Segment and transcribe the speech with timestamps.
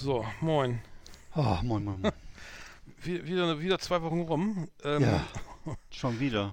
[0.00, 0.80] So, moin.
[1.34, 2.12] Oh, moin, moin, moin.
[3.02, 4.68] Wie- Wieder, wieder zwei Wochen rum.
[4.84, 5.24] Ähm, Ja,
[5.90, 6.52] schon wieder.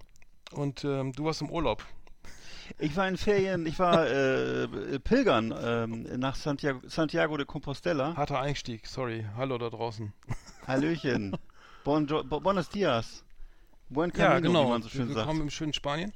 [0.52, 1.83] Und ähm, du warst im Urlaub.
[2.80, 4.67] Ich war in Ferien, ich war äh,
[5.00, 8.16] pilgern ähm, nach Santiago, Santiago de Compostela.
[8.16, 9.23] Harter Einstieg, sorry.
[9.38, 10.11] Hallo da draußen.
[10.67, 11.38] Hallöchen.
[11.83, 13.23] Bonjo, bo, buenos dias.
[13.89, 14.66] Buen camino, ja, genau.
[14.66, 15.17] wie man so schön sagt.
[15.17, 16.11] Willkommen im schönen Spanien.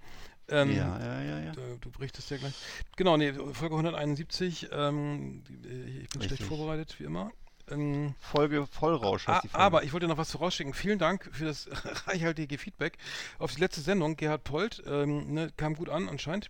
[0.51, 1.51] Ähm, Ja, ja, ja, ja.
[1.51, 2.53] Du, du berichtest ja gleich.
[2.95, 4.69] Genau, nee, Folge 171.
[4.71, 6.47] Ähm, ich bin schlecht Richtig.
[6.47, 7.31] vorbereitet, wie immer.
[7.71, 9.63] Ähm, Folge Vollrausch heißt die Folge.
[9.63, 10.73] aber ich wollte noch was vorausschicken.
[10.73, 11.69] Vielen Dank für das
[12.07, 12.97] reichhaltige Feedback
[13.37, 14.15] auf die letzte Sendung.
[14.15, 16.49] Gerhard Polt ähm, ne, kam gut an anscheinend.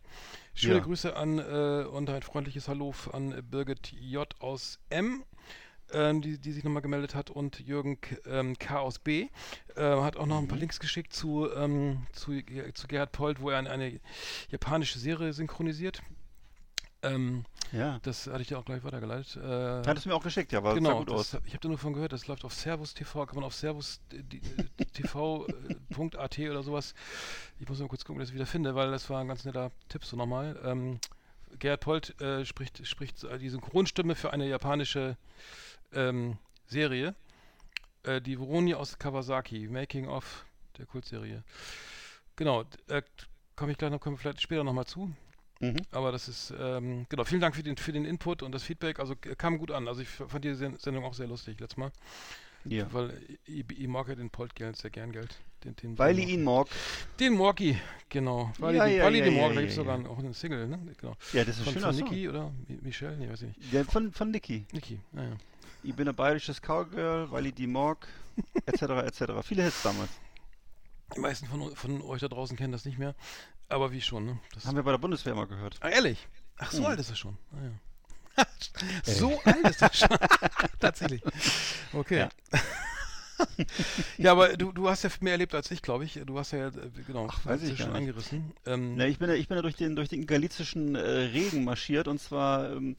[0.54, 0.80] Schöne Ja.
[0.80, 4.34] Grüße an äh, und ein freundliches Hallo an Birgit J.
[4.40, 5.24] aus M.
[5.94, 8.80] Ähm, die, die sich nochmal gemeldet hat und Jürgen K, ähm, K.
[8.80, 9.28] aus B.
[9.76, 10.62] Äh, hat auch noch ein paar Mhm.
[10.62, 12.34] Links geschickt zu, ähm, zu,
[12.74, 14.00] zu Gerhard Polt, wo er eine, eine
[14.50, 16.02] japanische Serie synchronisiert.
[17.02, 18.00] Ähm, ja.
[18.04, 19.38] das hatte ich dir auch gleich weitergeleitet.
[19.38, 21.42] Äh, Hattest du mir auch geschickt, ja, aber genau, gut das, aus.
[21.46, 24.02] ich habe da nur von gehört, das läuft auf Servus TV, kann man auf Servus
[24.12, 24.20] äh,
[26.50, 26.94] oder sowas.
[27.60, 29.46] Ich muss mal kurz gucken, ob ich das wieder finde, weil das war ein ganz
[29.46, 30.60] netter Tipp so nochmal.
[30.64, 31.00] Ähm,
[31.58, 35.18] Gerhard Polt äh, spricht, spricht äh, die Synchronstimme für eine japanische
[35.94, 37.16] ähm, Serie.
[38.04, 40.46] Äh, die Veroni aus Kawasaki, Making of
[40.78, 41.44] der Kultserie.
[42.36, 43.02] Genau, äh,
[43.56, 45.14] komme ich gleich noch, kommen wir vielleicht später nochmal zu.
[45.60, 45.76] Mhm.
[45.92, 49.00] Aber das ist, ähm, genau, vielen Dank für den, für den Input und das Feedback.
[49.00, 49.90] Also k- kam gut an.
[49.90, 51.92] Also ich fand die Sen- Sendung auch sehr lustig letztes Mal.
[52.64, 52.92] Ja.
[52.94, 55.36] Weil ich, ich mag ja den Polt Geld sehr gern Geld.
[55.66, 56.68] Den, den Weil ich ihn mag.
[57.20, 57.78] Den Morgi,
[58.08, 58.54] genau.
[58.60, 60.68] Weil Ja, ich, ja, weil ja, den ja, da gibt es sogar auch einen Single,
[60.68, 60.80] ne?
[60.98, 61.16] Genau.
[61.34, 62.04] Ja, das ist Von, schöner von.
[62.04, 63.18] Niki oder Mi- Michelle?
[63.18, 63.74] Nee, weiß ich nicht.
[63.74, 64.66] Ja, von, von Niki.
[64.72, 65.36] Niki, naja.
[65.84, 68.08] Ich bin ein bayerisches Cowgirl, weil ich die mag,
[68.66, 69.24] etc., etc.
[69.44, 70.10] Viele Hits damals.
[71.16, 73.16] Die meisten von, von euch da draußen kennen das nicht mehr.
[73.70, 74.40] Aber wie schon, ne?
[74.54, 75.78] Das Haben wir bei der Bundeswehr mal gehört.
[75.82, 76.28] ah, ehrlich?
[76.58, 76.86] Ach, so Hm.
[76.88, 77.38] alt ist er schon.
[77.54, 77.58] Ah,
[78.38, 78.46] ja.
[79.04, 80.18] so alt ist er schon.
[80.80, 81.22] Tatsächlich.
[81.94, 82.20] Okay.
[82.20, 82.30] Ja.
[84.18, 84.34] Ja.
[84.34, 86.20] aber du, du hast ja mehr erlebt als ich, glaube ich.
[86.26, 86.72] Du hast ja, äh,
[87.08, 88.10] genau, Ach, weiß ja ich schon gar nicht.
[88.10, 88.52] angerissen.
[88.66, 91.64] Ähm, Na, ich bin ja, ich bin ja durch den, durch den galizischen äh, Regen
[91.64, 92.98] marschiert und zwar ähm,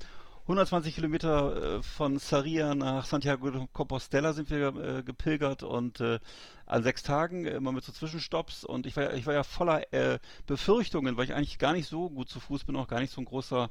[0.50, 6.18] 120 Kilometer äh, von Sarria nach Santiago de Compostela sind wir äh, gepilgert und äh,
[6.66, 8.64] an sechs Tagen äh, immer mit so Zwischenstopps.
[8.64, 11.88] Und ich war, ja- ich war ja voller äh, Befürchtungen, weil ich eigentlich gar nicht
[11.88, 13.70] so gut zu Fuß bin, auch gar nicht so ein großer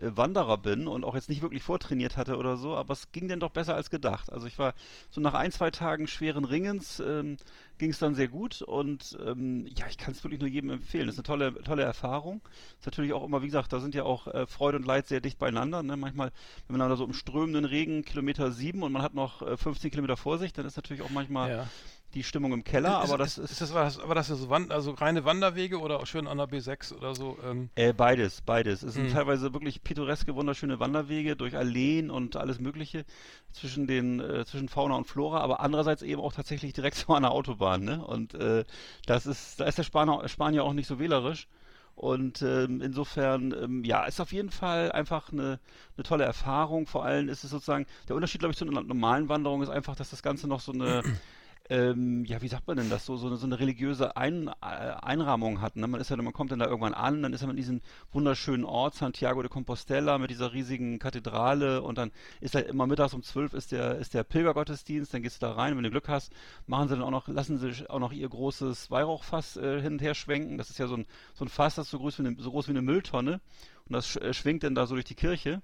[0.00, 3.40] Wanderer bin und auch jetzt nicht wirklich vortrainiert hatte oder so, aber es ging dann
[3.40, 4.32] doch besser als gedacht.
[4.32, 4.74] Also ich war
[5.10, 7.36] so nach ein, zwei Tagen schweren Ringens ähm,
[7.78, 11.06] ging es dann sehr gut und ähm, ja, ich kann es wirklich nur jedem empfehlen.
[11.06, 12.40] Das ist eine tolle, tolle Erfahrung.
[12.78, 15.20] Ist natürlich auch immer, wie gesagt, da sind ja auch äh, Freude und Leid sehr
[15.20, 15.82] dicht beieinander.
[15.82, 15.96] Ne?
[15.96, 16.32] Manchmal,
[16.68, 19.90] wenn man da so im strömenden Regen Kilometer sieben und man hat noch äh, 15
[19.90, 21.68] Kilometer vor sich, dann ist natürlich auch manchmal ja.
[22.14, 24.72] Die Stimmung im Keller, ist, aber das ist, ist, ist das, war das, so Wand,
[24.72, 27.38] also reine Wanderwege oder auch schön an der B6 oder so?
[27.44, 28.82] Ähm, Äh, beides, beides.
[28.82, 29.12] Es sind Mhm.
[29.12, 33.04] teilweise wirklich pittoreske, wunderschöne Wanderwege durch Alleen und alles Mögliche
[33.52, 37.22] zwischen den äh, zwischen Fauna und Flora, aber andererseits eben auch tatsächlich direkt so an
[37.22, 38.04] der Autobahn, ne?
[38.04, 38.64] Und äh,
[39.06, 41.48] das ist, da ist der Spanier, Spanier auch nicht so wählerisch.
[41.94, 45.60] Und ähm, insofern, ähm, ja, ist auf jeden Fall einfach eine,
[45.96, 46.86] eine tolle Erfahrung.
[46.86, 49.94] Vor allem ist es sozusagen, der Unterschied, glaube ich, zu einer normalen Wanderung ist einfach,
[49.94, 51.04] dass das Ganze noch so eine,
[51.70, 54.52] ähm, ja, wie sagt man denn das, so, so, eine, so eine religiöse Ein, äh,
[54.60, 55.76] Einrahmung hat.
[55.76, 55.86] Ne?
[55.86, 57.80] Man ist ja, man kommt dann da irgendwann an, dann ist man in diesem
[58.12, 62.10] wunderschönen Ort, Santiago de Compostela, mit dieser riesigen Kathedrale und dann
[62.40, 65.52] ist halt immer mittags um 12 ist der, ist der Pilgergottesdienst, dann gehst du da
[65.52, 66.32] rein, wenn du Glück hast,
[66.66, 70.02] machen sie dann auch noch, lassen sie auch noch ihr großes Weihrauchfass äh, hin und
[70.02, 70.58] her schwenken.
[70.58, 72.68] Das ist ja so ein, so ein Fass, das so groß wie eine, so groß
[72.68, 73.40] wie eine Mülltonne.
[73.92, 75.60] Und das äh, schwingt dann da so durch die Kirche.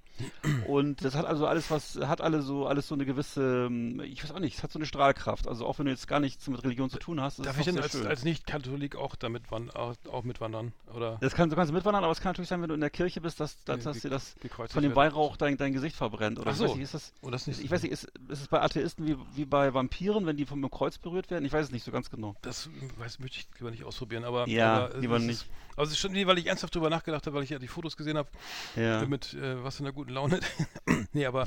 [0.67, 4.23] Und das hat also alles was, hat alle so, alles so eine gewisse, ähm, ich
[4.23, 5.49] weiß auch nicht, es hat so eine Strahlkraft.
[5.49, 7.65] Also auch wenn du jetzt gar nichts mit Religion zu tun hast, ist Darf ich
[7.65, 8.07] denn als, schön.
[8.07, 10.73] als Nicht-Katholik auch damit auch, auch mitwandern?
[10.95, 12.91] Oder Das kann, du kannst mitwandern, aber es kann natürlich sein, wenn du in der
[12.91, 14.37] Kirche bist, dass, dass, Ge- dass dir das
[14.71, 14.95] von dem?
[14.95, 16.39] Weihrauch dein, dein Gesicht verbrennt.
[16.39, 16.65] Oder Ach ich so.
[16.65, 19.07] weiß nicht, ist das, Oh, das nicht ich weiß nicht, ist, ist es bei Atheisten
[19.07, 21.45] wie, wie bei Vampiren, wenn die vom Kreuz berührt werden?
[21.47, 22.37] Ich weiß es nicht so ganz genau.
[22.43, 24.47] Das weiß, möchte ich lieber nicht ausprobieren, aber.
[24.49, 25.43] Ja, aber, äh, lieber nicht.
[25.43, 25.47] Ist,
[25.77, 27.97] aber es ist schon, weil ich ernsthaft drüber nachgedacht habe, weil ich ja die Fotos
[27.97, 28.29] gesehen habe,
[28.77, 29.05] Ja.
[29.07, 30.41] mit äh, was in der guten Laune.
[31.13, 31.45] nee, aber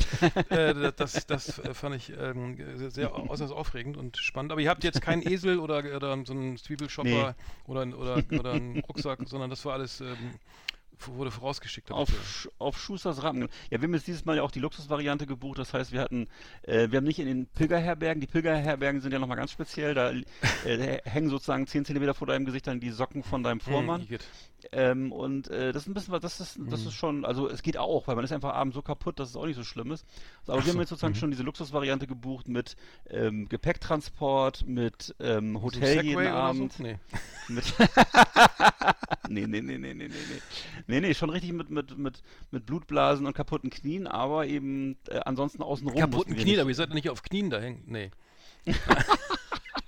[0.50, 2.58] äh, das, das äh, fand ich ähm,
[2.90, 4.52] sehr, äußerst aufregend und spannend.
[4.52, 7.36] Aber ihr habt jetzt keinen Esel oder, oder so einen Zwiebelshopper
[7.68, 10.16] oder, oder, oder einen Rucksack, sondern das war alles, ähm,
[11.08, 11.92] wurde vorausgeschickt.
[11.92, 13.50] Auf, Sch- auf Schusters Rappen.
[13.72, 15.58] Ja, wir haben jetzt dieses Mal ja auch die Luxusvariante gebucht.
[15.58, 16.28] Das heißt, wir hatten,
[16.62, 18.22] äh, wir haben nicht in den Pilgerherbergen.
[18.22, 19.96] Die Pilgerherbergen sind ja nochmal ganz speziell.
[19.96, 24.08] Da äh, hängen sozusagen 10 Zentimeter vor deinem Gesicht dann die Socken von deinem Vormann.
[24.08, 24.20] Hm.
[24.72, 26.70] Ähm, und äh, das ist ein bisschen was, das ist, Mhm.
[26.70, 29.30] das ist schon, also es geht auch, weil man ist einfach abends so kaputt, dass
[29.30, 30.06] es auch nicht so schlimm ist.
[30.48, 31.18] Aber Ach wir haben so, jetzt sozusagen mhm.
[31.18, 32.76] schon diese Luxusvariante gebucht mit
[33.10, 36.74] ähm, Gepäcktransport, mit ähm, So Hotel jeden Segway oder Abend.
[36.74, 36.84] So?
[36.84, 36.98] Nee.
[37.48, 37.74] Mit
[39.28, 40.42] nee, nee, nee, nee, nee, nee, nee.
[40.88, 42.22] Nee, nee, schon richtig mit, mit, mit,
[42.52, 46.00] mit Blutblasen und kaputten Knien, aber eben äh, ansonsten außenrum.
[46.00, 47.84] Kaputten Knien, aber ihr seid ja nicht auf Knien da hängen.
[47.88, 48.12] Nee.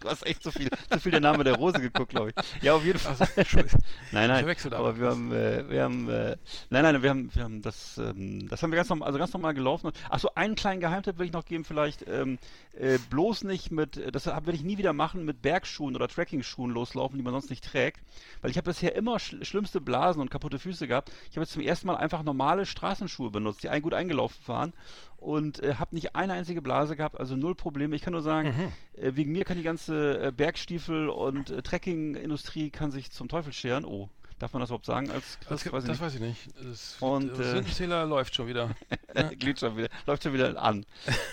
[0.04, 2.62] Du hast echt zu viel, zu viel der Name der Rose geguckt, glaube ich.
[2.62, 3.16] Ja, auf jeden Fall.
[3.18, 3.26] Also.
[4.12, 4.56] Nein, nein.
[4.70, 6.36] da aber wir haben, äh, wir haben, äh,
[6.70, 9.32] nein, nein, wir haben, wir haben das, ähm, das haben wir ganz normal, also ganz
[9.34, 9.92] normal gelaufen.
[10.10, 12.38] Ach so, einen kleinen Geheimtipp will ich noch geben, vielleicht ähm,
[12.78, 16.72] äh, bloß nicht mit, äh, das werde ich nie wieder machen, mit Bergschuhen oder Trekkingschuhen
[16.72, 18.02] loslaufen, die man sonst nicht trägt,
[18.42, 21.12] weil ich habe bisher immer schl schlimmste Blasen und kaputte Füße gehabt.
[21.30, 24.74] Ich habe jetzt zum ersten Mal einfach normale Straßenschuhe benutzt, die ein, gut eingelaufen waren
[25.24, 27.96] und äh, habe nicht eine einzige Blase gehabt, also null Probleme.
[27.96, 29.02] Ich kann nur sagen, Mhm.
[29.02, 33.54] äh, wegen mir kann die ganze äh, Bergstiefel und äh, Trekkingindustrie kann sich zum Teufel
[33.54, 33.86] scheren.
[33.86, 34.10] Oh,
[34.40, 35.88] darf man das überhaupt sagen als Das, Christ?
[35.88, 36.50] das, Weiß ich weiß ich nicht.
[36.62, 38.72] Das, Und, der äh, läuft schon wieder.
[39.40, 40.86] Glüht schon wieder, läuft schon wieder an.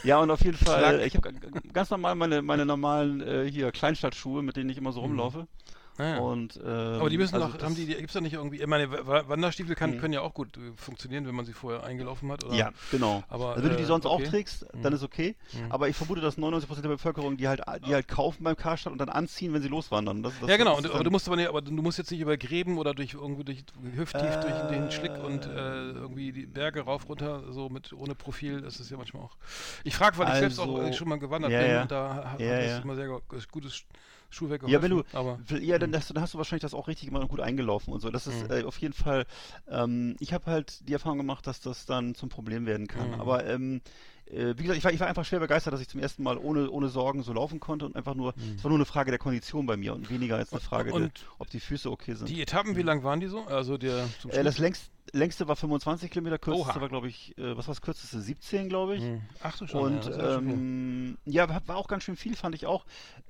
[0.05, 1.33] Ja, und auf jeden Fall, äh, ich habe
[1.73, 5.49] ganz normal meine, meine normalen äh, hier Kleinstadtschuhe, mit denen ich immer so rumlaufe.
[5.49, 5.70] Ah,
[6.03, 6.19] ja.
[6.19, 8.67] Und, ähm, Aber die müssen also doch, haben die, gibt es da nicht irgendwie, ich
[8.67, 9.99] meine, Wa- Wanderstiefel kann, Mhm.
[9.99, 12.45] können ja auch gut äh, funktionieren, wenn man sie vorher eingelaufen hat.
[12.45, 12.55] Oder?
[12.55, 13.23] Ja, genau.
[13.29, 14.25] Aber, also wenn du die äh, sonst okay.
[14.25, 14.97] auch trägst, dann Mhm.
[14.97, 15.37] ist okay.
[15.53, 15.73] Mhm.
[15.73, 18.99] Aber ich vermute, dass 99% der Bevölkerung die halt, die halt kaufen beim Karstadt und
[18.99, 20.23] dann anziehen, wenn sie loswandern.
[20.23, 20.77] Das, das, ja, genau.
[20.77, 22.95] das Und, aber du musst aber, nicht, aber du musst jetzt nicht über Gräben oder
[22.95, 23.65] durch irgendwo durch
[23.97, 24.91] hüfttief durch den Äh.
[24.91, 25.51] Schlick und äh,
[25.93, 28.61] irgendwie die Berge rauf runter so mit ohne Profil.
[28.61, 29.37] Das ist ja manchmal auch.
[29.85, 31.83] Ich frage, weil ich selbst auch Also, äh, schon mal gewandert ja, bin ja.
[31.83, 32.79] und da hat Ja, das ja.
[32.79, 33.21] immer sehr
[33.51, 33.85] gutes
[34.31, 36.75] Sch- Schuhwerk Ja, wenn du, Aber ja, dann hast, du, dann hast du wahrscheinlich das
[36.75, 38.11] auch richtig immer gut eingelaufen und so.
[38.11, 38.51] Das ist Mhm.
[38.51, 39.27] äh, auf jeden Fall,
[39.69, 43.09] ähm, ich habe halt die Erfahrung gemacht, dass das dann zum Problem werden kann.
[43.11, 43.21] Mhm.
[43.21, 43.81] Aber ähm,
[44.27, 46.39] äh, wie gesagt, ich war, ich war einfach schwer begeistert, dass ich zum ersten Mal
[46.39, 49.19] ohne, ohne Sorgen so laufen konnte und einfach nur, es war nur eine Frage der
[49.19, 51.05] Kondition bei mir und weniger als eine Frage, der, Mhm.
[51.07, 52.29] und ob die Füße okay sind.
[52.29, 53.45] die Etappen, wie lang waren die so?
[53.47, 56.81] Also der zum äh, das längst, längste war 25 Kilometer, kürzeste Oha.
[56.81, 58.21] war, glaube ich, äh, was war das kürzeste?
[58.21, 59.03] 17, glaube ich.
[59.03, 59.23] Hm.
[59.43, 59.97] Ach du schon.
[59.97, 62.85] Und ja, ähm, ja, war auch ganz schön viel, fand ich auch.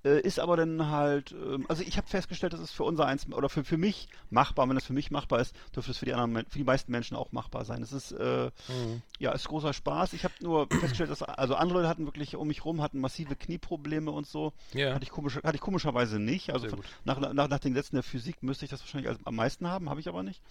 [0.04, 3.30] Äh, ist aber dann halt, ähm, also ich habe festgestellt, das ist für unser eins
[3.32, 4.68] oder für, für mich machbar.
[4.68, 7.16] Wenn das für mich machbar ist, dürfte es für die anderen, für die meisten Menschen
[7.16, 7.82] auch machbar sein.
[7.82, 9.02] Es ist, äh, Mhm.
[9.18, 10.12] ja, ist großer Spaß.
[10.12, 13.36] Ich habe nur festgestellt, dass also andere Leute hatten wirklich um mich rum hatten massive
[13.36, 14.52] Knieprobleme und so.
[14.72, 14.94] Ja.
[14.94, 16.52] Hatte ich komisch, hatte ich komischerweise nicht.
[16.52, 19.36] Also von, nach, nach, nach den Gesetzen der Physik müsste ich das wahrscheinlich als, am
[19.36, 20.42] meisten haben, habe ich aber nicht.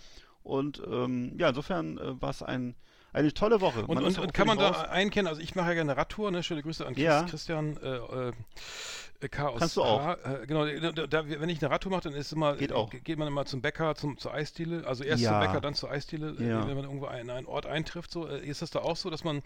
[0.49, 2.75] Und ähm, ja, insofern äh, war es ein,
[3.13, 3.81] eine tolle Woche.
[3.85, 4.87] Und, Man und, und kann man da raus.
[4.89, 6.43] einkennen, also ich mache ja gerne Radtour, ne?
[6.43, 7.23] Schöne Grüße an Chris, Ja.
[7.23, 9.59] Christian äh, äh, Chaos.
[9.59, 10.15] Kannst du auch.
[10.23, 12.89] Äh, genau, da, da, wenn ich eine Radtour mache, dann ist immer, Geht auch.
[12.89, 15.31] geht man immer zum Bäcker, zum, zur Eisdiele, also erst Ja.
[15.31, 16.67] zum Bäcker, dann zur Eisdiele, äh, Ja.
[16.67, 18.11] wenn man irgendwo in einen Ort eintrifft.
[18.11, 19.41] So, äh, ist das da auch so, dass man,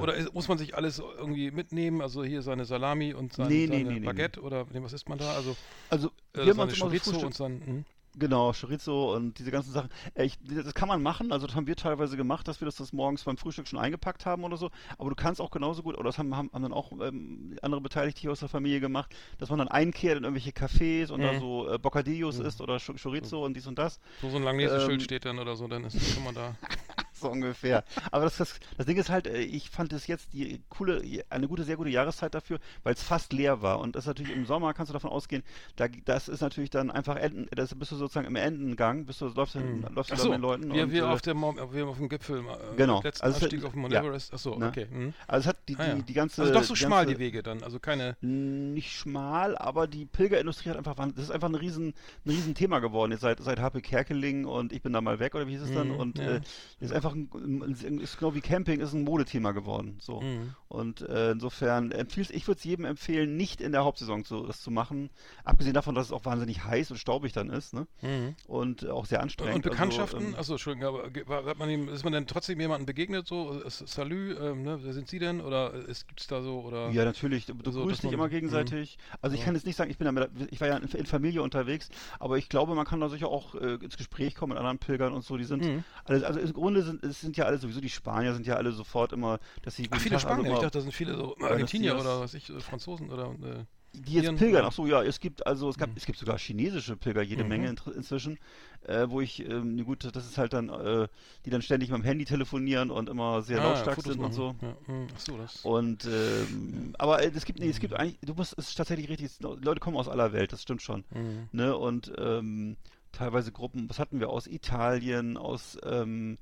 [0.00, 3.66] oder ist, muss man sich alles irgendwie mitnehmen, also hier seine Salami und sein, Nee,
[3.66, 5.34] seine nee, nee, Baguette oder was isst man da?
[5.34, 5.56] Also
[5.88, 7.84] Also, äh, wir haben uns immer so und sein?
[8.18, 9.88] Genau, Chorizo und diese ganzen Sachen.
[10.14, 12.76] Äh, Ich, das kann man machen, also das haben wir teilweise gemacht, dass wir das,
[12.76, 14.70] das morgens beim Frühstück schon eingepackt haben oder so.
[14.98, 17.80] Aber du kannst auch genauso gut, oder das haben, haben, haben dann auch ähm, andere
[17.80, 21.32] Beteiligte hier aus der Familie gemacht, dass man dann einkehrt in irgendwelche Cafés und da
[21.34, 21.38] Mhm.
[21.40, 24.00] so äh, Bocadillos isst oder Ch- Chorizo und dies und das.
[24.20, 26.54] so, so ein Langleseschild Ähm, steht dann oder so, dann ist, kann man da.
[27.20, 27.84] So ungefähr.
[28.10, 31.48] Aber das, das, das Ding ist halt, äh, ich fand es jetzt die coole, eine
[31.48, 33.80] gute, sehr gute Jahreszeit dafür, weil es fast leer war.
[33.80, 35.42] Und das ist natürlich im Sommer, kannst du davon ausgehen,
[35.76, 39.26] da, das ist natürlich dann einfach, Enden, das bist du sozusagen im Endengang, bist du,
[39.28, 39.84] läufst, du Hm.
[39.94, 40.72] läufst so, mit den Leuten.
[40.72, 43.02] wir, und, wir, äh, auf der, wir auf dem Gipfel, äh, Genau.
[43.02, 44.00] letzten Also Anstieg auf dem Mount ja.
[44.02, 44.32] Everest.
[44.32, 44.68] Achso, Ne?
[44.68, 44.86] okay.
[44.90, 45.14] hm.
[45.26, 45.94] also es hat die, die, Ah, ja.
[45.94, 46.42] die ganze.
[46.42, 48.16] Also doch so die schmal ganze, die Wege dann, also keine.
[48.20, 52.78] Nicht schmal, aber die Pilgerindustrie hat einfach, das ist einfach ein riesen, ein riesen Thema
[52.80, 53.12] geworden.
[53.12, 55.72] Jetzt seit, seit HP Kerkeling und ich bin da mal weg oder wie hieß es
[55.74, 55.88] dann?
[55.88, 56.36] Mhm, Und ja.
[56.36, 56.40] äh,
[56.80, 59.98] ist einfach einfach ein, ist genau wie Camping ist ein Modethema geworden.
[60.00, 60.20] So.
[60.20, 60.54] Mhm.
[60.68, 64.62] Und äh, insofern empfiehlst, ich würde es jedem empfehlen, nicht in der Hauptsaison so, das
[64.62, 65.10] zu machen.
[65.44, 67.86] Abgesehen davon, dass es auch wahnsinnig heiß und staubig dann ist, ne?
[68.02, 68.34] Mhm.
[68.46, 69.56] Und äh, auch sehr anstrengend.
[69.56, 70.18] Und Bekanntschaften?
[70.18, 73.60] Also, ähm, Achso, Entschuldigung, aber hat man ihm, ist man denn trotzdem jemandem begegnet, so,
[73.60, 75.40] äh, Salü, ähm, ne, wer sind Sie denn?
[75.40, 76.90] Oder ist, gibt's da so, oder?
[76.90, 77.46] Ja, natürlich.
[77.46, 78.98] Du So, grüßt dich immer gegenseitig.
[79.20, 79.46] Also ich Ja.
[79.46, 81.88] kann jetzt nicht sagen, ich bin da ich war ja in, in Familie unterwegs,
[82.18, 85.12] aber ich glaube, man kann da sicher auch äh, ins Gespräch kommen mit anderen Pilgern
[85.12, 85.36] und so.
[85.36, 85.84] Die sind, Mhm.
[86.04, 88.72] alle, also im Grunde sind, es sind ja alle sowieso die Spanier sind ja alle
[88.72, 91.16] sofort immer, dass sie Ach, viele Tag, also Spanier, ich immer- dachte, da sind viele
[91.16, 94.68] so Argentinier oder was ich, äh, Franzosen oder, äh, Die jetzt Iren- pilgern, ja.
[94.68, 95.96] ach so, ja, es gibt also es gab Mhm.
[95.96, 97.48] es gibt sogar chinesische Pilger jede Mhm.
[97.48, 98.38] Menge in, inzwischen,
[98.86, 101.08] äh, wo ich ähm, ne, gut, das ist halt dann äh,
[101.44, 104.32] die dann ständig mit dem Handy telefonieren und immer sehr ah, lautstark Fotos sind und
[104.32, 104.52] so.
[104.52, 104.58] machen.
[104.86, 105.64] Ja, mhm, ach so, das.
[105.64, 109.08] Und ähm, aber äh, es gibt nee, es gibt eigentlich du musst es ist tatsächlich
[109.08, 111.48] richtig, Leute kommen aus aller Welt, das stimmt schon, Mhm.
[111.50, 111.76] ne?
[111.76, 112.76] Und ähm,
[113.10, 116.38] teilweise Gruppen, was hatten wir aus Italien, aus ähm,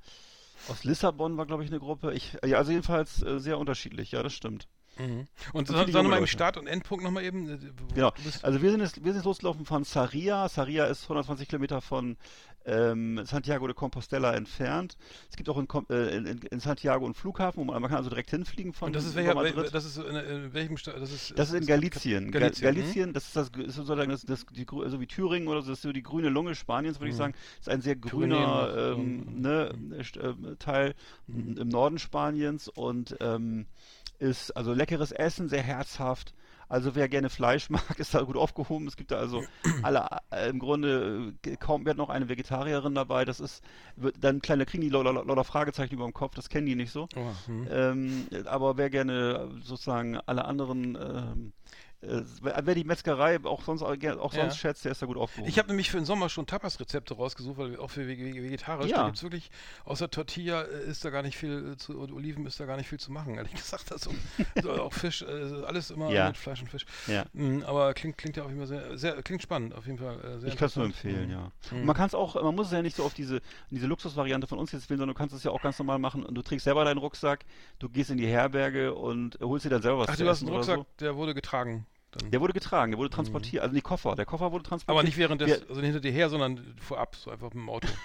[0.68, 2.12] aus Lissabon war glaube ich eine Gruppe.
[2.14, 4.68] Ich ja, also jedenfalls äh, sehr unterschiedlich, ja, das stimmt.
[4.98, 5.26] Mhm.
[5.52, 6.26] Und Und viele sag junge nochmal im.
[6.26, 7.48] Start- und Endpunkt nochmal eben.
[7.48, 7.58] äh,
[7.94, 8.12] Genau.
[8.42, 10.48] Also wir sind jetzt, wir sind jetzt losgelaufen von Sarria.
[10.48, 12.16] Sarria ist 120 Kilometer von
[12.66, 14.98] ähm, Santiago de Compostela entfernt.
[15.30, 18.28] Es gibt auch in, äh, in, in Santiago einen Flughafen, wo man, kann also direkt
[18.30, 19.56] hinfliegen von und das ist welcher, Madrid.
[19.56, 20.96] wel- das ist in, in welchem Staat?
[21.00, 22.30] Das ist, Das ist in Galicien.
[22.30, 23.12] Ga- Galicien, Galicien, hm?
[23.14, 25.82] das ist das, ist sozusagen das, das die, so wie Thüringen oder so, das ist
[25.82, 27.18] so die grüne Lunge Spaniens, würde ich Mhm.
[27.18, 27.34] sagen.
[27.58, 30.94] ist ein sehr grüner ähm, und- ne, st- ähm, Teil
[31.26, 31.56] Mhm.
[31.56, 33.66] im Norden Spaniens und ähm,
[34.18, 36.34] ist also leckeres Essen, sehr herzhaft.
[36.68, 38.86] Also wer gerne Fleisch mag, ist da gut aufgehoben.
[38.86, 39.42] Es gibt da also
[39.82, 43.24] alle äh, im Grunde äh, kaum wir hatten noch eine Vegetarierin dabei.
[43.24, 43.62] Das ist
[43.96, 46.34] wird, dann kleine kriegen die lauter, lauter Fragezeichen über dem Kopf.
[46.34, 47.08] Das kennen die nicht so.
[47.16, 47.68] Oh, hm.
[47.70, 51.52] Ähm, aber wer gerne sozusagen alle anderen, ähm,
[52.00, 54.42] äh, wer die Metzgerei auch sonst, auch ger- auch Ja.
[54.42, 55.48] sonst schätzt, der ist da gut aufgehoben.
[55.48, 58.90] Ich habe nämlich für den Sommer schon Tapas-Rezepte rausgesucht, weil auch für Vege- Vege- vegetarisch,
[58.90, 58.98] Ja.
[58.98, 59.50] da gibt's wirklich,
[59.84, 62.76] außer Tortilla äh, ist da gar nicht viel äh, zu, und Oliven ist da gar
[62.76, 63.90] nicht viel zu machen, ehrlich gesagt.
[63.90, 64.10] Also,
[64.62, 65.26] so, auch Fisch, äh,
[65.66, 66.28] alles immer Ja.
[66.28, 66.86] mit Fleisch und Fisch.
[67.08, 67.24] ja.
[67.32, 70.18] Mm, aber klingt, klingt ja auf jeden Fall sehr, sehr klingt spannend, auf jeden Fall.
[70.20, 71.32] Äh, sehr Ich kann es nur empfehlen, Mhm.
[71.32, 71.52] ja.
[71.72, 71.84] Mhm.
[71.84, 73.40] Man kann es auch, man muss es ja nicht so auf diese,
[73.70, 76.24] diese Luxusvariante von uns jetzt wählen, sondern du kannst es ja auch ganz normal machen
[76.24, 77.44] und du trägst selber deinen Rucksack,
[77.80, 80.42] du gehst in die Herberge und holst dir dann selber was Ach, zu du hast
[80.42, 80.86] einen Rucksack, so.
[81.00, 81.86] der wurde getragen.
[82.12, 82.30] Dann.
[82.30, 84.98] Der wurde getragen, der wurde transportiert, also die Koffer, der Koffer wurde transportiert.
[84.98, 87.88] aber nicht während des, also hinter dir her, sondern vorab, so einfach mit dem Auto.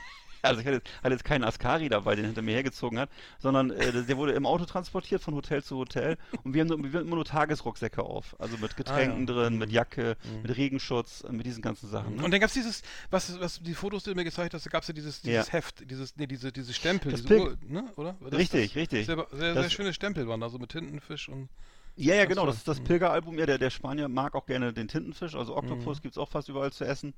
[0.45, 3.71] Also ich hatte jetzt, hatte jetzt keinen Askari dabei, den hinter mir hergezogen hat, sondern
[3.71, 7.07] äh, der wurde im Auto transportiert von Hotel zu Hotel und wir haben, wir haben
[7.07, 9.41] immer nur Tagesrucksäcke auf, also mit Getränken Ah, ja.
[9.43, 10.41] drin, mit Jacke, Mhm.
[10.41, 12.17] mit Regenschutz, äh, mit diesen ganzen Sachen.
[12.17, 12.23] Ne?
[12.25, 14.69] Und dann gab es dieses, was, was die Fotos, die du mir gezeigt hast, da
[14.69, 15.53] gab es ja dieses, dieses Ja.
[15.53, 18.17] Heft, dieses, nee, diese, diese Stempel, Das diese Uhr, ne, oder?
[18.19, 19.05] Das, Richtig, das, richtig.
[19.05, 21.47] Sehr, sehr, sehr schöne Stempel waren da, so mit Tintenfisch und.
[21.95, 22.85] Ja, ja, genau, das ist das mhm.
[22.85, 23.37] Pilgeralbum.
[23.37, 26.01] Ja, der, der Spanier mag auch gerne den Tintenfisch, also Oktopus Mhm.
[26.01, 27.13] gibt's auch fast überall zu essen.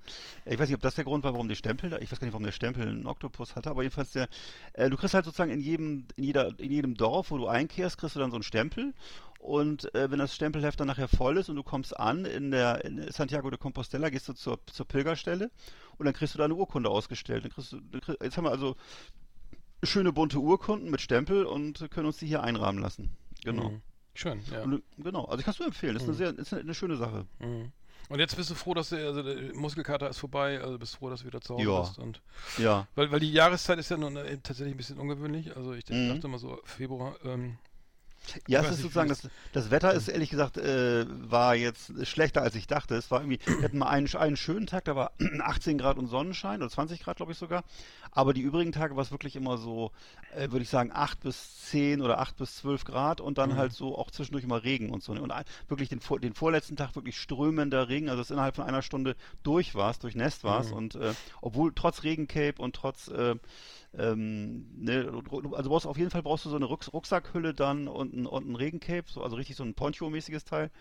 [0.45, 2.25] Ich weiß nicht, ob das der Grund war, warum die Stempel da, ich weiß gar
[2.25, 4.27] nicht, warum der Stempel einen Oktopus hatte, aber jedenfalls der,
[4.73, 7.97] äh, du kriegst halt sozusagen in jedem, in jeder, in jedem Dorf, wo du einkehrst,
[7.97, 8.93] kriegst du dann so einen Stempel.
[9.39, 12.83] Und äh, wenn das Stempelheft dann nachher voll ist und du kommst an in der
[12.83, 15.51] in Santiago de Compostela, gehst du zur, zur Pilgerstelle
[15.97, 17.45] und dann kriegst du da eine Urkunde ausgestellt.
[17.45, 18.75] Dann kriegst du, dann kriegst, jetzt haben wir also
[19.83, 23.15] schöne bunte Urkunden mit Stempel und können uns die hier einrahmen lassen.
[23.43, 23.69] Genau.
[23.69, 23.81] Mhm.
[24.15, 24.63] Schön, ja.
[24.63, 25.93] Und, genau, also ich kann es nur empfehlen.
[25.93, 26.35] Das ist, eine Mhm.
[26.35, 27.25] sehr, ist eine, eine schöne Sache.
[27.39, 27.71] Mhm.
[28.07, 31.09] Und jetzt bist du froh, dass du, also der Muskelkater ist vorbei, also bist froh,
[31.09, 31.79] dass du wieder zu Hause Ja.
[31.81, 31.99] bist.
[31.99, 32.21] Und,
[32.57, 32.87] Ja.
[32.95, 35.55] weil, weil die Jahreszeit ist ja nun äh, tatsächlich ein bisschen ungewöhnlich.
[35.55, 36.09] Also ich Mhm.
[36.09, 37.15] dachte mal so Februar.
[37.25, 37.57] Ähm,
[38.47, 42.55] Ja, es ist sozusagen, das, das Wetter ist ehrlich gesagt, äh, war jetzt schlechter als
[42.55, 42.95] ich dachte.
[42.95, 46.07] Es war irgendwie, wir hatten mal einen, einen schönen Tag, da war 18 Grad und
[46.07, 47.63] Sonnenschein oder 20 Grad, glaube ich sogar.
[48.15, 49.91] Aber die übrigen Tage war es wirklich immer so,
[50.35, 53.55] äh, würde ich sagen, 8 bis 10 oder 8 bis 12 Grad und dann Mhm.
[53.57, 55.11] halt so auch zwischendurch immer Regen und so.
[55.11, 58.81] Und ein- wirklich den, den vorletzten Tag wirklich strömender Regen, also dass innerhalb von einer
[58.81, 60.71] Stunde durch warst, durchnässt warst.
[60.71, 60.77] Mhm.
[60.77, 63.35] Und äh, obwohl trotz Regencape und trotz äh,
[63.97, 65.11] ähm, ne,
[65.53, 68.49] also brauchst auf jeden Fall brauchst du so eine Rucks Rucksackhülle dann und ein, und
[68.49, 70.71] ein Regencape, so, also richtig so ein Poncho-mäßiges Teil.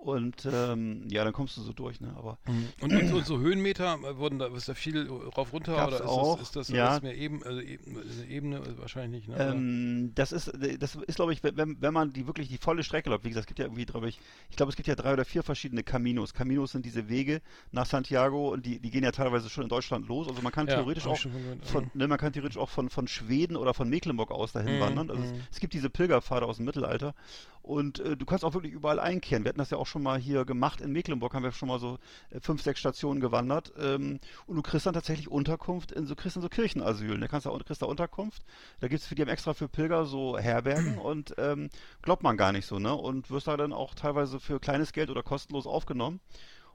[0.00, 2.14] Und ähm, ja, dann kommst du so durch, ne?
[2.16, 2.38] Aber
[2.80, 6.04] und, und, und so Höhenmeter, äh, wurden da, ist da viel rauf runter Gab's oder
[6.04, 6.88] ist auch, das, ist das ja.
[6.88, 8.56] alles mehr eben, also eine Ebene?
[8.60, 9.44] Äh, Wahrscheinlich nicht, ne?
[9.52, 13.10] Ähm, das ist, das ist, glaube ich, wenn, wenn man die wirklich die volle Strecke
[13.10, 15.12] läuft, wie gesagt, es gibt ja irgendwie, glaube ich, ich glaube, es gibt ja drei
[15.12, 16.32] oder vier verschiedene Caminos.
[16.32, 20.08] Caminos sind diese Wege nach Santiago und die, die gehen ja teilweise schon in Deutschland
[20.08, 20.28] los.
[20.28, 21.90] Also man kann Ja, theoretisch auch von, mhm.
[21.92, 25.10] ne, man kann theoretisch auch von, von Schweden oder von Mecklenburg aus dahin Mhm, wandern.
[25.10, 25.40] Also es, mhm.
[25.50, 27.14] es gibt diese Pilgerpfade aus dem Mittelalter
[27.62, 29.44] und äh, du kannst auch wirklich überall einkehren.
[29.44, 31.78] Wir hatten das ja auch schon mal hier gemacht in Mecklenburg, haben wir schon mal
[31.78, 31.98] so
[32.30, 36.36] äh, fünf, sechs Stationen gewandert ähm, und du kriegst dann tatsächlich Unterkunft in so, kriegst
[36.36, 37.20] in so Kirchenasylen.
[37.20, 38.42] Da kannst du, kriegst da Unterkunft.
[38.80, 41.68] Da gibt's für die haben extra für Pilger so Herbergen und ähm,
[42.02, 42.94] glaubt man gar nicht so, ne?
[42.94, 46.20] Und wirst da dann auch teilweise für kleines Geld oder kostenlos aufgenommen.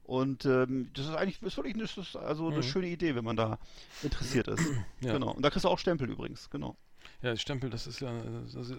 [0.03, 2.63] Und ähm, das ist eigentlich, ist wirklich das ist also eine Mhm.
[2.63, 3.57] schöne Idee, wenn man da
[4.03, 4.61] interessiert ist.
[5.01, 5.13] Ja.
[5.13, 5.31] Genau.
[5.31, 6.75] Und da kriegst du auch Stempel übrigens, genau.
[7.21, 8.11] Ja, Stempel, das ist ja
[8.43, 8.73] das ist,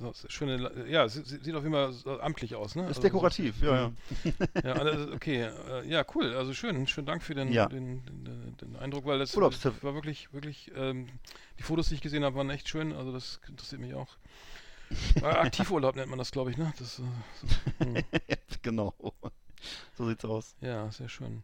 [0.00, 2.82] das ist schöne, ja, sieht auf jeden Fall so amtlich aus, ne?
[2.82, 3.92] Ist Also so- dekorativ, ja, ja.
[4.64, 7.66] Ja, also, okay, äh, ja, cool, also schön, schönen Dank für den, Ja.
[7.66, 9.82] den, den, den Eindruck, weil das Urlaubstipp.
[9.82, 11.08] war wirklich, wirklich, ähm,
[11.58, 14.16] die Fotos, die ich gesehen habe, waren echt schön, also das interessiert mich auch.
[15.22, 16.72] Äh, Aktivurlaub nennt man das, glaube ich, ne?
[16.78, 17.02] Das, äh,
[17.40, 17.46] so,
[17.84, 18.04] hm.
[18.62, 18.94] genau.
[19.96, 20.54] So sieht's aus.
[20.60, 21.42] Ja, sehr schön.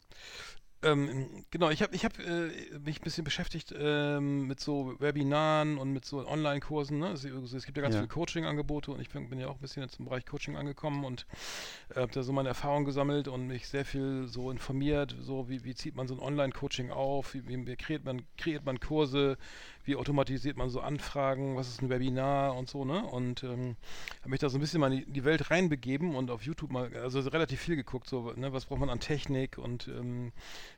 [0.87, 2.51] Ähm, genau, ich habe ich hab, äh,
[2.85, 6.99] mich ein bisschen beschäftigt ähm, mit so Webinaren und mit so Online-Kursen.
[6.99, 7.09] Ne?
[7.09, 8.01] Es, es gibt ja ganz Ja.
[8.01, 11.05] viele Coaching-Angebote und ich bin, bin ja auch ein bisschen jetzt im Bereich Coaching angekommen
[11.05, 11.27] und
[11.95, 15.65] äh, habe da so meine Erfahrungen gesammelt und mich sehr viel so informiert, so wie,
[15.65, 19.39] wie zieht man so ein Online-Coaching auf, wie, wie, wie kreiert, man, kreiert man Kurse,
[19.87, 23.05] wie automatisiert man so Anfragen, was ist ein Webinar und so, ne?
[23.05, 23.77] Und ähm,
[24.21, 26.95] habe mich da so ein bisschen mal in die, Welt reinbegeben und auf YouTube mal,
[26.97, 30.33] also relativ viel geguckt, so, ne, was braucht man an Technik und ähm,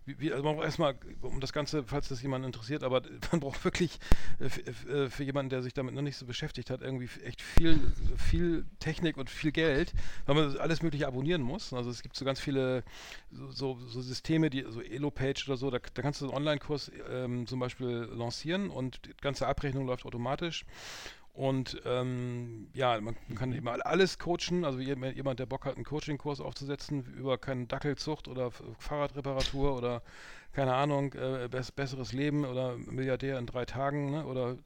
[0.07, 3.65] wie, also man braucht erstmal, um das Ganze, falls das jemand interessiert, aber man braucht
[3.65, 3.99] wirklich
[4.41, 7.43] äh, f- äh, für jemanden, der sich damit noch nicht so beschäftigt hat, irgendwie echt
[7.43, 7.81] viel,
[8.17, 9.93] viel Technik und viel Geld,
[10.27, 11.73] weil man alles mögliche abonnieren muss.
[11.73, 12.85] Also es gibt so ganz viele
[13.31, 17.47] so, so Systeme, die, so Elo-Page oder so, da, da kannst du einen Online-Kurs ähm,
[17.47, 20.65] zum Beispiel lancieren und die ganze Abrechnung läuft automatisch.
[21.39, 24.65] Und ähm, ja, man kann eben alles coachen.
[24.65, 30.03] Also jemand, der Bock hat, einen Coaching-Kurs aufzusetzen über keine Dackelzucht oder Fahrradreparatur oder
[30.53, 34.27] keine Ahnung, äh, bess besseres Leben oder Milliardär in drei Tagen ne?
[34.27, 34.57] oder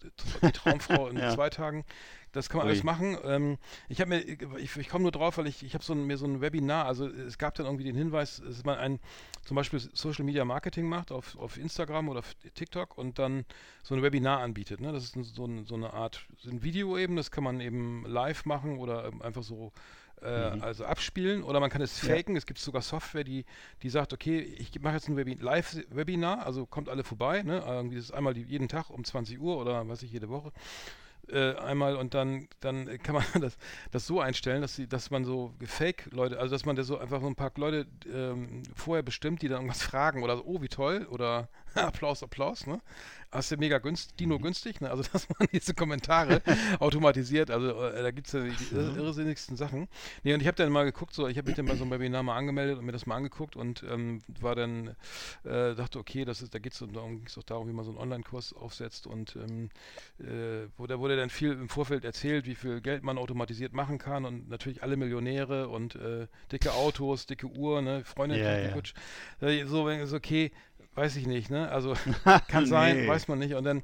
[0.43, 1.31] die Traumfrau in Ja.
[1.35, 1.85] zwei Tagen.
[2.33, 2.71] Das kann man Ui.
[2.71, 3.19] alles machen.
[3.25, 3.59] Ähm,
[3.89, 4.21] ich habe mir,
[4.59, 6.87] ich, ich komme nur drauf, weil ich, ich habe so ein, mir so ein Webinar,
[6.87, 9.01] also es gab dann irgendwie den Hinweis, dass man ein
[9.45, 13.45] zum Beispiel Social Media Marketing macht auf, auf Instagram oder auf TikTok und dann
[13.83, 14.81] so ein Webinar anbietet.
[14.81, 14.93] Ne?
[14.93, 18.05] Das ist so, ein, so eine Art, so ein Video eben, das kann man eben
[18.07, 19.73] live machen oder ähm, einfach so
[20.25, 20.63] äh, Mhm.
[20.63, 22.15] also abspielen oder man kann es Ja.
[22.15, 22.37] faken.
[22.37, 23.45] Es gibt sogar Software, die,
[23.83, 27.63] die sagt, okay, ich mache jetzt ein Webi Live-Webinar, also kommt alle vorbei, ne?
[27.67, 30.53] irgendwie das ist einmal die, jeden Tag um 20 Uhr oder weiß ich, jede Woche
[31.29, 33.57] äh, einmal und dann, dann kann man das,
[33.91, 37.21] das so einstellen, dass, sie, dass man so Fake-Leute, also dass man da so einfach
[37.21, 40.69] so ein paar Leute ähm, vorher bestimmt, die dann irgendwas fragen oder so, oh, wie
[40.69, 41.49] toll oder
[41.87, 42.81] Applaus, Applaus, ne?
[43.31, 44.91] Hast du mega günstig, Dino günstig, ne?
[44.91, 46.43] Also dass man diese Kommentare
[46.81, 49.89] automatisiert, also äh, da gibt es ja die, die irr- irrsinnigsten Sachen.
[50.23, 51.93] Nee, und ich habe dann mal geguckt, so, ich habe mich dann bei so einem
[51.93, 54.89] Webinar mal angemeldet und mir das mal angeguckt und ähm, war dann,
[55.45, 58.01] äh, dachte, okay, das ist, da geht es darum, auch darum, wie man so einen
[58.01, 59.71] Online-Kurs aufsetzt und ähm,
[60.19, 63.97] äh, wo, da wurde dann viel im Vorfeld erzählt, wie viel Geld man automatisiert machen
[63.99, 68.73] kann und natürlich alle Millionäre und äh, dicke Autos, dicke Uhren, ne, Ja, kriegt ja.
[68.73, 68.95] Kutsch.
[69.41, 70.53] Äh, so, wenn ist okay,
[70.95, 71.69] weiß ich nicht, ne?
[71.71, 71.95] Also
[72.49, 73.09] kann sein, Nee.
[73.09, 73.55] weiß man nicht.
[73.55, 73.83] Und dann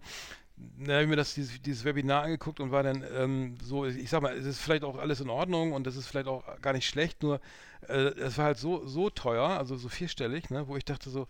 [0.57, 4.11] dann habe ich mir das, dieses, dieses Webinar angeguckt und war dann ähm, so, ich
[4.11, 6.73] sag mal, es ist vielleicht auch alles in Ordnung und das ist vielleicht auch gar
[6.73, 7.41] nicht schlecht, nur
[7.89, 11.29] äh, es war halt so, so teuer, also so vierstellig, ne, wo ich dachte so,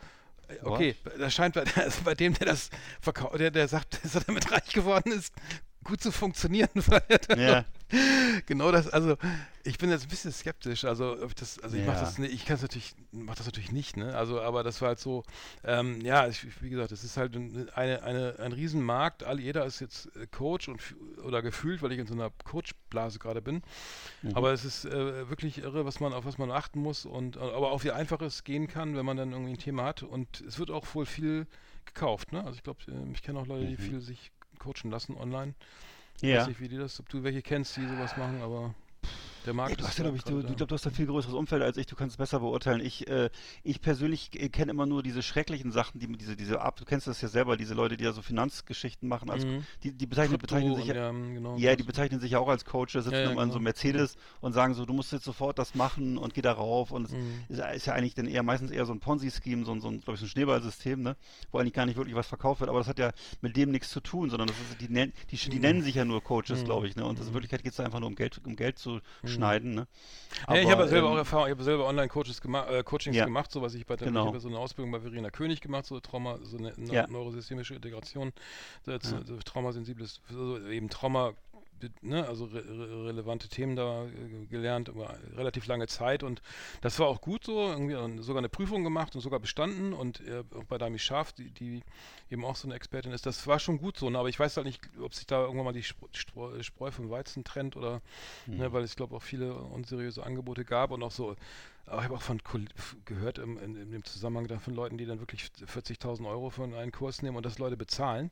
[0.49, 2.71] äh, okay, da scheint bei, also bei dem, der das
[3.03, 5.35] verkauft, der, der sagt, dass er damit reich geworden ist,
[5.89, 6.69] gut zu funktionieren,
[7.09, 7.65] er Ja.
[8.47, 9.17] genau das, also
[9.65, 12.01] ich bin jetzt ein bisschen skeptisch, also das, also ich mache Ja.
[12.03, 14.89] das nicht, ich kann es natürlich, mache das natürlich nicht, ne, also aber das war
[14.89, 15.25] halt so,
[15.65, 19.65] ähm, ja, ich, wie gesagt, es ist halt ein- eine, eine, ein Riesenmarkt, all, jeder
[19.65, 20.81] ist jetzt äh, Coach und
[21.25, 23.63] oder gefühlt, weil ich in so einer Coach-Blase gerade bin,
[24.23, 24.37] Mhm.
[24.37, 27.41] aber es ist äh, wirklich irre, was man, auf was man achten muss und äh,
[27.41, 30.43] aber auch wie einfach es gehen kann, wenn man dann irgendwie ein Thema hat und
[30.43, 31.47] es wird auch wohl viel
[31.87, 33.89] gekauft, ne, also ich glaube, äh, ich kenne auch Leute, die Mhm.
[33.89, 35.55] viel sich coachen lassen online.
[36.23, 36.39] Ich Ja.
[36.39, 38.75] weiß nicht, wie die das, ob du welche kennst, die sowas machen, aber
[39.49, 40.55] der Markt Ja, du hast ja, da glaube ich, du, du, da.
[40.55, 42.81] glaub, du hast ein viel größeres Umfeld als ich, du kannst es besser beurteilen.
[42.81, 43.31] Ich, äh,
[43.65, 47.07] ich persönlich äh, kenne immer nur diese schrecklichen Sachen, die diese, diese Ab, du kennst
[47.07, 49.63] das ja selber, diese Leute, die da so Finanzgeschichten machen, als, Mhm.
[49.83, 52.65] die, die bezeichnen, bezeichnen sich ja, ja, genau, ja, die bezeichnen sich ja auch als
[52.65, 53.75] Coaches, sitzen Ja, ja, immer in so einem genau.
[53.75, 57.07] Mercedes und sagen so, du musst jetzt sofort das machen und geh da rauf und
[57.07, 57.45] es Mhm.
[57.49, 60.01] ist, ist ja eigentlich dann eher meistens eher so ein Ponzi-Scheme, so ein, so ein,
[60.01, 61.17] glaube ich, so ein Schneeballsystem, ne,
[61.51, 63.89] wo eigentlich gar nicht wirklich was verkauft wird, aber das hat ja mit dem nichts
[63.91, 66.65] zu tun, sondern das ist, die, nennen, die, die nennen sich ja nur Coaches, Mhm.
[66.65, 68.79] glaube ich, ne, und in Wirklichkeit geht es da einfach nur um Geld, um Geld
[68.79, 69.01] zu
[69.39, 69.87] schneiden, ne.
[70.49, 73.17] ja, ich habe ja selber ähm, auch Erfahrung, ich habe selber Online-Coaches gemacht, äh, Coachings
[73.17, 73.25] Ja.
[73.25, 74.23] gemacht, so was ich bei der, Genau.
[74.23, 77.07] ich habe so eine Ausbildung bei Verena König gemacht, so Trauma, so eine, ne- Ja.
[77.07, 78.33] neurosystemische Integration,
[78.85, 78.99] so Ja.
[79.01, 81.33] so traumasensibles, also eben Trauma,
[82.03, 86.43] ne, also re re relevante Themen da äh, gelernt über relativ lange Zeit und
[86.81, 90.45] das war auch gut so, irgendwie sogar eine Prüfung gemacht und sogar bestanden und äh,
[90.55, 91.83] auch bei Dami Scharf, die, die
[92.31, 94.57] eben auch so eine Expertin ist, das war schon gut so, ne, aber ich weiß
[94.57, 98.01] halt nicht, ob sich da irgendwann mal die Spr Spr Spreu vom Weizen trennt oder,
[98.47, 101.37] ne, weil es glaube auch viele unseriöse Angebote gab und auch so,
[101.89, 102.41] aber ich habe auch von
[103.05, 106.93] gehört im, in, in dem Zusammenhang von Leuten, die dann wirklich 40.000 Euro für einen
[106.93, 108.31] Kurs nehmen und das Leute bezahlen,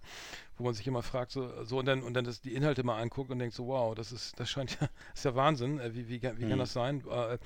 [0.58, 3.00] wo man sich immer fragt, so, so und dann und dann das, die Inhalte mal
[3.00, 6.08] anguckt und denkt so, wow, das ist, das scheint ja, ist ja Wahnsinn, äh, wie,
[6.08, 6.60] wie, wie kann Mhm.
[6.60, 7.04] das sein?
[7.10, 7.38] Äh,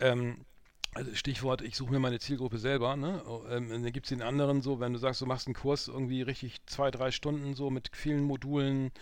[0.00, 0.44] ähm,
[0.94, 3.22] Also Stichwort, ich suche mir meine Zielgruppe selber, ne?
[3.26, 5.88] Oh, Ähm, dann gibt es den anderen so, wenn du sagst, du machst einen Kurs
[5.88, 8.92] irgendwie richtig zwei, drei Stunden so mit vielen Modulen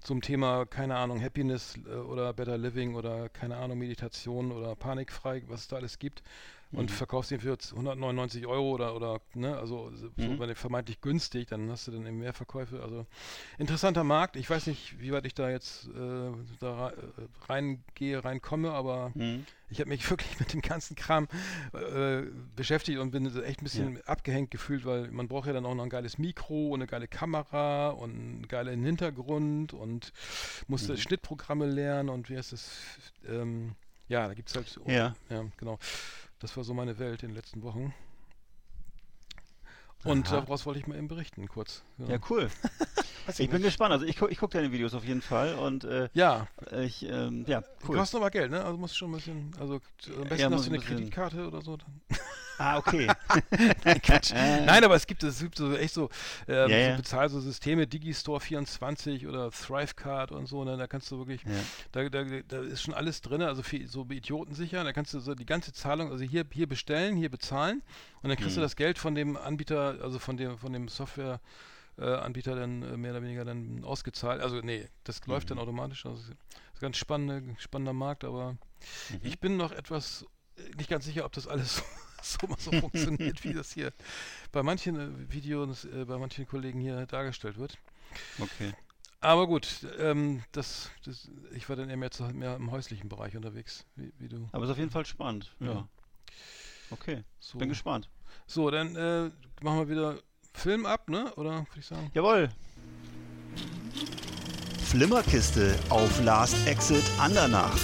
[0.00, 5.42] zum Thema, keine Ahnung, Happiness äh, oder Better Living oder keine Ahnung, Meditation oder Panikfrei,
[5.46, 6.22] was es da alles gibt
[6.72, 10.54] und verkaufst den für 199 Euro oder, oder ne, also so Mhm.
[10.54, 12.82] vermeintlich günstig, dann hast du dann eben mehr Verkäufe.
[12.82, 13.06] Also
[13.58, 14.36] interessanter Markt.
[14.36, 16.30] Ich weiß nicht, wie weit ich da jetzt äh,
[16.60, 16.94] da äh,
[17.48, 19.46] reingehe, reinkomme, aber Mhm.
[19.68, 21.26] ich habe mich wirklich mit dem ganzen Kram
[21.72, 22.22] äh,
[22.54, 25.82] beschäftigt und bin echt ein bisschen abgehängt gefühlt, weil man braucht ja dann auch noch
[25.84, 30.12] ein geiles Mikro und eine geile Kamera und einen geilen Hintergrund und
[30.68, 30.98] musste Mhm.
[30.98, 32.70] Schnittprogramme lernen und wie heißt das?
[33.28, 33.74] Ähm,
[34.08, 34.80] ja, da gibt es halt.
[34.86, 35.14] Ja.
[35.28, 35.78] ja, genau.
[36.40, 37.94] Das war so meine Welt in den letzten Wochen.
[40.04, 40.40] Und Aha.
[40.40, 41.82] daraus wollte ich mal eben berichten, kurz.
[41.98, 42.48] Ja, cool.
[43.26, 43.92] Weiß Ich bin gespannt.
[43.92, 46.46] Also ich, gu- ich gucke deine Videos auf jeden Fall und äh, Ja,
[46.80, 47.96] ich, ähm, ja, cool.
[47.98, 48.64] kostet aber Geld, ne?
[48.64, 49.80] Also musst schon ein bisschen, also am
[50.28, 51.76] besten Ja, hast du ein eine bisschen- Kreditkarte oder so.
[52.60, 53.06] Ah, okay.
[53.84, 54.64] Nein.
[54.66, 56.10] Nein, aber es gibt, es gibt so echt so,
[56.46, 56.90] ähm, ja.
[56.90, 60.76] so bezahl so Systeme, Digistore 24 oder Thrivecard und so, ne?
[60.76, 61.50] Da kannst du wirklich, Ja.
[61.92, 64.84] da, da, da ist schon alles drin, also für so Idioten sicher.
[64.84, 67.82] Da kannst du so die ganze Zahlung, also hier, hier bestellen, hier bezahlen
[68.22, 68.64] und dann kriegst du Mhm.
[68.64, 71.40] das Geld von dem Anbieter, also von dem, von dem Software.
[71.98, 74.40] Äh, Anbieter dann äh, mehr oder weniger dann ausgezahlt.
[74.40, 75.56] Also nee, das läuft Mhm.
[75.56, 76.06] dann automatisch.
[76.06, 76.36] Also, das ist
[76.76, 78.56] ein ganz spannende, spannender Markt, aber Mhm.
[79.22, 80.24] ich bin noch etwas
[80.56, 81.82] äh, nicht ganz sicher, ob das alles
[82.22, 83.92] so, so, mal so funktioniert, wie das hier
[84.52, 87.78] bei manchen äh, Videos, äh, bei manchen Kollegen hier dargestellt wird.
[88.38, 88.72] Okay.
[89.20, 93.36] Aber gut, ähm, das, das, ich war dann eher mehr, zu, mehr im häuslichen Bereich
[93.36, 94.48] unterwegs, wie, wie du.
[94.52, 95.54] Aber ist auf jeden Fall spannend.
[95.60, 95.72] Ja.
[95.72, 95.88] Ja.
[96.90, 97.22] Okay.
[97.38, 98.08] So, Bin gespannt.
[98.46, 99.30] so dann äh,
[99.62, 100.18] machen wir wieder
[100.54, 101.32] Film ab, ne?
[101.34, 102.10] Oder würde ich sagen?
[102.14, 102.48] Jawohl.
[104.84, 107.78] Flimmerkiste auf Last Exit Andernach.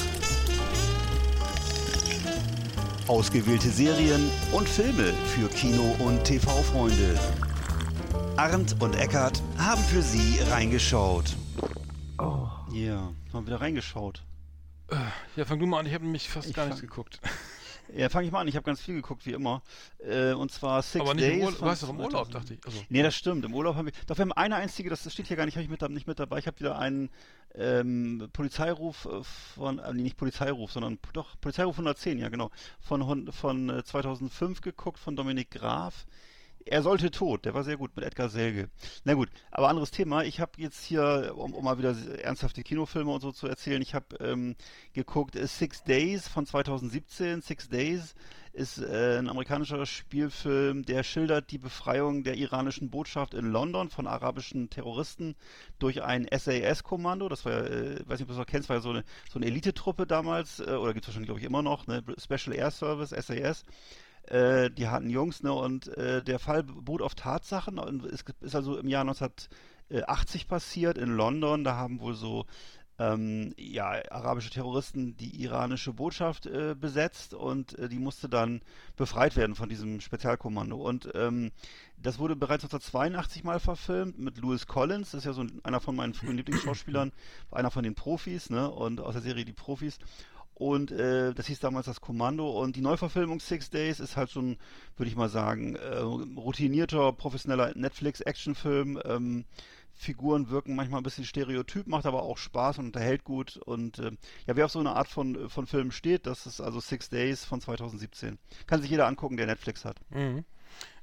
[3.08, 7.16] Ausgewählte Serien und Filme für Kino- und TV-Freunde.
[8.36, 11.36] Arndt und Eckart haben für Sie reingeschaut.
[12.18, 14.24] Ja, haben wieder reingeschaut.
[15.36, 17.20] Ja, fang du mal an, ich habe nämlich fast Ich gar nichts geguckt.
[17.94, 18.49] Ja, fange ich mal an.
[18.49, 19.62] Ich habe ganz viel geguckt, wie immer.
[19.99, 21.35] Äh, und zwar Six Aber nicht Days.
[21.35, 22.35] im Urlaub, von du warst doch im Urlaub, 2000.
[22.35, 22.64] dachte ich.
[22.66, 23.44] Also, Nee, das stimmt.
[23.44, 23.92] Im Urlaub haben wir.
[24.07, 26.18] Doch, wir haben eine einzige, das steht hier gar nicht, habe ich mit, nicht mit
[26.18, 26.38] dabei.
[26.38, 27.11] Ich habe wieder einen
[27.55, 29.22] ähm, Polizeiruf äh,
[29.55, 32.51] von, äh, nee, nicht Polizeiruf, sondern doch, Polizeiruf 110, ja genau.
[32.81, 36.07] Von, hun- von äh, 2005 geguckt, von Dominik Graf.
[36.68, 38.68] Er sollte tot, der war sehr gut mit Edgar Selge.
[39.05, 40.24] Na gut, aber anderes Thema.
[40.24, 43.94] Ich habe jetzt hier, um, um mal wieder ernsthafte Kinofilme und so zu erzählen, ich
[43.94, 44.57] habe ähm,
[44.92, 47.40] geguckt äh, Six Days von 2017.
[47.40, 48.16] Six Days
[48.52, 54.09] ist äh, ein amerikanischer Spielfilm, der schildert die Befreiung der iranischen Botschaft in London von
[54.09, 55.37] arabischen Terroristen
[55.79, 57.29] durch ein SAS-Kommando.
[57.29, 59.05] Das war ja, äh, weiß nicht, ob du das noch kennst, war ja so eine,
[59.31, 62.02] so eine Elitetruppe damals, äh, oder gibt es wahrscheinlich, glaube ich, immer noch, ne?
[62.18, 63.64] Special Air Service, SAS.
[64.26, 65.52] Äh, die hatten Jungs, ne?
[65.52, 70.98] Und äh, der Fall beruht auf Tatsachen und ist, ist also im Jahr 1980 passiert
[70.98, 71.64] in London.
[71.64, 72.46] Da haben wohl so
[72.98, 78.62] ähm, ja, arabische Terroristen die iranische Botschaft äh, besetzt und äh, die musste dann
[78.96, 80.76] befreit werden von diesem Spezialkommando.
[80.76, 81.52] Und ähm,
[81.98, 85.80] das wurde bereits 1982 mal verfilmt mit Lewis Collins, das ist ja so ein, einer
[85.80, 87.12] von meinen frühen Lieblingsschauspielern,
[87.50, 89.98] einer von den Profis, ne, und aus der Serie Die Profis.
[90.58, 92.48] Und äh, das hieß damals das Kommando.
[92.48, 94.56] Und die Neuverfilmung Six Days ist halt schon,
[94.96, 98.98] würde ich mal sagen, äh, routinierter, professioneller Netflix-Actionfilm.
[99.04, 99.44] Ähm,
[99.92, 103.58] Figuren wirken manchmal ein bisschen stereotyp, macht aber auch Spaß und unterhält gut.
[103.58, 104.12] Und äh,
[104.46, 107.44] ja, wer auf so eine Art von, von Film steht, das ist also Six Days
[107.44, 108.38] von 2017.
[108.66, 109.98] Kann sich jeder angucken, der Netflix hat.
[110.08, 110.46] Mhm.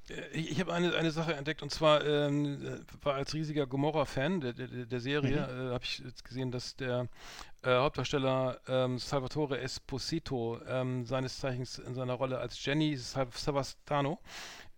[0.09, 3.67] Äh, Ich, ich habe eine, eine Sache entdeckt und zwar ähm, äh, war als riesiger
[3.67, 7.07] Gomorra-Fan der, der, der Serie, äh, habe ich jetzt gesehen, dass der
[7.63, 13.27] äh, Hauptdarsteller ähm, Salvatore Esposito, ähm, seines Zeichens in seiner Rolle als Jenny Sal-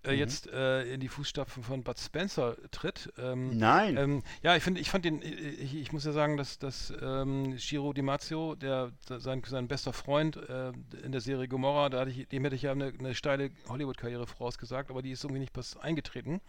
[0.07, 3.11] Äh, jetzt äh, in die Fußstapfen von Bud Spencer tritt.
[3.17, 3.97] Ähm, Nein.
[3.97, 6.93] ähm, ja, ich finde, ich fand den, äh, ich, ich muss ja sagen, dass, dass
[7.01, 10.71] ähm, Shiro Di Marzio, der, der sein, sein bester Freund äh,
[11.03, 14.27] in der Serie Gomorra, da hatte ich, dem hätte ich ja eine, eine steile Hollywood-Karriere
[14.27, 16.41] vorausgesagt, aber die ist irgendwie nicht pass eingetreten.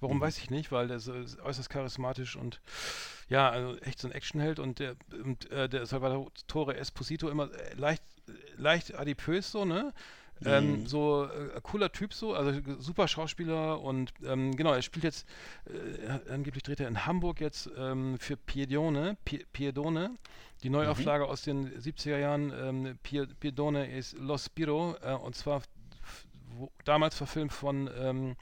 [0.00, 2.60] Warum weiß ich nicht, weil der so, ist äußerst charismatisch und
[3.28, 7.74] ja, also echt so ein Actionheld und der, und, äh, der Salvatore Esposito immer äh,
[7.74, 9.92] leicht, äh, leicht adipös so, ne?
[10.44, 15.26] Ähm, so äh, cooler Typ so, also super Schauspieler und ähm, genau, er spielt jetzt,
[15.66, 20.16] äh, angeblich dreht er in Hamburg jetzt ähm, für Piedone, Pi- Piedone,
[20.62, 25.62] die Neuauflage aus den 70er Jahren, ähm, Pie- Piedone ist Lo Spiro äh, und zwar
[26.56, 28.36] wo, damals verfilmt von, ähm,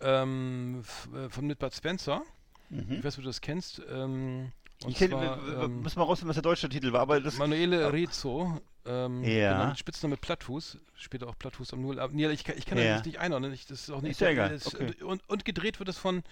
[0.00, 0.82] ähm,
[1.14, 2.22] äh, von Bud Spencer.
[2.70, 2.92] Mhm.
[2.98, 3.82] Ich weiß, ob du das kennst.
[3.90, 4.52] Ähm,
[4.84, 7.36] Und Ich zwar, w- ähm, müssen wir rausfinden, was der deutsche Titel war, aber das.
[7.36, 9.76] Manuele Rizzo, ähm, Ja.
[9.76, 12.00] Spitzname Plattfuß, später auch Plattfuß am Null.
[12.12, 12.96] Nee, ich, kann- ich kann Ja.
[12.96, 13.52] das nicht einordnen.
[13.52, 14.12] Ich, das ist auch nicht.
[14.12, 14.94] Ist ja egal, es- okay.
[15.02, 16.22] und, und gedreht wird es von,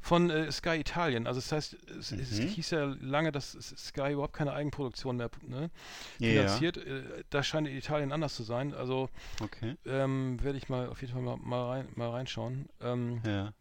[0.00, 1.26] von äh, Sky Italien.
[1.26, 2.46] Also das heißt, es, es Mhm.
[2.46, 5.68] hieß ja lange, dass es- Sky überhaupt keine Eigenproduktion mehr ne,
[6.20, 6.76] Ja, finanziert.
[6.76, 8.74] Äh, da scheint Italien anders zu sein.
[8.74, 9.08] Also
[9.42, 9.74] Okay.
[9.86, 12.68] ähm, werde ich mal auf jeden Fall mal, mal, rein, mal reinschauen.
[12.80, 13.52] Ähm, Ja.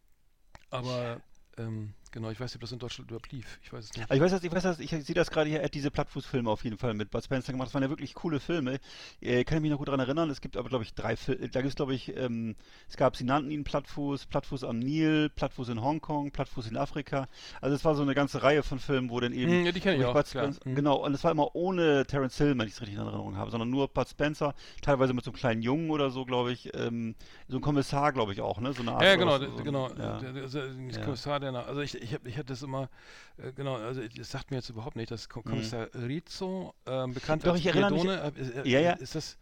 [0.69, 1.21] Aber
[1.57, 3.59] ähm, genau, ich weiß nicht, ob das in Deutschland überhaupt lief.
[3.63, 4.03] Ich weiß es nicht.
[4.05, 5.91] Aber ich weiß, dass, ich weiß, dass ich sehe das gerade hier, er hat diese
[5.91, 7.67] Plattfußfilme auf jeden Fall mit Bud Spencer gemacht.
[7.67, 8.79] Das waren ja wirklich coole Filme.
[9.21, 10.29] Äh, kann ich mich noch gut daran erinnern.
[10.29, 11.49] Es gibt aber, glaube ich, drei Filme.
[11.49, 12.55] Da gibt es, glaube ich, ähm,
[12.89, 17.27] es gab, sie nannten ihn Plattfuß, Plattfuß am Nil, Plattfuß in Hongkong, Plattfuß in Afrika.
[17.61, 19.51] Also es war so eine ganze Reihe von Filmen, wo dann eben.
[19.51, 20.17] Hm, ja, die kenne ich auch.
[20.25, 20.75] Spencer, Hm.
[20.75, 23.51] Genau, und es war immer ohne Terence Hill, wenn ich es richtig in Erinnerung habe,
[23.51, 26.73] sondern nur Bud Spencer, teilweise mit so einem kleinen Jungen oder so, glaube ich.
[26.75, 27.15] Ähm,
[27.47, 28.73] so ein Kommissar, glaube ich, auch, ne?
[28.73, 29.03] So eine Art.
[29.03, 29.89] Ja, genau, so, genau.
[29.89, 30.17] Ja.
[30.19, 31.03] Der, der, der, der.
[31.03, 32.89] Kommissar, der also ich, ich, hab, ich hatte das immer,
[33.37, 37.43] äh, genau, also das sagt mir jetzt überhaupt nicht, das Ko- Kommissar Rizzo, ähm, bekannt
[37.43, 37.45] Mhm.
[37.47, 38.93] Doch, als ich erinnere mich- äh, äh, Ja, ja.
[38.93, 39.37] Ist das,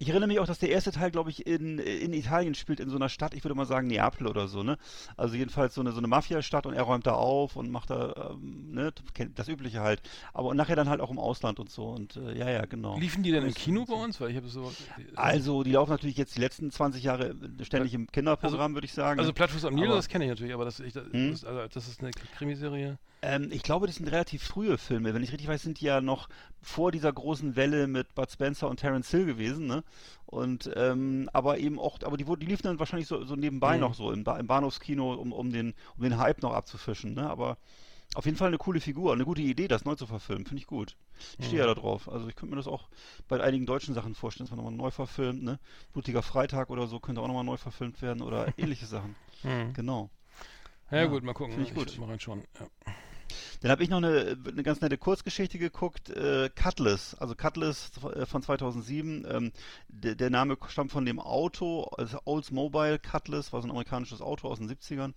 [0.00, 2.88] Ich erinnere mich auch, dass der erste Teil, glaube ich, in, in Italien spielt, in
[2.88, 4.78] so einer Stadt, ich würde mal sagen Neapel oder so, ne?
[5.16, 8.30] Also jedenfalls so eine, so eine Mafia-Stadt und er räumt da auf und macht da,
[8.30, 10.00] ähm, ne, kennt das Übliche halt.
[10.32, 12.96] Aber und nachher dann halt auch im Ausland und so und äh, ja, ja, genau.
[12.98, 14.20] liefen die denn im Kino bei uns?
[14.20, 14.72] Weil ich habe so,
[15.16, 19.18] Also, die laufen natürlich jetzt die letzten 20 Jahre ständig im Kinderprogramm, würde ich sagen.
[19.18, 19.32] also?
[19.32, 21.30] Plattfuß am Nil, das kenne ich natürlich, aber das, ich, das, Hm?
[21.30, 22.98] also, das ist eine Krimiserie.
[23.20, 25.12] Ähm, ich glaube, das sind relativ frühe Filme.
[25.12, 26.28] Wenn ich richtig weiß, sind die ja noch
[26.62, 29.82] vor dieser großen Welle mit Bud Spencer und Terence Hill gewesen, ne?
[30.26, 33.80] Und ähm, aber eben auch, aber die, die liefen dann wahrscheinlich so, so nebenbei Mhm.
[33.80, 37.28] noch so im, ba im Bahnhofskino, um, um den, um den Hype noch abzufischen, ne?
[37.28, 37.58] Aber
[38.14, 40.66] auf jeden Fall eine coole Figur, eine gute Idee, das neu zu verfilmen, finde ich
[40.66, 40.96] gut.
[41.38, 42.08] Ich stehe ja da drauf.
[42.08, 42.88] Also ich könnte mir das auch
[43.28, 45.58] bei einigen deutschen Sachen vorstellen, dass man nochmal neu verfilmt, ne?
[45.92, 49.16] Blutiger Freitag oder so könnte auch nochmal neu verfilmt werden oder ähnliche Sachen.
[49.42, 49.72] Hm.
[49.74, 50.08] Genau.
[50.90, 51.54] Ja, Ja, gut, mal gucken.
[51.54, 51.98] find ich gut.
[51.98, 52.44] mal reinschauen.
[52.58, 52.66] Ja.
[53.60, 58.26] Dann habe ich noch eine, eine ganz nette Kurzgeschichte geguckt, äh, Cutlass, also Cutlass äh,
[58.26, 59.26] von 2007.
[59.28, 59.52] Ähm,
[59.88, 64.48] der, der Name stammt von dem Auto, also Oldsmobile Cutlass, war so ein amerikanisches Auto
[64.48, 65.14] aus den 70ern.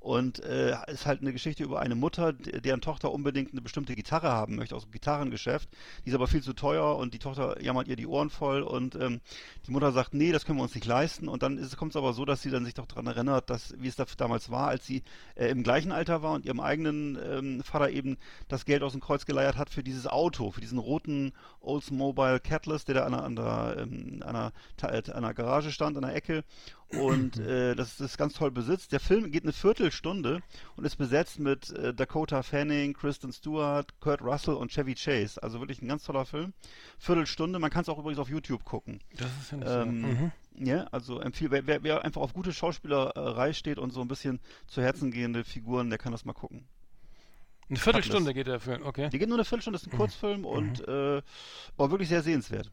[0.00, 3.94] Und äh, ist halt eine Geschichte über eine Mutter, de- deren Tochter unbedingt eine bestimmte
[3.94, 5.68] Gitarre haben möchte aus dem Gitarrengeschäft.
[6.04, 8.94] Die ist aber viel zu teuer und die Tochter jammert ihr die Ohren voll und
[8.94, 9.20] ähm,
[9.66, 11.28] die Mutter sagt, nee, das können wir uns nicht leisten.
[11.28, 13.88] Und dann kommt es aber so, dass sie dann sich doch daran erinnert, dass wie
[13.88, 15.02] es da damals war, als sie
[15.34, 18.16] äh, im gleichen Alter war und ihrem eigenen ähm, Vater eben
[18.48, 22.88] das Geld aus dem Kreuz geleiert hat für dieses Auto, für diesen roten Oldsmobile Catalyst,
[22.88, 26.14] der da an einer, an der, ähm, an einer, an einer Garage stand, an der
[26.16, 26.42] Ecke.
[26.98, 28.92] Und äh, das, ist ganz toll besitzt.
[28.92, 30.40] Der Film geht eine Viertelstunde
[30.76, 35.42] und ist besetzt mit äh, Dakota Fanning, Kristen Stewart, Kurt Russell und Chevy Chase.
[35.42, 36.52] Also wirklich ein ganz toller Film.
[36.98, 37.58] Viertelstunde.
[37.58, 39.00] Man kann es auch übrigens auf YouTube gucken.
[39.16, 40.06] Das ist ja nicht Ähm, so.
[40.06, 40.32] Mhm.
[40.66, 44.40] Ja, also empfehle, wer, wer, wer einfach auf gute Schauspielerei steht und so ein bisschen
[44.66, 46.66] zu Herzen gehende Figuren, der kann das mal gucken.
[47.68, 49.08] Eine Viertelstunde geht der Film, okay.
[49.10, 50.00] Die geht nur eine Viertelstunde, das ist ein Mhm.
[50.00, 51.22] Kurzfilm und äh,
[51.76, 52.70] war wirklich sehr sehenswert.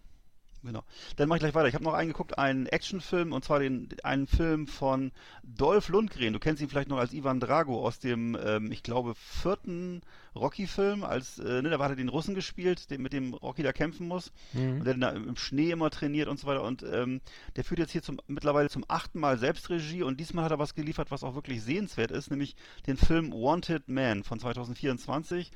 [0.63, 0.84] Genau.
[1.15, 1.67] Dann mache ich gleich weiter.
[1.67, 5.12] Ich habe noch einen geguckt, einen Actionfilm, und zwar den, einen Film von
[5.43, 6.34] Dolph Lundgren.
[6.34, 10.02] Du kennst ihn vielleicht noch als Ivan Drago aus dem, ähm, ich glaube, vierten
[10.36, 13.72] Rocky-Film, als, äh, ne, da hat er den Russen gespielt, den, mit dem Rocky da
[13.72, 14.32] kämpfen muss.
[14.54, 14.80] Mhm.
[14.80, 16.63] Und der da im Schnee immer trainiert und so weiter.
[16.63, 17.22] Und ähm,
[17.56, 20.76] der führt jetzt hier zum, mittlerweile zum achten Mal Selbstregie und diesmal hat er was
[20.76, 22.56] geliefert, was auch wirklich sehenswert ist, nämlich
[22.88, 25.52] den Film Wanted Man von 2024.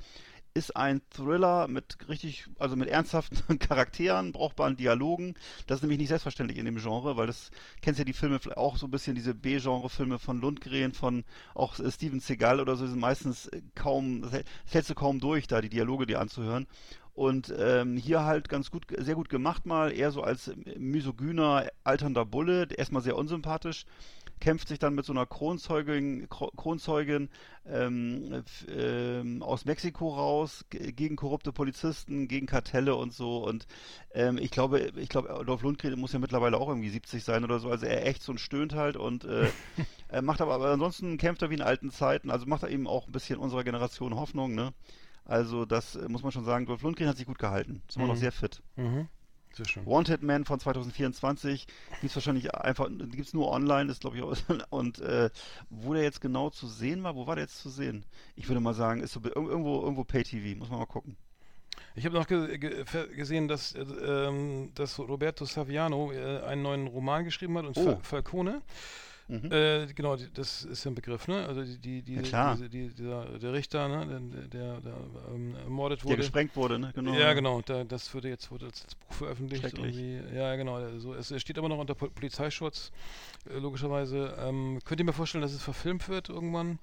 [0.53, 5.33] Ist ein Thriller mit richtig, also mit ernsthaften Charakteren, brauchbaren Dialogen.
[5.65, 8.75] Das ist nämlich nicht selbstverständlich in dem Genre, weil das kennst ja die Filme auch
[8.75, 11.23] so ein bisschen, diese B-Genre-Filme von Lundgren, von
[11.55, 14.95] auch äh, Steven Seagal oder so, sind meistens äh, kaum, das hält- das hältst du
[14.95, 16.67] kaum durch, da die Dialoge dir anzuhören.
[17.13, 22.25] Und ähm, hier halt ganz gut, sehr gut gemacht mal, eher so als misogyner, alternder
[22.25, 23.85] Bulle, erstmal sehr unsympathisch,
[24.41, 27.30] kämpft sich dann mit so einer Kronzeugin, Kro- Kronzeugin
[27.65, 33.45] ähm, ähm, aus Mexiko raus, gegen korrupte Polizisten, gegen Kartelle und so.
[33.47, 33.65] Und
[34.13, 37.60] ähm, ich glaube, ich glaube, Adolf Lundgren muss ja mittlerweile auch irgendwie 70 sein oder
[37.60, 37.69] so.
[37.69, 39.47] Also er echt so und stöhnt halt und äh,
[40.10, 42.30] er macht aber, aber ansonsten kämpft er wie in alten Zeiten.
[42.32, 44.73] Also macht er eben auch ein bisschen unserer Generation Hoffnung, ne?
[45.23, 47.84] Also das äh, muss man schon sagen, Dolph Lundgren hat sich gut gehalten.
[47.88, 48.19] Ist immer noch Mhm.
[48.19, 48.62] sehr fit.
[48.75, 49.08] Mhm.
[49.53, 49.85] Sehr schön.
[49.85, 51.67] Wanted Man von 2024
[51.99, 54.35] gibt's wahrscheinlich einfach, gibt's nur online, ist glaube ich auch,
[54.69, 55.29] und äh,
[55.69, 58.05] wo der jetzt genau zu sehen war, wo war der jetzt zu sehen?
[58.35, 61.17] Ich würde mal sagen, ist so irgendwo, irgendwo Pay-TV, muss man mal gucken.
[61.95, 62.85] Ich habe noch ge ge
[63.15, 67.95] gesehen, dass, äh, ähm, dass Roberto Saviano äh, einen neuen Roman geschrieben hat, und Oh.
[67.95, 68.61] Fa Falcone.
[69.31, 69.49] Mhm.
[69.49, 71.45] Äh, genau, das ist ja ein Begriff, ne?
[71.47, 74.05] Also die, die, die, Ja, diese, die dieser, der Richter, ne?
[74.05, 74.93] Der, der, der
[75.33, 76.17] ähm, ermordet Der wurde.
[76.17, 76.91] gesprengt wurde, ne?
[76.93, 77.13] Genau.
[77.13, 77.61] Ja, genau.
[77.61, 79.63] Da, das wurde jetzt wurde als, Buch veröffentlicht.
[80.35, 80.75] Ja, genau.
[80.75, 82.91] Also es, steht aber noch unter Pol Polizeischutz,
[83.49, 84.35] äh, logischerweise.
[84.37, 86.79] Ähm, könnt ihr mir vorstellen, dass es verfilmt wird irgendwann?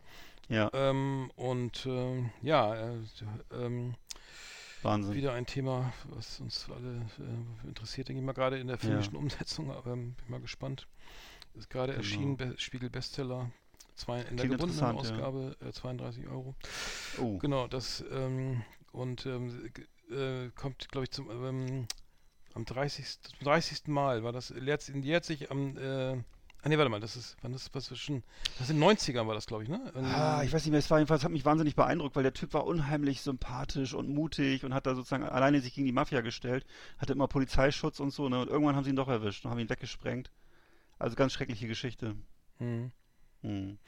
[0.48, 2.94] Ja, Ähm, und ähm, ja, äh,
[3.52, 3.94] ähm,
[4.82, 5.14] Wahnsinn.
[5.14, 9.16] wieder ein Thema, was uns alle äh, interessiert, denke ich mal, gerade in der filmischen
[9.16, 9.70] Umsetzung.
[9.70, 10.86] Aber ähm, bin mal gespannt.
[11.54, 12.02] Ist gerade Genau.
[12.04, 13.50] erschienen, Be Spiegel Bestseller.
[13.96, 15.26] Zwei, in der gebundenen interessant, ja.
[15.26, 16.54] Ausgabe äh, 32 Euro.
[17.20, 19.72] Oh, Genau, das ähm, und ähm,
[20.10, 21.86] äh, kommt, glaube ich, zum ähm,
[22.54, 23.20] am 30.
[23.22, 23.88] zum 30.
[23.88, 26.12] Mal war das jährt, jährt sich am äh,
[26.62, 28.22] ah nee, warte mal, das ist wann das was ist schon
[28.60, 29.80] das in den 90ern war das, glaube ich, ne?
[29.94, 32.32] Irgendwie- Ah, ich weiß nicht mehr, es war jedenfalls, hat mich wahnsinnig beeindruckt, weil der
[32.34, 36.20] Typ war unheimlich sympathisch und mutig und hat da sozusagen alleine sich gegen die Mafia
[36.20, 36.64] gestellt,
[36.98, 38.40] hatte immer Polizeischutz und so, ne?
[38.40, 40.30] Und irgendwann haben sie ihn doch erwischt und haben ihn weggesprengt.
[40.98, 42.16] Also ganz schreckliche Geschichte.
[42.58, 42.90] Hm.
[43.42, 43.78] Hm.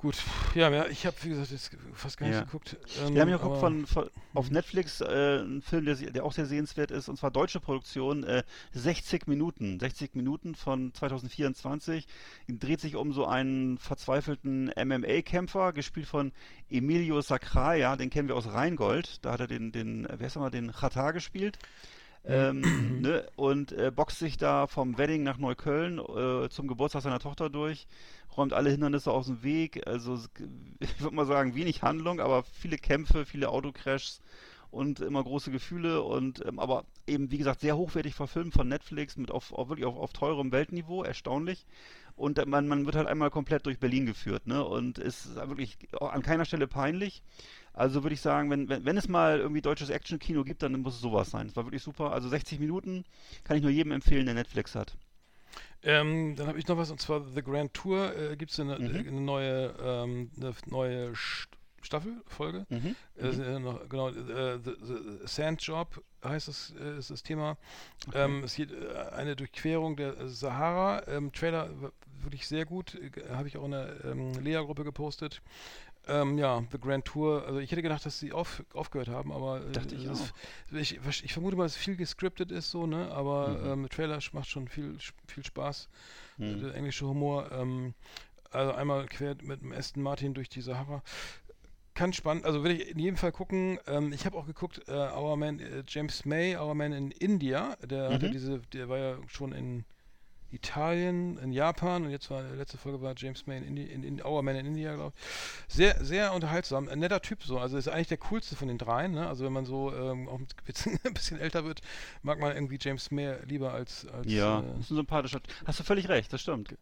[0.00, 0.16] Gut,
[0.54, 2.44] ja, ich habe wie gesagt jetzt fast gar nicht Ja.
[2.44, 2.78] geguckt.
[3.02, 5.04] Ähm, Wir haben ja geguckt von, von auf Netflix äh,
[5.42, 9.78] einen Film, der, der auch sehr sehenswert ist, und zwar deutsche Produktion, äh, 60 Minuten.
[9.78, 12.06] 60 Minuten von 2024.
[12.48, 16.32] Dreht sich um so einen verzweifelten MMA-Kämpfer, gespielt von
[16.70, 19.22] Emilio Sacraia, den kennen wir aus Rheingold.
[19.22, 21.58] Da hat er den, den wer ist nochmal, den Chata gespielt.
[22.24, 27.18] Ähm, ne, und äh, boxt sich da vom Wedding nach Neukölln äh, zum Geburtstag seiner
[27.18, 27.86] Tochter durch,
[28.36, 29.86] räumt alle Hindernisse aus dem Weg.
[29.86, 30.18] Also
[30.80, 34.20] ich würde mal sagen, wenig Handlung, aber viele Kämpfe, viele Autocrashs
[34.70, 39.16] und immer große Gefühle und ähm, aber eben wie gesagt sehr hochwertig verfilmt von Netflix
[39.16, 41.66] mit auf, auf wirklich auf, auf teurem Weltniveau, erstaunlich.
[42.16, 44.62] Und man, man wird halt einmal komplett durch Berlin geführt, ne?
[44.62, 47.22] Und ist wirklich an keiner Stelle peinlich.
[47.72, 50.94] Also würde ich sagen, wenn, wenn, wenn es mal irgendwie deutsches Action-Kino gibt, dann muss
[50.96, 51.46] es sowas sein.
[51.46, 52.12] Es war wirklich super.
[52.12, 53.04] Also 60 Minuten
[53.44, 54.96] kann ich nur jedem empfehlen, der Netflix hat.
[55.82, 58.14] Ähm, dann habe ich noch was und zwar The Grand Tour.
[58.16, 58.96] Äh, Gibt es eine, Mhm.
[59.08, 61.48] eine neue, ähm, eine neue St
[61.82, 62.66] Staffel, Folge?
[62.68, 62.94] Mhm.
[63.16, 67.56] Äh, äh, noch, genau, äh, the, the Sand Job heißt das, äh, ist das Thema.
[68.12, 71.08] Ähm, es geht äh, eine Durchquerung der Sahara.
[71.08, 71.70] Ähm, Trailer
[72.22, 72.96] wirklich sehr gut.
[72.96, 75.40] Äh, Habe ich auch in der ähm, Lea-Gruppe gepostet.
[76.08, 77.44] Ähm, ja, The Grand Tour.
[77.46, 80.32] Also ich hätte gedacht, dass sie auf, aufgehört haben, aber äh, Dachte ich ist-
[80.72, 83.10] ich, ich vermute mal, dass viel gescriptet ist so, ne?
[83.12, 83.84] Aber Mhm.
[83.84, 84.96] ähm, Trailer macht schon viel,
[85.28, 85.88] viel Spaß.
[86.38, 86.60] Mhm.
[86.62, 87.50] Der englische Humor.
[87.52, 87.94] Ähm,
[88.50, 91.02] also einmal quer mit dem Aston Martin durch die Sahara.
[91.94, 93.78] Kann spannend, also will ich in jedem Fall gucken.
[93.86, 97.76] Ähm, ich habe auch geguckt, äh, Our Man, äh, James May, Our Man in India.
[97.84, 98.32] Der hatte Mhm.
[98.32, 99.84] diese, der war ja schon in
[100.52, 104.02] Italien, in Japan und jetzt war die letzte Folge war James May in, Indi in,
[104.02, 105.74] in Our Man in India, glaube ich.
[105.74, 106.88] Sehr, sehr unterhaltsam.
[106.88, 107.58] Ein netter Typ so.
[107.58, 109.12] Also ist eigentlich der coolste von den dreien.
[109.12, 109.26] Ne?
[109.28, 111.80] Also wenn man so ähm, auch ein bisschen, ein bisschen älter wird,
[112.22, 115.40] mag man irgendwie James May lieber als, als Ja, äh, ist ein sympathischer.
[115.64, 116.74] Hast du völlig recht, das stimmt.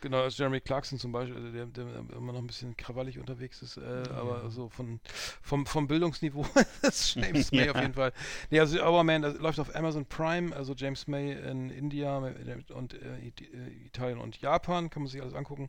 [0.00, 1.86] Genau, als Jeremy Clarkson zum Beispiel, also der, der
[2.16, 5.00] immer noch ein bisschen krawallig unterwegs ist, äh, aber so von,
[5.42, 6.46] vom, vom Bildungsniveau
[6.82, 7.72] ist James May Ja.
[7.72, 8.12] auf jeden Fall.
[8.50, 12.94] Nee, also Our Man, das läuft auf Amazon Prime, also James May in India und
[12.94, 15.68] äh, äh, Italien und Japan, kann man sich alles angucken.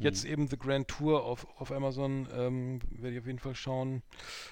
[0.00, 0.30] Jetzt Mhm.
[0.30, 4.02] eben The Grand Tour auf, auf Amazon, ähm, werde ich auf jeden Fall schauen.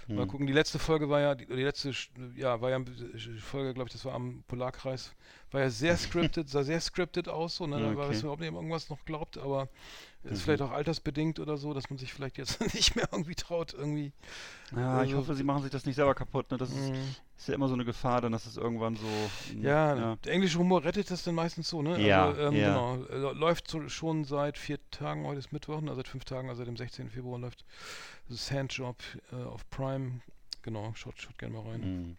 [0.08, 0.28] Mal Mhm.
[0.28, 1.92] gucken, die letzte Folge war ja, die, die letzte,
[2.36, 5.14] ja, war ja äh, Folge, glaube ich, das war am Polarkreis,
[5.50, 7.80] war ja sehr scripted, sah sehr scripted aus, so, ne?
[7.80, 9.68] Da war es überhaupt nicht irgendwas noch glaubt, aber
[10.26, 10.42] ist Mhm.
[10.42, 14.12] vielleicht auch altersbedingt oder so, dass man sich vielleicht jetzt nicht mehr irgendwie traut, irgendwie.
[14.74, 16.50] Ja, ich Also- hoffe, sie machen sich das nicht selber kaputt.
[16.50, 16.58] Ne?
[16.58, 16.94] Das ist, Mm.
[17.36, 19.06] ist ja immer so eine Gefahr, dann, dass es irgendwann so.
[19.54, 22.00] mm, Ja, der englische Humor rettet das dann meistens so, ne?
[22.00, 22.68] Ja, also, ähm, ja.
[22.68, 23.04] genau.
[23.30, 26.58] Äh, Läuft so, schon seit vier Tagen, heute ist Mittwoch, also seit fünf Tagen, also
[26.58, 27.10] seit dem 16.
[27.10, 27.64] Februar läuft
[28.28, 28.96] das Handjob
[29.32, 30.20] äh, auf Prime.
[30.62, 31.80] Genau, schaut, schaut gerne mal rein.
[31.80, 32.16] Mhm.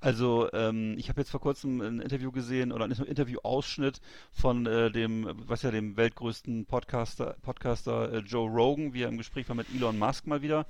[0.00, 4.00] Also, ähm, ich habe jetzt vor kurzem ein Interview gesehen oder ein Interview-Ausschnitt
[4.32, 9.18] von äh, dem, was ja dem weltgrößten Podcaster, Podcaster äh, Joe Rogan, wie er im
[9.18, 10.66] Gespräch war mit Elon Musk mal wieder.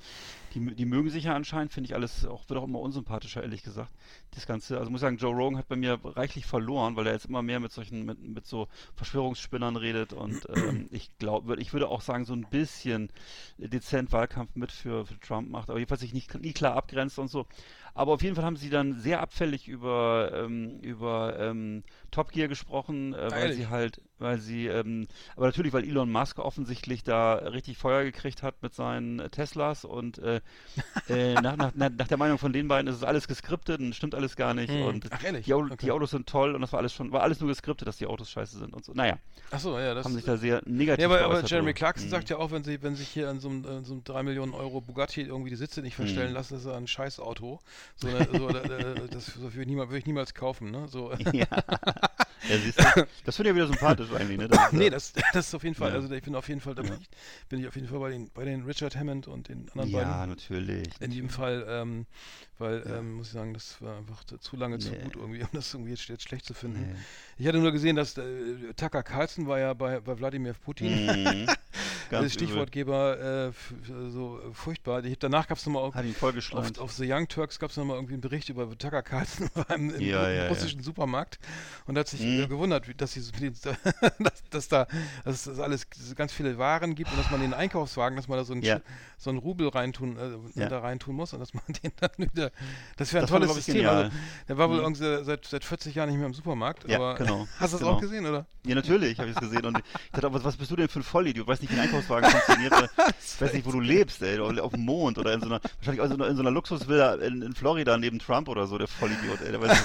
[0.55, 3.63] Die, die mögen sich ja anscheinend, finde ich alles auch, wird auch immer unsympathischer, ehrlich
[3.63, 3.91] gesagt.
[4.31, 7.13] Das Ganze, also muss ich sagen, Joe Rogan hat bei mir reichlich verloren, weil er
[7.13, 11.73] jetzt immer mehr mit solchen, mit, mit so Verschwörungsspinnern redet und ähm, ich glaube, ich
[11.73, 13.11] würde auch sagen, so ein bisschen
[13.59, 17.29] dezent Wahlkampf mit für, für Trump macht, aber jedenfalls sich nicht, nie klar abgrenzt und
[17.29, 17.47] so.
[17.99, 21.83] Aber auf jeden Fall haben sie dann sehr abfällig über, ähm, über ähm,
[22.13, 26.39] Top Gear gesprochen, äh, weil sie halt, weil sie, ähm, aber natürlich, weil Elon Musk
[26.39, 30.41] offensichtlich da richtig Feuer gekriegt hat mit seinen Teslas und äh,
[31.09, 34.15] äh, nach, nach, nach, der Meinung von den beiden ist es alles geskriptet und stimmt
[34.15, 34.83] alles gar nicht Hm.
[34.83, 35.47] und Ach, ehrlich?
[35.47, 35.91] die, Au die Okay.
[35.91, 38.31] Autos sind toll und das war alles schon, war alles nur geskriptet, dass die Autos
[38.31, 38.93] scheiße sind und so.
[38.93, 39.19] Naja,
[39.51, 41.73] Achso, ja, das haben sich da sehr negativ Ja, aber, aber Jeremy.
[41.73, 42.11] Clarkson Mhm.
[42.11, 44.23] sagt ja auch, wenn sie, wenn sich hier an so einem, äh, so einem 3
[44.23, 46.35] Millionen Euro Bugatti irgendwie die Sitze nicht verstellen Mhm.
[46.35, 47.59] lassen, ist er ein Scheißauto.
[47.97, 50.87] So, ne, so, da, da, das würde ich, niemals, würde ich niemals kaufen, ne?
[50.89, 51.47] So, ja.
[52.49, 54.47] Ja, siehst du, das finde ich ja wieder sympathisch eigentlich, ne?
[54.49, 55.97] Das nee, ja- das, das ist auf jeden Fall, Ja.
[55.97, 56.99] also ich bin auf jeden Fall, da bin, Ja.
[57.01, 57.09] ich,
[57.49, 60.05] bin ich auf jeden Fall bei den, bei den Richard Hammond und den anderen ja,
[60.19, 60.31] beiden.
[60.31, 60.89] natürlich.
[61.01, 62.07] In jedem Fall, ähm,
[62.59, 62.99] weil, Ja.
[62.99, 64.99] ähm, muss ich sagen, das war einfach zu- zu lange zu Nee.
[65.05, 66.81] gut irgendwie, um das irgendwie jetzt, jetzt schlecht zu finden.
[66.93, 66.97] Nee.
[67.39, 68.23] Ich hatte nur gesehen, dass äh,
[68.77, 71.07] Tucker Carlson war ja bei, bei Wladimir Putin.
[71.07, 71.47] Mhm.
[72.11, 73.53] Ganz Stichwortgeber äh,
[74.11, 75.05] so äh, furchtbar.
[75.05, 76.79] Ich, danach gab es nochmal auf, vollgeschleimt.
[76.79, 80.01] auf The Young Turks gab es nochmal irgendwie einen Bericht über Tucker Carlson im, im
[80.01, 80.49] Ja, ja, ja.
[80.49, 81.39] russischen Supermarkt
[81.87, 82.41] und hat sich Mhm.
[82.45, 84.87] äh, gewundert, wie, dass, sie, dass, dass da
[85.25, 85.87] dass es alles
[86.17, 88.81] ganz viele Waren gibt und dass man den Einkaufswagen, dass man da so einen, Ja.
[89.19, 90.69] So einen Rubel reintun, äh, Ja.
[90.71, 92.48] da reintun muss und dass man den dann wieder.
[92.97, 93.75] Das wäre ein Das war, tolles ich, System.
[93.77, 94.05] genial.
[94.05, 94.17] Also,
[94.49, 94.83] der war wohl Mhm.
[94.99, 96.89] irgendwie seit, seit 40 Jahren nicht mehr im Supermarkt.
[96.89, 97.47] Ja, aber genau.
[97.59, 97.93] Hast du das Genau.
[97.97, 98.47] auch gesehen, oder?
[98.67, 99.65] Ja, natürlich, habe ich es gesehen.
[99.65, 101.47] Und ich dachte, was, was bist du denn für ein Vollidiot?
[101.47, 102.75] Du weißt nicht, wie ein Einkaufswagen funktioniert.
[103.39, 104.39] Ich weiß nicht, wo du lebst, ey.
[104.41, 107.15] Auf dem Mond oder in so einer, wahrscheinlich auch so einer- in so einer Luxusvilla
[107.15, 109.53] in, in Florida neben Trump oder so, der Vollidiot, ey.
[109.53, 109.79] Der weiß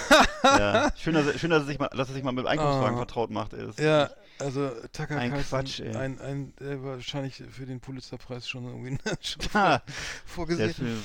[0.44, 0.92] ja.
[0.98, 2.96] Schön, dass, er- schön, dass er sich mal, dass er sich mal mit dem Einkaufswagen
[2.96, 2.98] Oh.
[2.98, 3.66] vertraut macht, ey.
[3.68, 4.10] Das- Ja,
[4.40, 5.96] also Tucker Ein Carlson, Quatsch, ey.
[5.96, 8.98] Ein, ein, der war wahrscheinlich für den Pulitzerpreis schon irgendwie
[9.54, 9.82] Der
[10.26, 11.04] vorgesehen.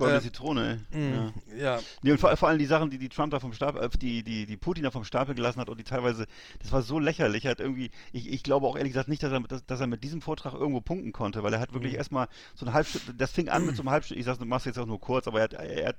[0.00, 0.98] Goldene Äh, Zitrone, ey.
[0.98, 1.32] Mm, Ja.
[1.56, 1.80] ja.
[2.02, 4.22] Nee, und vor, vor allem die Sachen, die, die Trump da vom Stapel, äh, die,
[4.24, 6.26] die, die Putin da vom Stapel gelassen hat und die teilweise,
[6.60, 7.44] das war so lächerlich.
[7.44, 9.86] Er hat irgendwie, ich, ich glaube auch ehrlich gesagt nicht, dass er, dass, dass er
[9.86, 11.98] mit diesem Vortrag irgendwo punkten konnte, weil er hat wirklich Mhm.
[11.98, 14.44] erstmal so eine halbe Stunde, das fing an mit so einem halben Stunde, ich du
[14.46, 15.96] machst jetzt auch nur kurz, aber er hat, er hat,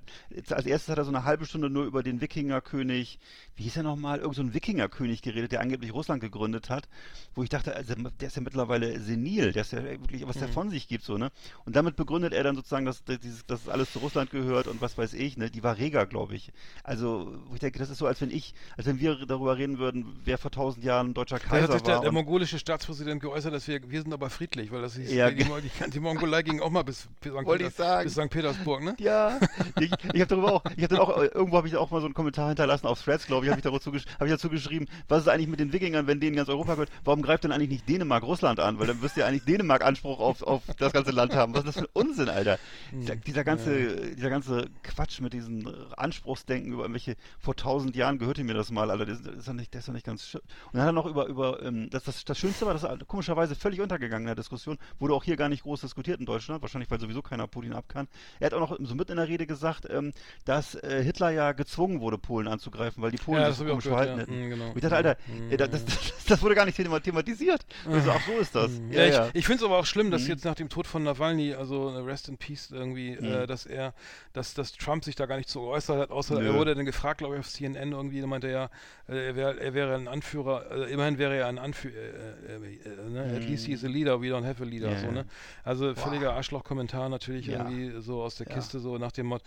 [0.52, 3.20] als erstes hat er so eine halbe Stunde nur über den Wikingerkönig,
[3.56, 6.88] wie hieß er nochmal, irgend so ein Wikingerkönig geredet, der angeblich Russland gegründet hat,
[7.36, 10.48] wo ich dachte, also, der ist ja mittlerweile senil, der ist ja wirklich, was der
[10.48, 10.54] Mhm.
[10.54, 11.32] von sich gibt, so, ne?
[11.66, 14.98] Und damit begründet er dann sozusagen, dass, dass, dass alles zu Russland gehört und was
[14.98, 15.50] weiß ich, ne?
[15.50, 16.52] Die war reger, glaube ich.
[16.84, 20.06] Also, ich denke, das ist so, als wenn ich, als wenn wir darüber reden würden,
[20.24, 22.02] wer vor tausend Jahren ein deutscher Da Kaiser hat sich der, war.
[22.02, 25.44] der mongolische Staatspräsident geäußert, dass wir, wir sind aber friedlich, weil das hieß, Ja, die,
[25.44, 27.46] die, die Mongolei ging auch mal bis, bis, St.
[27.46, 28.04] Wollte ich sagen.
[28.06, 28.30] bis St.
[28.30, 28.96] Petersburg, ne?
[29.00, 29.40] Ja,
[29.80, 32.06] ich, ich habe darüber auch, ich habe dann auch, irgendwo habe ich auch mal so
[32.06, 35.24] einen Kommentar hinterlassen auf Threads, glaube ich, habe ich dazu, hab ich dazu geschrieben, was
[35.24, 37.90] ist eigentlich mit den Wikingern, wenn denen ganz Europa gehört, warum greift denn eigentlich nicht
[37.90, 38.80] Dänemark Russland an?
[38.80, 41.54] Weil dann müsste ja eigentlich Dänemark Anspruch auf, auf das ganze Land haben.
[41.54, 42.60] Was ist das für ein Unsinn, Alter?
[42.92, 43.81] Dieser, dieser ganze,
[44.16, 48.90] dieser ganze Quatsch mit diesen Anspruchsdenken über irgendwelche, vor tausend Jahren gehörte mir das mal,
[48.92, 50.42] Alter, das ist doch nicht, das ist doch nicht ganz schön.
[50.42, 53.08] Und dann hat er noch über, über, ähm, das, das, das Schönste war, das ist
[53.08, 56.62] komischerweise völlig untergegangen in der Diskussion, wurde auch hier gar nicht groß diskutiert in Deutschland,
[56.62, 58.08] wahrscheinlich weil sowieso keiner Putin ab kann.
[58.40, 60.12] Er hat auch noch so mit in der Rede gesagt, ähm,
[60.46, 63.64] dass äh, Hitler ja gezwungen wurde, Polen anzugreifen, weil die Polen Ja, sich das so
[63.64, 64.36] hab ich komisch gehört, verhalten ja.
[64.38, 64.48] hätten.
[64.48, 64.72] Mm, genau.
[64.76, 65.18] Ich dachte, Alter,
[65.50, 67.66] äh, das, das, das wurde gar nicht thema- thematisiert.
[67.86, 68.72] Und ich so, ach so ist das.
[68.72, 68.92] Mhm.
[68.92, 70.28] Ja, Ja, ich, ich finde es aber auch schlimm, dass Mhm.
[70.30, 73.48] jetzt nach dem Tod von Nawalny, also äh, Rest in Peace irgendwie, äh, Mhm.
[73.48, 73.94] dass er,
[74.34, 76.46] dass, dass Trump sich da gar nicht so geäußert hat, außer Nö.
[76.46, 78.70] er wurde dann gefragt, glaube ich, auf CNN irgendwie, meinte er ja,
[79.16, 83.06] äh, er, wär, er wäre ein Anführer, äh, immerhin wäre er ein Anführer, äh, äh,
[83.06, 83.34] äh, ne?
[83.36, 84.92] at least he's a leader, we don't have a leader.
[84.92, 85.26] Ja, so, ne?
[85.64, 87.54] Also völliger Arschloch-Kommentar natürlich Ja.
[87.68, 88.56] irgendwie so aus der Ja.
[88.56, 89.44] Kiste, so nach dem Motto,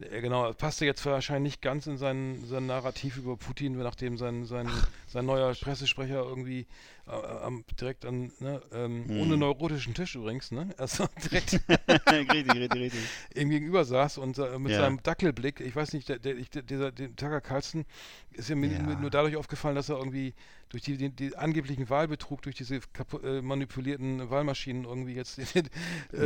[0.00, 4.44] äh, genau, passte jetzt wahrscheinlich nicht ganz in sein, sein Narrativ über Putin, nachdem sein,
[4.44, 4.68] sein,
[5.06, 6.66] sein neuer Pressesprecher irgendwie äh,
[7.06, 9.20] am, direkt an, ne, ähm, Mhm.
[9.20, 10.68] ohne neurotischen Tisch übrigens, ne?
[10.78, 11.52] Also direkt
[12.10, 13.00] richtig, richtig, richtig.
[13.34, 14.78] ihm gegenüber saß und äh, mit Ja.
[14.78, 17.84] seinem Dackelblick, ich weiß nicht, der, der, ich, der, dieser der Tucker Carlson
[18.32, 18.94] ist ja mir, Ja.
[18.96, 20.34] nur dadurch aufgefallen, dass er irgendwie
[20.70, 22.76] durch die, die, die angeblichen Wahlbetrug, durch diese
[23.22, 25.62] äh, manipulierten Wahlmaschinen irgendwie jetzt äh,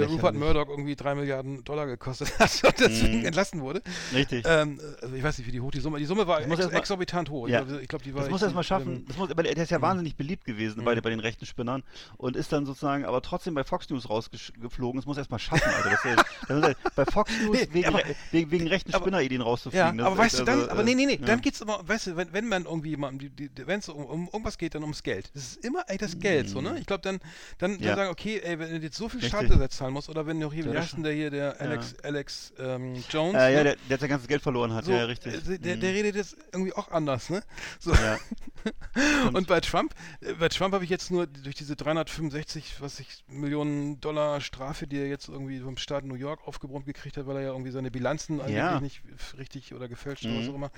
[0.04, 0.34] Rupert.
[0.36, 3.24] Murdoch irgendwie drei Milliarden Dollar gekostet hat und deswegen Mhm.
[3.26, 3.82] entlassen wurde.
[4.12, 4.44] Richtig.
[4.46, 7.30] Ähm, also ich weiß nicht, wie die hoch die Summe, die Summe war ex exorbitant
[7.30, 7.48] hoch.
[7.48, 7.60] Ja.
[7.62, 8.96] Ich glaube, glaub, die war Das muss er erstmal schaffen.
[8.96, 9.82] ähm, Das muss, aber der der ist ja Mhm.
[9.82, 11.00] wahnsinnig beliebt gewesen bei, Mhm.
[11.02, 11.82] bei den rechten Spinnern
[12.16, 15.00] und ist dann sozusagen aber trotzdem bei Fox News rausgeflogen.
[15.00, 15.90] Das muss er erstmal schaffen, Alter.
[15.90, 19.40] Das ist, das ist, bei Fox News Nee, wegen, aber- wegen, wegen rechten aber- Spinnerideen
[19.40, 19.98] Ja, rauszufliegen.
[19.98, 21.26] Das aber weißt du, echt, dann, also, aber äh, nee, nee, nee, ja.
[21.26, 23.30] dann geht's immer, weißt du, wenn, wenn man irgendwie jemandem,
[23.66, 25.30] wenn es um, um irgendwas geht, dann ums Geld.
[25.34, 26.76] Das ist immer ey, das Geld, so, ne?
[26.78, 27.20] Ich glaube, dann,
[27.58, 27.96] dann, dann Ja.
[27.96, 29.22] sagen, okay, ey, wenn du jetzt so viel.
[29.22, 31.94] Strafgesetz zahlen musst, oder wenn noch hier, Ja, wie heißt denn der hier, der Alex,
[32.02, 33.64] Alex ähm, Jones, Äh, ja, ne?
[33.64, 34.84] der, der sein ganzes Geld verloren hat.
[34.84, 35.34] so, ja, richtig.
[35.48, 35.80] äh, der, Mhm.
[35.80, 37.42] der redet jetzt irgendwie auch anders, ne?
[37.78, 37.92] So.
[37.92, 38.18] ja.
[39.32, 43.24] Und bei Trump, äh, bei Trump habe ich jetzt nur durch diese 365, was ich,
[43.28, 47.36] Millionen Dollar Strafe, die er jetzt irgendwie vom Staat New York aufgebrummt gekriegt hat, weil
[47.36, 48.80] er ja irgendwie seine Bilanzen Ja.
[48.80, 50.50] nicht f- richtig oder gefälscht oder was Mhm.
[50.50, 50.70] auch immer.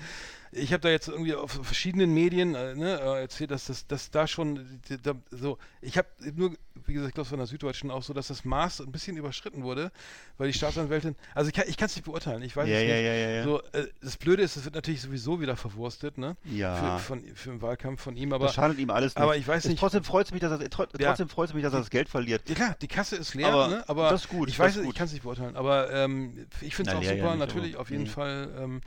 [0.51, 4.11] Ich habe da jetzt irgendwie auf verschiedenen Medien äh, ne, äh, erzählt, dass das dass
[4.11, 6.51] da schon da, so, ich habe nur,
[6.85, 9.63] wie gesagt, ich glaube von der Süddeutschen auch so, dass das Maß ein bisschen überschritten
[9.63, 9.91] wurde,
[10.37, 13.05] weil die Staatsanwältin, also ich kann es nicht beurteilen, ich weiß Ja, es ja, nicht.
[13.05, 13.43] ja, ja, ja.
[13.43, 16.35] So, äh, das Blöde ist, es wird natürlich sowieso wieder verwurstet, ne?
[16.45, 16.97] Ja.
[16.97, 19.21] Für, von, für den Wahlkampf von ihm, aber das schadet ihm alles nicht.
[19.23, 21.09] aber ich weiß Es- nicht- Trotzdem freut es mich, dass er, tro Ja.
[21.09, 22.47] trotzdem freut's mich, dass er das Geld verliert.
[22.47, 23.83] Ja klar, die Kasse ist leer, Aber ne?
[23.87, 24.95] aber das ist gut, ich weiß, es, ich gut.
[24.95, 27.39] kann es nicht beurteilen, aber ähm, ich finde es Na, auch leer ja super, nicht,
[27.47, 28.07] natürlich, aber- auf jeden mhm.
[28.07, 28.49] Fall.
[28.59, 28.81] Ähm,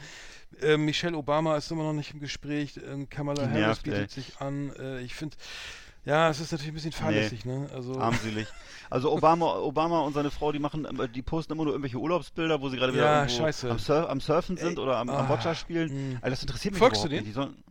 [0.60, 4.00] äh, Michelle Obama ist immer noch nicht im Gespräch, ähm, Kamala Die Harris nervt, bietet
[4.02, 4.08] ey.
[4.22, 4.72] sich an.
[4.78, 5.36] Äh, ich finde,
[6.04, 7.68] ja, es ist natürlich ein bisschen fahrlässig, ne?
[7.74, 8.46] Also, Armselig.
[8.90, 12.60] Also Obama, Obama und seine Frau, die machen, ähm, die posten immer nur irgendwelche Urlaubsbilder,
[12.60, 13.22] wo sie gerade wieder Ja.
[13.22, 16.12] Am, Surf, am Surfen sind Ey, oder am, am ah, Boccia spielen.
[16.12, 16.18] mh.
[16.20, 17.26] Also das interessiert mich Folgst du überhaupt denen?
[17.26, 17.36] nicht.
[17.36, 17.64] Die sollen,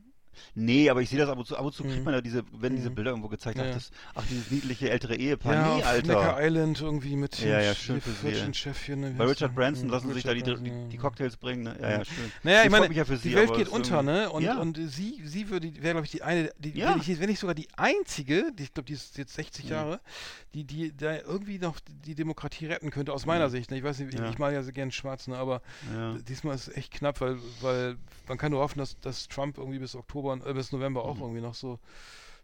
[0.56, 1.56] Nee, aber ich sehe das ab und zu.
[1.58, 2.04] Ab und zu kriegt Mhm.
[2.06, 2.96] man ja diese, wenn diese Mhm.
[2.96, 5.54] Bilder irgendwo gezeigt Ja, das, ach, dieses niedliche ältere Ehepaar.
[5.54, 6.08] Ja, nee, auf Alter.
[6.08, 7.96] Necker Island irgendwie mit Ja, ja, schön.
[7.96, 9.56] Ne, Bei Richard?
[9.56, 10.98] Branson lassen sich da die, Richard die, die.
[10.98, 11.64] Cocktails bringen.
[11.64, 11.78] Ne?
[11.82, 12.32] Ja, ja, schön.
[12.44, 14.30] Naja, ich Das meine, ja sie, die Welt geht unter, ne?
[14.30, 14.58] Und, Ja.
[14.60, 17.56] und sie, sie würde, wäre, glaube ich, die eine, die, wenn, ich, wenn nicht sogar
[17.56, 19.72] die einzige, die, ich glaube, die ist jetzt 60 Mhm.
[19.72, 20.00] Jahre,
[20.54, 23.72] die, die da irgendwie noch die Demokratie retten könnte, aus meiner Sicht.
[23.72, 23.78] Ne?
[23.78, 24.20] Ich weiß nicht, ich.
[24.20, 24.30] Ja.
[24.30, 25.38] ich mag ja so gern schwarz, ne?
[25.38, 25.62] aber
[26.28, 29.80] diesmal ist es echt knapp, weil, weil man kann nur hoffen, dass, dass Trump irgendwie
[29.80, 31.10] bis Oktober, äh, bis November Mhm.
[31.10, 31.80] auch irgendwie noch so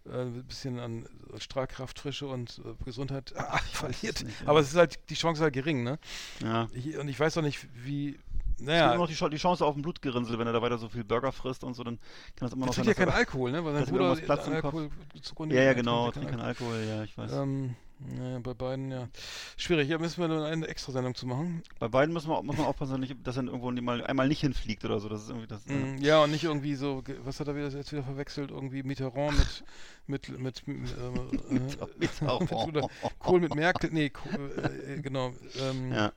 [0.05, 1.07] äh, ein bisschen an
[1.37, 4.23] Strahlkraft, Frische und äh, Gesundheit ah, verliert.
[4.23, 4.47] nicht, ja.
[4.47, 5.99] Aber es ist halt, die Chance ist halt gering, ne?
[6.41, 6.67] ja.
[6.73, 8.17] Ich, und ich weiß auch nicht, wie,
[8.57, 10.61] Es naja, gibt immer noch die, Chance- die Chance auf ein Blutgerinnsel, wenn er da
[10.61, 11.97] weiter so viel Burger frisst und so, dann
[12.35, 13.63] kann das immer Er noch trinkt sein, ja keinen er- Alkohol, ne?
[13.65, 14.47] Weil sein Bruder an im Kopf.
[14.47, 14.89] Alkohol
[15.21, 17.31] zugrunde Ja, ja, geht, genau, trinkt trinkt er keinen Alkohol, ja, ich weiß.
[17.33, 19.09] Ähm, naja, bei beiden, ja.
[19.57, 21.61] Schwierig, ja, müssen wir nur eine Extrasendung zu machen.
[21.79, 24.99] Bei beiden muss man, muss man aufpassen, dass, er irgendwo mal, einmal nicht hinfliegt oder
[24.99, 25.09] so.
[25.09, 25.65] Das ist irgendwie das.
[25.67, 28.51] äh, Mm, Ja, und nicht irgendwie so, was hat er wieder, jetzt wieder verwechselt?
[28.51, 29.63] Irgendwie Mitterrand
[30.07, 32.51] mit, mit, mit, mit, äh, äh, Mitterrand.
[32.51, 32.87] oder
[33.19, 36.11] Kohl mit Merkel, nee, Kohl, äh, äh, genau, ähm, Ja.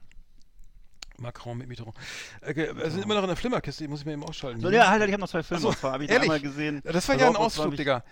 [1.19, 1.95] Macron mit Mitterrand.
[2.41, 4.61] Äh, ge- wir sind immer noch in der Flimmerkiste, die muss ich mir eben ausschalten.
[4.61, 5.61] So, ja, halt, ich habe noch zwei Filme.
[5.61, 6.23] So, zwar habe ich ehrlich?
[6.25, 6.81] einmal gesehen.
[6.85, 8.03] das war ja ein Ausflug, ich- Digga.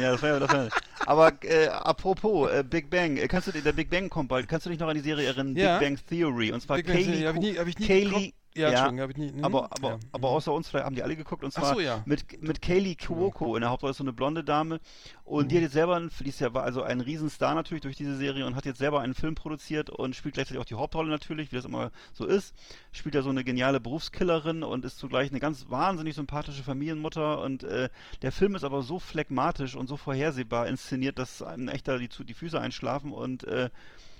[0.00, 0.68] Ja, das war ja das war,
[1.06, 4.66] Aber äh, apropos äh, Big Bang, äh, kannst du der Big Bang kommt bald, kannst
[4.66, 5.54] du dich noch an die Serie erinnern?
[5.56, 5.78] Ja.
[5.78, 7.78] Big Bang Theory und zwar Big Bang Kaylee, Theory, hab ich Cu- nie- hab ich
[7.78, 9.98] nie Kaylee, Ja, Entschuldigung, hab ich nie- hm, aber aber ja.
[10.12, 12.02] aber außer uns vielleicht haben die alle geguckt und Ach zwar so, ja.
[12.06, 14.80] mit mit Kaylee Cuoco in der Hauptrolle so eine blonde Dame
[15.24, 15.58] und die Mhm.
[15.58, 18.44] hat jetzt selber einen, die ist ja war also ein Riesenstar natürlich durch diese Serie
[18.46, 21.56] und hat jetzt selber einen Film produziert und spielt gleichzeitig auch die Hauptrolle natürlich, wie
[21.56, 22.54] das immer so ist.
[22.92, 27.62] Spielt ja so eine geniale Berufskillerin und ist zugleich eine ganz wahnsinnig sympathische Familienmutter und
[27.64, 27.88] äh,
[28.22, 32.08] der Film ist aber so phlegmatisch und so vorhersehbar inszeniert, dass einem echt da die,
[32.08, 33.70] die Füße einschlafen und äh,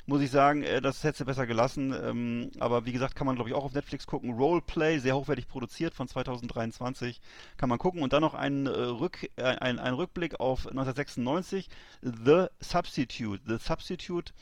[0.09, 1.93] muss ich sagen, äh, das hätte besser gelassen.
[1.93, 4.33] Ähm, aber wie gesagt, kann man glaube ich auch auf Netflix gucken.
[4.33, 7.21] Roleplay, sehr hochwertig produziert von 2023,
[7.59, 8.03] kann man gucken.
[8.03, 11.69] Und dann noch ein, äh, Rück, äh, ein, ein Rückblick auf 1996,
[12.01, 13.43] The Substitute.
[13.47, 14.33] The Substitute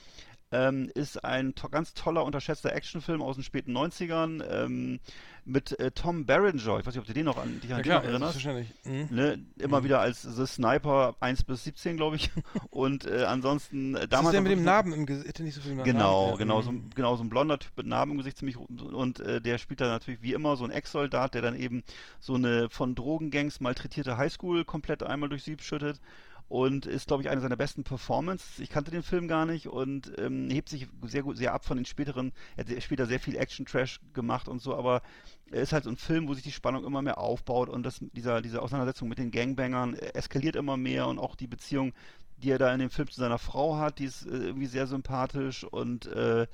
[0.52, 5.00] ähm, ist ein to ganz toller, unterschätzter Actionfilm aus den späten 90ern ähm,
[5.44, 6.78] mit äh, Tom Berenger.
[6.78, 8.40] Ich weiß nicht, ob du den noch an, dich an Ja, den klar, noch erinnerst.
[8.40, 9.10] selbstverständlich.
[9.10, 9.16] Mhm.
[9.16, 9.84] Ne, immer Mhm.
[9.84, 12.30] wieder als The Sniper 1 bis 17, glaube ich.
[12.70, 14.32] Und äh, ansonsten äh, Das ist damals.
[14.32, 15.90] der mit dem Narben im Gesicht, hätte nicht so viel Narben.
[15.92, 16.36] Genau, ja.
[16.36, 16.78] genau, so, Mhm.
[16.78, 19.80] ein- genau, so ein blonder Typ mit Narben im Gesicht ziemlich und äh, der spielt
[19.80, 21.82] da natürlich wie immer so ein Ex-Soldat, der dann eben
[22.20, 26.00] so eine von Drogengangs malträtierte Highschool komplett einmal durch Sieb schüttet
[26.48, 28.58] und ist, glaube ich, eine seiner besten Performances.
[28.60, 31.76] Ich kannte den Film gar nicht und ähm, hebt sich sehr gut, sehr ab von
[31.76, 32.32] den späteren.
[32.56, 35.02] Er hat später sehr viel Action-Trash gemacht und so, aber
[35.50, 37.98] er ist halt so ein Film, wo sich die Spannung immer mehr aufbaut und das,
[38.12, 41.92] dieser, diese Auseinandersetzung mit den Gangbangern äh, eskaliert immer mehr und auch die Beziehung,
[42.38, 44.86] die er da in dem Film zu seiner Frau hat, die ist äh, irgendwie sehr
[44.86, 46.46] sympathisch und äh,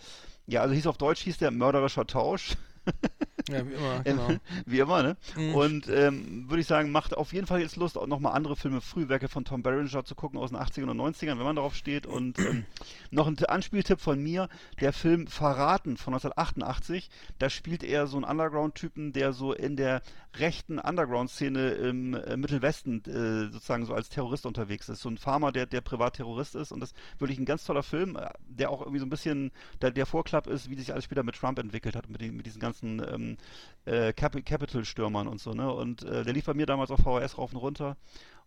[0.46, 2.56] ja, also hieß auf Deutsch hieß der mörderischer Tausch.
[3.48, 4.28] Ja, wie immer, genau.
[4.66, 5.16] Wie immer, ne?
[5.36, 5.54] Mhm.
[5.54, 8.80] Und ähm, würde ich sagen, macht auf jeden Fall jetzt Lust, auch nochmal andere Filme,
[8.80, 12.06] Frühwerke von Tom Berenger zu gucken aus den 80ern und 90ern, wenn man darauf steht.
[12.06, 12.64] Und ähm,
[13.10, 14.48] noch ein Anspieltipp von mir,
[14.80, 17.10] der Film Verraten von 1988.
[17.38, 20.02] Da spielt er so einen Underground-Typen, der so in der
[20.34, 25.02] rechten Underground-Szene im äh, Mittelwesten äh, sozusagen so als Terrorist unterwegs ist.
[25.02, 26.72] So ein Farmer, der, der Privatterrorist ist.
[26.72, 29.90] Und das wirklich ein ganz toller Film, äh, der auch irgendwie so ein bisschen der,
[29.90, 32.60] der Vorklapp ist, wie sich alles später mit Trump entwickelt hat, mit, den, mit diesen
[32.60, 33.36] ganzen ähm,
[33.84, 35.70] äh, Cap Capital-Stürmern und so, ne?
[35.70, 37.96] Und äh, der lief bei mir damals auf VHS rauf und runter.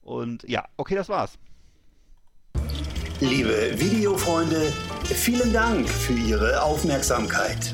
[0.02, 1.38] Und ja, okay, das war's.
[3.20, 4.74] Liebe Videofreunde,
[5.06, 7.74] vielen Dank für Ihre Aufmerksamkeit.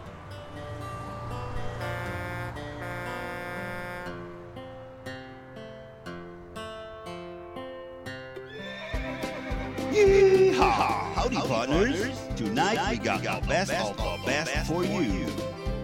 [11.31, 11.47] Yeehaw!
[11.47, 12.19] Howdy, partners.
[12.35, 15.27] Tonight we got the best of the best for you.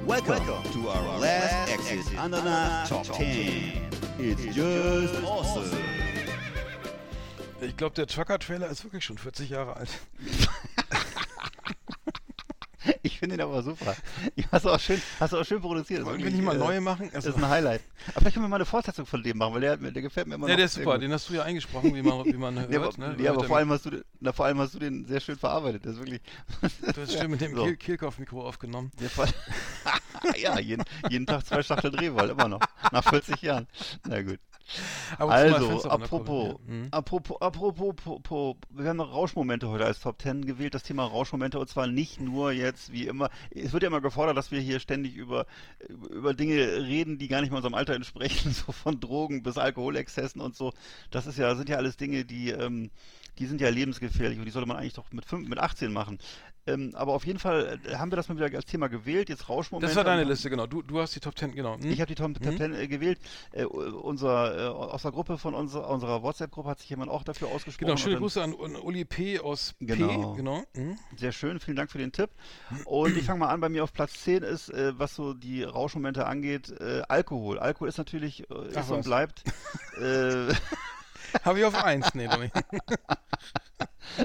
[0.06, 0.44] Welcome
[0.74, 3.90] to our last exit Ananas Top 10.
[4.20, 5.78] It's just awesome.
[7.62, 9.90] Ich glaube, der Trucker-Trailer ist wirklich schon 40 Jahre alt.
[13.04, 13.96] Ich finde ihn aber super.
[14.52, 16.06] Hast du auch schön, hast du auch schön produziert.
[16.06, 17.06] Wollen Das wir ist nicht mal wirklich, neue äh, machen?
[17.14, 17.82] Das Also- ist ein Highlight.
[18.10, 20.36] Aber vielleicht können wir mal eine Fortsetzung von dem machen, weil der, der gefällt mir
[20.36, 20.58] immer Ja, noch.
[20.58, 21.02] der ist super, gut.
[21.04, 22.72] den hast du ja eingesprochen, wie man, wie man hört.
[22.72, 23.16] Ja, aber, ne?
[23.24, 25.38] ja, aber vor, allem hast du, den- na, vor allem hast du den sehr schön
[25.38, 25.86] verarbeitet.
[25.86, 26.22] Das ist wirklich.
[26.94, 27.64] Du hast stimmt mit dem So.
[27.64, 28.92] Kiel Kehlkopf-Mikro aufgenommen.
[30.24, 32.60] Ja, ja, jeden, jeden Tag zwei Schachtel Drehwoll, immer noch.
[32.92, 33.68] Nach 40 Jahren.
[34.08, 34.40] Na gut.
[35.18, 36.60] Also, apropos.
[36.68, 36.88] Mhm.
[36.92, 41.60] apropos, apropos, apropos, wir haben noch Rauschmomente heute als Top 10 gewählt, das Thema Rauschmomente
[41.60, 44.80] und zwar nicht nur jetzt wie immer, es wird ja immer gefordert, dass wir hier
[44.80, 45.46] ständig über,
[46.10, 50.42] über Dinge reden, die gar nicht mal unserem Alter entsprechen, so von Drogen bis Alkoholexzessen
[50.42, 50.74] und so.
[51.12, 52.92] Das ist ja, sind ja alles Dinge, die, ähm,
[53.40, 56.20] die sind ja lebensgefährlich und die sollte man eigentlich doch mit, fünf, mit 18 machen.
[56.68, 59.50] Ähm, aber auf jeden Fall äh, haben wir das mal wieder als Thema gewählt, jetzt
[59.50, 59.88] Rauschmomente.
[59.88, 60.68] Das war deine und- Liste, genau.
[60.68, 61.78] Du, du hast die Top 10, genau.
[61.80, 61.90] Hm?
[61.92, 62.58] ich habe die Top, Top Mhm.
[62.58, 63.20] 10 äh, gewählt.
[63.54, 67.48] Äh, unser, äh, aus der Gruppe von unserer, unserer WhatsApp-Gruppe hat sich jemand auch dafür
[67.48, 67.88] ausgesprochen.
[67.88, 69.40] Genau, schöne und Grüße an, an Uli P.
[69.40, 70.32] aus Genau.
[70.34, 70.38] P.
[70.38, 70.64] Genau.
[70.76, 70.98] Mhm.
[71.18, 72.30] Sehr schön, vielen Dank für den Tipp.
[72.86, 75.64] Und ich fange mal an, bei mir auf Platz 10 ist, äh, was so die
[75.64, 77.60] Rauschmomente angeht, äh, Alkohol.
[77.60, 79.06] Alkohol ist natürlich, äh, Ach ist und was.
[79.06, 79.44] bleibt,
[81.44, 82.50] Habe ich auf 1, nee, Domi.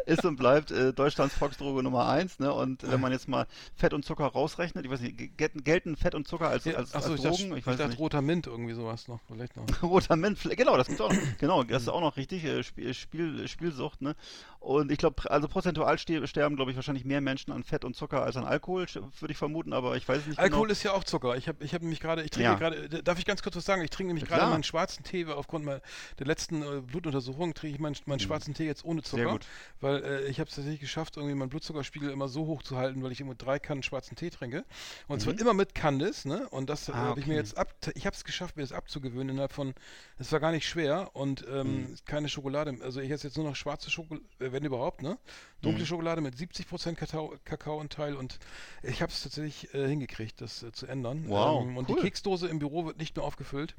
[0.07, 2.39] ist und bleibt äh, Deutschlands Volksdroge Nummer 1.
[2.39, 2.53] Ne?
[2.53, 6.27] Und wenn man jetzt mal Fett und Zucker rausrechnet, ich weiß nicht, gelten, Fett und
[6.27, 7.57] Zucker als, als, Achso, als ich dachte, Drogen?
[7.59, 9.21] ich dachte roter Mint, irgendwie sowas noch.
[9.27, 9.67] Vielleicht noch.
[9.83, 11.19] Roter Mint, genau, das gibt's auch noch.
[11.39, 14.15] Genau, das ist auch noch richtig, äh, Spiel, Spiel, Spielsucht, ne?
[14.61, 17.97] Und ich glaube, also prozentual ste sterben, glaube ich, wahrscheinlich mehr Menschen an Fett und
[17.97, 18.87] Zucker als an Alkohol,
[19.19, 20.73] würde ich vermuten, aber ich weiß es nicht Alkohol genau.
[20.73, 21.37] ist ja auch Zucker.
[21.37, 22.55] Ich habe ich hab nämlich gerade, ich trinke Ja.
[22.55, 23.83] gerade, äh, darf ich ganz kurz was sagen?
[23.83, 25.81] Ich trinke nämlich Ja, gerade meinen schwarzen Tee, weil aufgrund meiner,
[26.19, 29.23] der letzten äh, Blutuntersuchung trinke ich meinen, meinen schwarzen Tee jetzt ohne Zucker.
[29.23, 29.27] Mhm.
[29.27, 29.47] Sehr gut.
[29.81, 33.03] Weil äh, ich habe es tatsächlich geschafft, irgendwie meinen Blutzuckerspiegel immer so hoch zu halten,
[33.03, 34.65] weil ich immer drei Kannen schwarzen Tee trinke.
[35.09, 36.49] Und zwar immer mit Candice, ne?
[36.51, 36.99] Und das äh, Mhm.
[36.99, 37.41] Ah, habe ich mir okay.
[37.41, 39.75] jetzt ab, ich habe es geschafft, mir das abzugewöhnen innerhalb von,
[40.19, 41.97] es war gar nicht schwer und ähm, Mhm.
[42.05, 42.77] keine Schokolade.
[42.83, 45.19] Also ich esse jetzt nur noch schwarze Schokolade, wenn überhaupt, ne?
[45.63, 45.87] Dunkle Mhm.
[45.87, 48.39] Schokolade mit 70% Kakao, Kakaoanteil und
[48.83, 51.25] ich habe es tatsächlich äh, hingekriegt, das äh, zu ändern.
[51.29, 51.97] Wow, ähm, und cool.
[51.97, 53.75] die Keksdose im Büro wird nicht mehr aufgefüllt.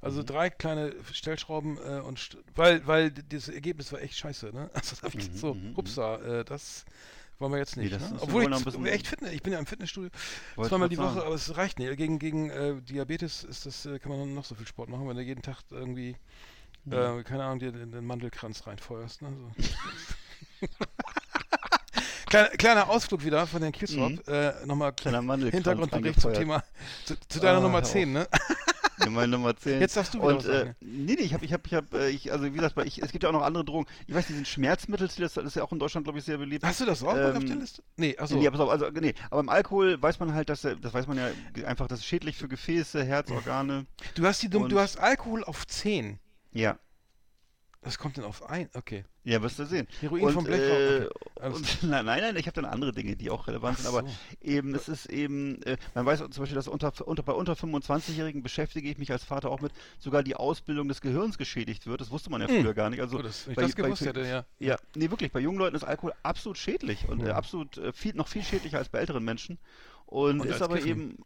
[0.00, 0.04] Mhm.
[0.06, 4.70] Also drei kleine Stellschrauben äh, und st weil, weil das Ergebnis war echt scheiße, ne?
[4.74, 6.84] Also da hab ich so, hupsa, äh, das
[7.40, 8.00] wollen wir jetzt Mhm, Nee, nicht.
[8.00, 8.18] das ne?
[8.20, 10.10] Obwohl ich echt Fitness, ich bin ja im Fitnessstudio
[10.62, 11.96] zweimal die Woche, aber es reicht nicht.
[11.96, 15.16] Gegen, gegen äh, Diabetes ist das, äh, kann man noch so viel Sport machen, wenn
[15.16, 16.16] du jeden Tag irgendwie,
[16.84, 16.92] Mhm.
[16.92, 19.22] äh, keine Ahnung, dir den, den Mandelkranz reinfeuerst.
[19.22, 19.28] Ne?
[19.36, 20.66] So.
[22.26, 23.72] Kleiner, kleiner Ausflug wieder von den.
[24.28, 24.96] Äh, Nochmal Mhm.
[24.96, 26.32] Kleiner Mandelkranz Hintergrundbericht zum.
[26.34, 26.62] Thema,
[27.04, 28.28] zu, zu deiner Ah, Nummer hör 10, ne?
[29.10, 29.80] Meine Nummer 10.
[29.80, 31.98] Jetzt darfst du wieder Und, was äh, nee, nee, ich habe, ich habe, ich habe,
[31.98, 33.86] äh, ich, also wie gesagt, ich, es gibt ja auch noch andere Drogen.
[34.06, 36.64] Ich weiß, die sind Schmerzmittel, das ist ja auch in Deutschland, glaube ich, sehr beliebt.
[36.64, 37.82] Hast du das auch Ähm, auf der Liste?
[37.96, 38.36] Nee, achso.
[38.36, 41.06] Nee, pass auf, also, nee, aber im Alkohol weiß man halt, dass, er- das weiß
[41.06, 41.28] man ja
[41.66, 43.86] einfach, das ist schädlich für Gefäße, Herzorgane.
[44.14, 46.18] Du hast, die, du, du hast Alkohol auf 10.
[46.52, 46.78] Ja,
[47.88, 48.74] Was kommt denn auf 1?
[48.76, 49.04] Okay.
[49.24, 49.88] ja, wirst du sehen.
[50.00, 51.48] Heroin und, vom Blackout, Äh, okay.
[51.56, 54.06] Und, nein, nein, nein, ich habe dann andere Dinge, die auch relevant Ach sind, aber
[54.06, 54.14] so.
[54.42, 58.42] eben, es ist eben, äh, man weiß zum Beispiel, dass unter, unter, bei unter 25-Jährigen
[58.42, 62.02] beschäftige ich mich als Vater auch mit, sogar die Ausbildung des Gehirns geschädigt wird.
[62.02, 62.60] Das wusste man ja Hm.
[62.62, 63.00] früher gar nicht.
[63.00, 64.44] Also, Oh, das, bei- das bei- gewusst hätte, ja.
[64.58, 65.32] Ja, nee, wirklich.
[65.32, 67.34] Bei jungen Leuten ist Alkohol absolut schädlich und äh, Ja.
[67.36, 69.58] absolut äh, viel, noch viel schädlicher als bei älteren Menschen.
[70.04, 70.90] Und, Und ist aber Kiffen.
[70.90, 71.16] eben,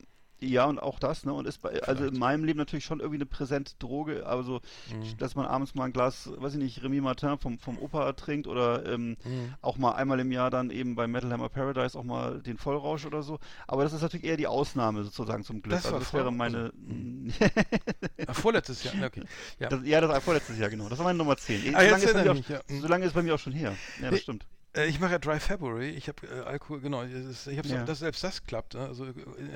[0.42, 1.32] ja, und auch das, ne?
[1.32, 4.26] Und ist bei, also in meinem Leben natürlich schon irgendwie eine präsente Droge.
[4.26, 4.60] Also,
[4.92, 5.16] Mhm.
[5.18, 8.46] dass man abends mal ein Glas, weiß ich nicht, Remy Martin vom, vom Opa trinkt
[8.46, 9.54] oder ähm, Mhm.
[9.62, 13.06] auch mal einmal im Jahr dann eben bei Metal Hammer Paradise auch mal den Vollrausch
[13.06, 13.38] oder so.
[13.66, 15.76] Aber das ist natürlich eher die Ausnahme sozusagen zum Glück.
[15.76, 16.72] Das also das wäre meine.
[18.26, 19.22] Ah, vorletztes Jahr, okay.
[19.58, 19.68] Ja.
[19.68, 20.88] das, ja, das war vorletztes Jahr, genau.
[20.88, 21.62] Das war meine Nummer 10.
[21.62, 22.60] So Ah, jetzt lange, ist bei mir erinnere auch, ich mich, ja.
[22.76, 22.80] Mhm.
[22.80, 23.70] so lange ist bei mir auch schon her.
[24.00, 24.46] Ja, das Nee, stimmt.
[24.74, 25.90] Äh, ich mache ja Dry February.
[25.90, 27.02] Ich habe äh, Alkohol, genau.
[27.02, 27.84] ist- Ich habe Ja.
[27.84, 28.74] das, selbst das klappt.
[28.74, 28.80] Ne?
[28.80, 29.14] Also, äh,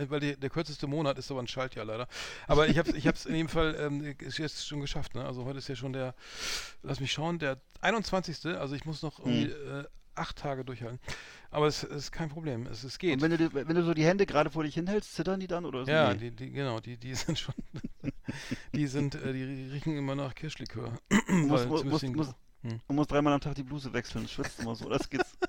[0.08, 2.06] weil die, der kürzeste Monat ist aber ein Schaltjahr leider.
[2.46, 5.14] Aber ich habe ich es in jedem Fall ähm, ist jetzt schon geschafft.
[5.14, 5.24] Ne?
[5.24, 6.14] Also heute ist ja schon der,
[6.82, 8.44] lass mich schauen, der 21.
[8.58, 9.80] Also ich muss noch irgendwie Mhm.
[9.80, 9.84] äh,
[10.16, 10.98] acht Tage durchhalten.
[11.50, 12.66] Aber es, es ist kein Problem.
[12.66, 13.14] Es, es geht.
[13.14, 15.64] Und wenn du, wenn du so die Hände gerade vor dich hinhältst, zittern die dann
[15.64, 15.90] oder so?
[15.90, 16.30] ja, Nee.
[16.30, 17.54] die, die, genau, die, die sind schon,
[18.74, 19.42] die sind, äh, die
[19.72, 20.92] riechen immer nach Kirschlikör.
[21.28, 21.68] Du musst,
[22.14, 22.80] Weil Hm.
[22.88, 24.88] du musst dreimal am Tag die Bluse wechseln, schwitzt immer so.
[24.88, 25.32] Das geht's.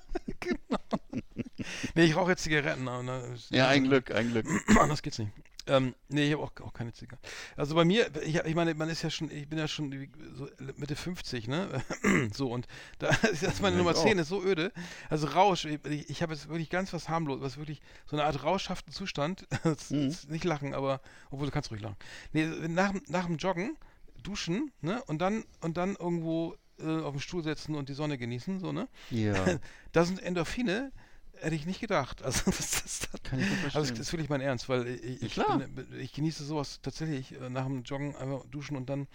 [1.94, 2.86] Nee, ich rauche jetzt Zigaretten.
[2.88, 4.46] Aber, ne, Ja, ein Glück, ein Glück.
[4.80, 5.32] Anders geht's nicht.
[5.66, 7.20] Ähm, nee, ich habe auch, auch keine Zigarre.
[7.56, 10.10] Also bei mir, ich, ich meine, man ist ja schon, ich bin ja schon wie-
[10.34, 11.82] so Mitte 50, ne?
[12.32, 12.66] so, und
[13.00, 14.22] da ist jetzt meine Ja, Nummer ich 10 auch.
[14.22, 14.72] ist so öde.
[15.10, 18.42] Also Rausch, ich, ich habe jetzt wirklich ganz was harmlos, was wirklich so eine Art
[18.44, 19.46] rauschhaften Zustand.
[19.64, 20.06] Das Mhm.
[20.08, 21.00] ist nicht lachen, aber,
[21.30, 21.96] obwohl du kannst ruhig lachen.
[22.32, 23.76] Nee, nach, nach dem Joggen,
[24.22, 25.02] duschen, ne?
[25.04, 28.72] Und dann, und dann irgendwo äh, auf den Stuhl setzen und die Sonne genießen, so,
[28.72, 28.88] ne?
[29.10, 29.34] Ja,
[29.92, 30.92] Da sind Endorphine,
[31.40, 32.22] hätte ich nicht gedacht.
[32.22, 35.22] Also das, das, das, kann ich nicht also das ist wirklich mein Ernst, weil ich,
[35.22, 39.06] ich, bin, ich genieße sowas tatsächlich äh, nach dem Joggen einfach duschen und dann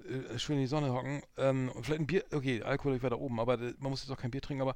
[0.00, 1.22] äh, schön in die Sonne hocken.
[1.36, 4.10] Ähm, vielleicht ein Bier, okay, Alkohol ich war da oben, aber äh, man muss jetzt
[4.10, 4.74] auch kein Bier trinken, aber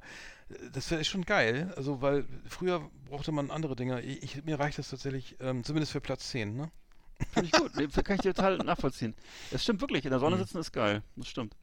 [0.49, 1.73] äh, das wäre schon geil.
[1.75, 4.01] Also weil früher brauchte man andere Dinge.
[4.01, 6.71] Ich, mir reicht das tatsächlich, ähm, zumindest für Platz 10, ne?
[7.31, 8.05] Finde ich gut.
[8.05, 9.13] Kann ich dir total nachvollziehen.
[9.51, 10.23] Es stimmt wirklich, in der Mhm.
[10.23, 11.03] Sonne sitzen ist geil.
[11.15, 11.55] Das stimmt.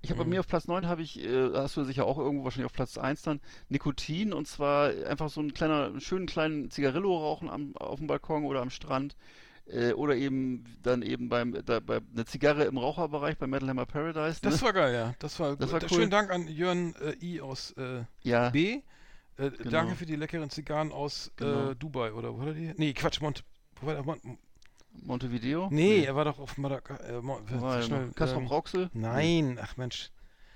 [0.00, 2.44] Ich habe bei mir auf Platz 9 habe ich, äh, hast du sicher auch irgendwo
[2.44, 6.70] wahrscheinlich auf Platz 1 dann, Nikotin und zwar einfach so ein kleiner, einen schönen kleinen
[6.70, 9.16] Zigarillo rauchen am, auf dem Balkon oder am Strand.
[9.66, 13.84] Äh, oder eben dann eben beim da, bei eine Zigarre im Raucherbereich bei Metal Hammer
[13.84, 14.40] Paradise.
[14.40, 14.62] Das ne?
[14.62, 15.14] war geil, ja.
[15.18, 15.82] Das war, Das gut.
[15.82, 15.96] war cool.
[15.98, 18.80] Schönen Dank an Jörn äh, I aus äh, ja, B.
[19.36, 19.70] Äh, Genau.
[19.70, 21.70] Danke für die leckeren Zigarren aus Genau.
[21.70, 22.72] äh, Dubai, oder wo war die?
[22.76, 23.44] Nee, Quatsch, Mont.
[23.80, 24.04] Wo war der?
[24.04, 24.18] Mon
[25.04, 25.68] Montevideo.
[25.70, 27.00] nee, er war doch auf Madagaskar.
[27.08, 27.20] Äh,
[27.76, 28.10] er schnell?
[28.14, 28.90] Kaspar ähm.
[28.92, 30.10] Nein, ach Mensch.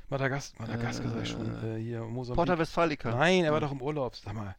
[0.09, 1.65] Madagas Madagaskar sag ich schon.
[1.65, 2.37] Äh, Äh, hier, Mosambik.
[2.37, 3.11] Porta Westfalica.
[3.11, 4.15] Nein, er war doch im Urlaub.
[4.17, 4.55] Sag mal.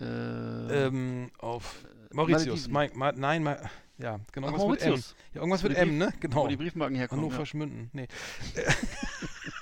[0.00, 2.68] Äh, Ähm, auf Mauritius.
[2.68, 2.98] Malediven.
[2.98, 3.56] Ma, Ma, nein, Ma,
[3.98, 4.48] ja, genau.
[4.48, 4.88] ach, Irgendwas mit M.
[4.88, 5.16] Mauritius.
[5.34, 6.12] Ja, irgendwas mit M, ne?
[6.20, 6.44] Genau.
[6.44, 7.24] Wo die Briefmarken herkommen.
[7.24, 7.46] Hannover ja.
[7.46, 7.90] Schmünden.
[7.92, 8.08] Nee.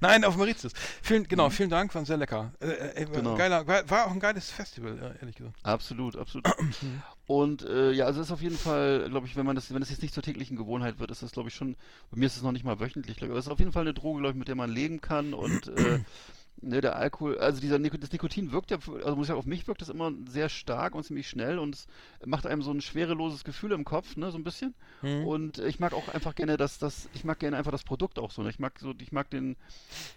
[0.00, 0.72] Nein, auf Mauritius.
[1.02, 2.52] Vielen, genau, vielen Dank, war sehr lecker.
[2.60, 3.12] Äh, äh, war, Mhm.
[3.12, 3.34] Genau.
[3.36, 5.56] geiler, war, auch ein geiles Festival, äh, ehrlich gesagt.
[5.62, 6.46] Absolut, absolut.
[7.26, 9.90] Und äh, ja, also ist auf jeden Fall, glaube ich, wenn man das, wenn das
[9.90, 11.74] jetzt nicht zur täglichen Gewohnheit wird, ist das, glaube ich, schon,
[12.10, 13.72] bei mir ist es noch nicht mal wöchentlich, glaube ich, aber es ist auf jeden
[13.72, 16.00] Fall eine Droge, glaube ich, mit der man leben kann und äh,
[16.62, 19.46] ne, der Alkohol, also dieser Nik das Nikotin wirkt ja, also muss ich sagen, auf
[19.46, 21.86] mich wirkt das immer sehr stark und ziemlich schnell und es
[22.24, 24.74] macht einem so ein schwereloses Gefühl im Kopf, ne, so ein bisschen.
[25.02, 25.26] Mhm.
[25.26, 28.30] Und ich mag auch einfach gerne das, das, ich mag gerne einfach das Produkt auch
[28.30, 28.42] so.
[28.42, 28.50] Ne?
[28.50, 29.56] Ich mag so, ich mag den,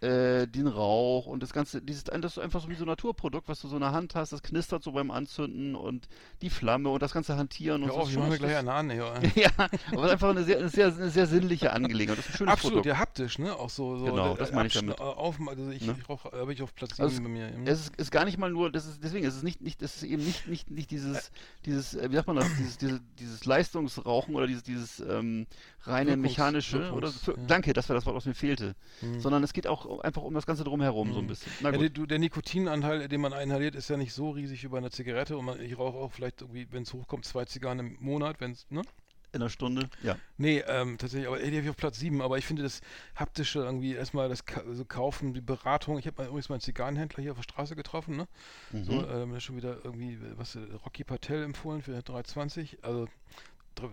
[0.01, 3.47] äh, den Rauch und das Ganze, dieses, das ist einfach so wie so ein Naturprodukt,
[3.47, 6.07] was du so in der Hand hast, das knistert so beim Anzünden und
[6.41, 7.99] die Flamme und das ganze Hantieren und Ja, so.
[8.01, 8.89] auch, ist ich mache mir gleich eine an.
[8.89, 9.19] Ja.
[9.35, 9.69] ja, aber
[10.03, 12.17] es ist einfach eine sehr, eine sehr, eine sehr sinnliche Angelegenheit.
[12.17, 12.85] Das ist ein schönes Absolut, Produkt.
[12.87, 13.55] ja, haptisch, ne?
[13.55, 13.97] Auch so.
[13.97, 14.99] so Genau, das meine ich damit.
[14.99, 15.95] äh, Auf, also ich, Ne?
[15.99, 17.47] ich rauche, habe ich auf Platz 7 Also bei mir.
[17.49, 17.65] Mhm.
[17.67, 19.97] Es ist, ist gar nicht mal nur, das ist, deswegen, es ist nicht, nicht, es
[19.97, 21.31] ist eben nicht, nicht, nicht dieses,
[21.65, 25.47] dieses, äh, wie sagt man das, dieses, diese, dieses Leistungsrauchen oder dieses, dieses ähm,
[25.83, 27.45] reine Wirkungs- mechanische oder Wirkungs- für, ja.
[27.47, 28.75] danke, das war das Wort, was mir fehlte.
[29.01, 29.19] Mhm.
[29.19, 31.29] Sondern es geht auch einfach um das Ganze drumherum so ein Mhm.
[31.29, 31.51] bisschen.
[31.61, 34.91] Ja, der, der Nikotinanteil, den man inhaliert, ist ja nicht so riesig wie bei einer
[34.91, 38.39] Zigarette und man, ich rauche auch vielleicht irgendwie, wenn es hochkommt, zwei Zigarren im Monat,
[38.39, 38.81] wenn es, ne?
[39.31, 40.17] In einer Stunde, ja.
[40.37, 42.81] Nee, ähm, tatsächlich, aber ey, die habe ich auf Platz 7, aber ich finde das
[43.15, 45.99] Haptische irgendwie erstmal das Ka so Kaufen, die Beratung.
[45.99, 48.27] Ich habe mal übrigens meinen Zigarrenhändler hier auf der Straße getroffen, ne?
[48.83, 49.07] So, Mhm.
[49.09, 52.77] ähm, das ist schon wieder irgendwie, was, Rocky Patel empfohlen für 3,20.
[52.83, 53.07] Also,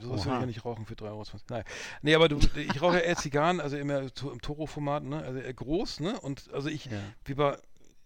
[0.01, 1.25] sowas will ich ja nicht rauchen für 3,20 Euro.
[1.51, 1.65] Naja.
[2.03, 5.23] Nee, aber du, ich rauche ja eher Zigarren, also immer im Toro-Format, ne?
[5.23, 6.19] Also eher groß, ne?
[6.21, 7.03] Und also ich, Ja.
[7.27, 7.59] wie bei,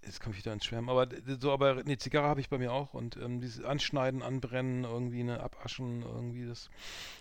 [0.04, 1.08] jetzt komme ich wieder ins Schwärmen, aber
[1.40, 5.22] so, aber ne, Zigarre habe ich bei mir auch und ähm, dieses Anschneiden, Anbrennen, irgendwie
[5.22, 6.70] ne, Abaschen, irgendwie das,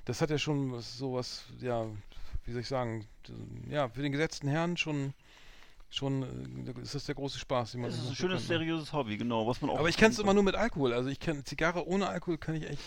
[0.05, 1.85] das hat ja schon was, sowas, ja,
[2.45, 3.07] wie soll ich sagen,
[3.69, 5.13] ja, für den gesetzten Herrn schon,
[5.89, 6.23] schon
[6.67, 8.47] äh, ist das der große Spaß, den man Das ist ein schönes, ne?
[8.47, 9.79] seriöses Hobby, genau, was man auch.
[9.79, 12.55] Aber ich kenne es immer nur mit Alkohol, also ich kenne Zigarre ohne Alkohol kann
[12.55, 12.81] ich echt,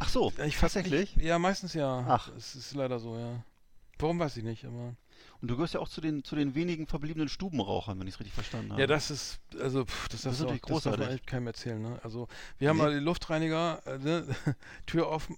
[0.00, 1.14] Ach so, ich tatsächlich.
[1.14, 2.04] Nicht, ja, meistens ja.
[2.08, 2.30] Ach.
[2.36, 3.44] Es ist leider so, ja.
[3.98, 4.96] Warum weiß ich nicht, aber.
[5.42, 8.20] Und du gehörst ja auch zu den, zu den wenigen verbliebenen Stubenrauchern, wenn ich es
[8.20, 8.80] richtig verstanden habe.
[8.82, 11.46] Ja, das ist, also, pff, das, Das ist natürlich auch, das darf man echt keinem
[11.46, 11.98] erzählen, ne?
[12.02, 12.28] Also,
[12.58, 12.82] wir haben Nee.
[12.82, 14.26] mal die Luftreiniger, äh, ne?
[14.86, 15.36] Tür offen,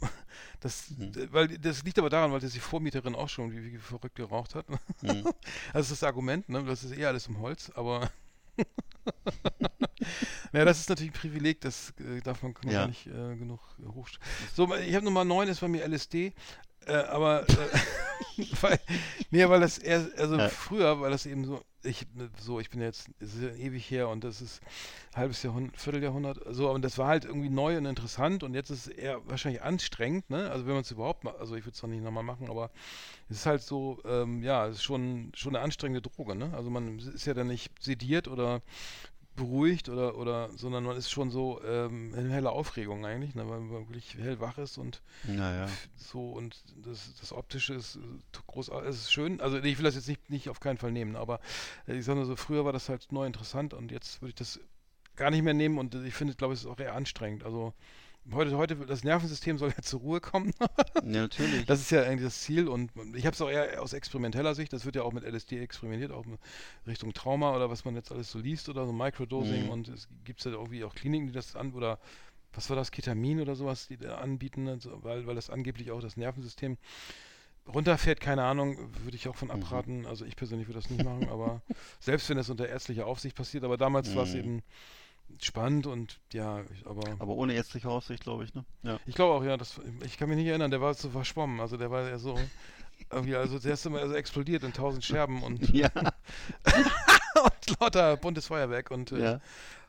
[0.60, 1.12] das, Mhm.
[1.30, 4.54] weil, das liegt aber daran, weil das die Vormieterin auch schon wie, wie verrückt geraucht
[4.56, 4.66] hat.
[5.02, 5.24] Mhm.
[5.72, 6.64] Das ist das Argument, ne?
[6.64, 8.10] Das ist eh alles im Holz, aber.
[10.52, 12.86] ja, das ist natürlich ein Privileg, das äh, darf man, man Ja.
[12.86, 14.08] nicht äh, genug äh, hoch.
[14.54, 16.32] So, ich habe Nummer 9, ist bei mir LSD.
[16.86, 18.78] Äh, aber äh, weil,
[19.30, 20.48] nee, weil das eher, also Ja.
[20.48, 22.06] früher, weil das eben so, ich
[22.38, 24.60] so, ich bin jetzt, es ist ja ewig her und das ist
[25.12, 28.70] ein halbes Jahrhundert, Vierteljahrhundert, so, und das war halt irgendwie neu und interessant und jetzt
[28.70, 30.50] ist es eher wahrscheinlich anstrengend, ne?
[30.50, 32.70] Also wenn man es überhaupt mal, also ich würde es noch nicht nochmal machen, aber
[33.28, 36.52] es ist halt so, ähm, ja, es ist schon, schon eine anstrengende Droge, ne?
[36.54, 38.62] Also man ist ja dann nicht sediert oder
[39.36, 43.48] beruhigt oder, oder, sondern man ist schon so ähm, in heller Aufregung eigentlich, ne?
[43.48, 45.68] weil man wirklich hellwach ist und Naja.
[45.96, 48.00] so und das, das Optische ist äh,
[48.46, 49.40] groß, es ist schön.
[49.40, 51.40] Also ich will das jetzt nicht, nicht auf keinen Fall nehmen, aber
[51.88, 54.34] äh, ich sage nur so, früher war das halt neu interessant und jetzt würde ich
[54.36, 54.60] das
[55.16, 57.44] gar nicht mehr nehmen und ich finde, glaube ich, es ist auch eher anstrengend.
[57.44, 57.72] Also
[58.30, 60.52] heute, heute, das Nervensystem soll ja zur Ruhe kommen.
[61.04, 61.66] Ja, natürlich.
[61.66, 64.72] Das ist ja eigentlich das Ziel und ich habe es auch eher aus experimenteller Sicht,
[64.72, 66.38] das wird ja auch mit LSD experimentiert, auch in
[66.86, 69.70] Richtung Trauma oder was man jetzt alles so liest oder so Microdosing Mhm.
[69.70, 71.98] und es gibt ja irgendwie auch Kliniken, die das an oder
[72.52, 76.00] was war das, Ketamin oder sowas, die da anbieten, also, weil, weil das angeblich auch
[76.00, 76.76] das Nervensystem
[77.66, 79.54] runterfährt, keine Ahnung, würde ich auch von Mhm.
[79.54, 80.06] abraten.
[80.06, 81.62] Also ich persönlich würde das nicht machen, aber
[82.00, 84.40] selbst wenn das unter ärztlicher Aufsicht passiert, aber damals war es Mhm.
[84.40, 84.62] eben
[85.40, 88.64] spannend und ja, aber Aber ohne ärztliche Aufsicht, glaube ich, ne?
[88.82, 88.98] Ja.
[89.06, 91.76] ich glaube auch, ja, das, ich kann mich nicht erinnern, der war so verschwommen, also
[91.76, 92.38] der war ja so,
[93.10, 95.90] irgendwie, also der ist immer also explodiert in tausend Scherben und, Ja,
[97.44, 99.40] und lauter buntes Feuerwerk und äh, ja.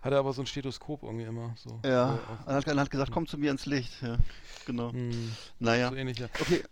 [0.02, 1.80] hatte aber so ein Stethoskop irgendwie immer so.
[1.86, 2.16] Ja.
[2.16, 2.18] Äh,
[2.48, 4.02] Er hat, er hat gesagt, komm zu mir ins Licht.
[4.02, 4.18] Ja,
[4.66, 4.92] genau.
[4.92, 5.90] Hm, Naja.
[5.90, 6.28] So ähnlich, ja.
[6.40, 6.64] Okay,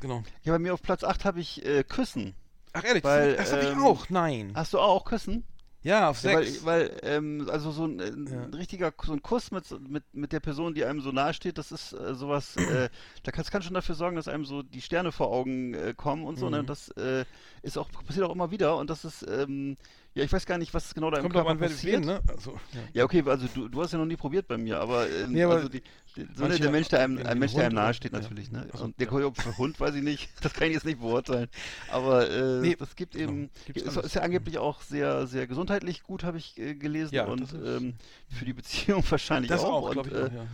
[0.00, 0.22] Genau.
[0.42, 2.34] ja, bei mir auf Platz 8 habe ich äh, Küssen.
[2.74, 4.52] Ach ehrlich, Weil, das habe ich ähm, auch, nein.
[4.54, 5.44] Hast du auch Küssen?
[5.86, 6.64] Ja, auf Ja, sechs.
[6.64, 8.44] weil, weil ähm, also so ein, ein Ja.
[8.58, 11.70] richtiger, so ein Kuss mit, mit, mit der Person, die einem so nahe steht, das
[11.70, 12.88] ist äh, sowas, äh,
[13.22, 15.94] da kann, das kann schon dafür sorgen, dass einem so die Sterne vor Augen äh,
[15.96, 16.62] kommen und so, ne?
[16.62, 16.66] Mhm.
[16.66, 17.24] Das äh,
[17.62, 19.76] ist auch, passiert auch immer wieder und das ist, ähm,
[20.16, 22.00] ja, ich weiß gar nicht, was genau da im Kommt doch Körper an, passiert.
[22.00, 22.22] wen, ne?
[22.26, 22.80] Also, ja.
[22.94, 25.42] Ja, okay, also du, du hast ja noch nie probiert bei mir, aber, ähm, Nee,
[25.42, 25.82] aber also die,
[26.16, 28.20] die, so der Mensch, der einem, ein Mensch, der einem Hund nahe oder- steht ja.
[28.20, 28.66] natürlich, ne?
[28.72, 29.30] Ach so, und der ja.
[29.34, 31.48] für Hund weiß ich nicht, das kann ich jetzt nicht beurteilen.
[31.90, 33.30] Aber äh, Nee, das gibt genau.
[33.30, 37.26] eben, ist, ist ja angeblich auch sehr, sehr gesundheitlich gut, habe ich äh, gelesen Ja,
[37.26, 37.92] und ähm,
[38.30, 39.90] für die Beziehung wahrscheinlich Das auch.
[39.90, 40.46] auch, und, ich äh, auch, ja.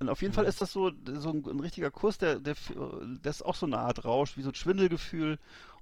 [0.00, 2.56] und auf jeden Fall ist das so, so ein, ein richtiger Kurs, der, der,
[3.22, 5.38] das ist auch so eine Art Rausch, wie so ein Schwindelgefühl.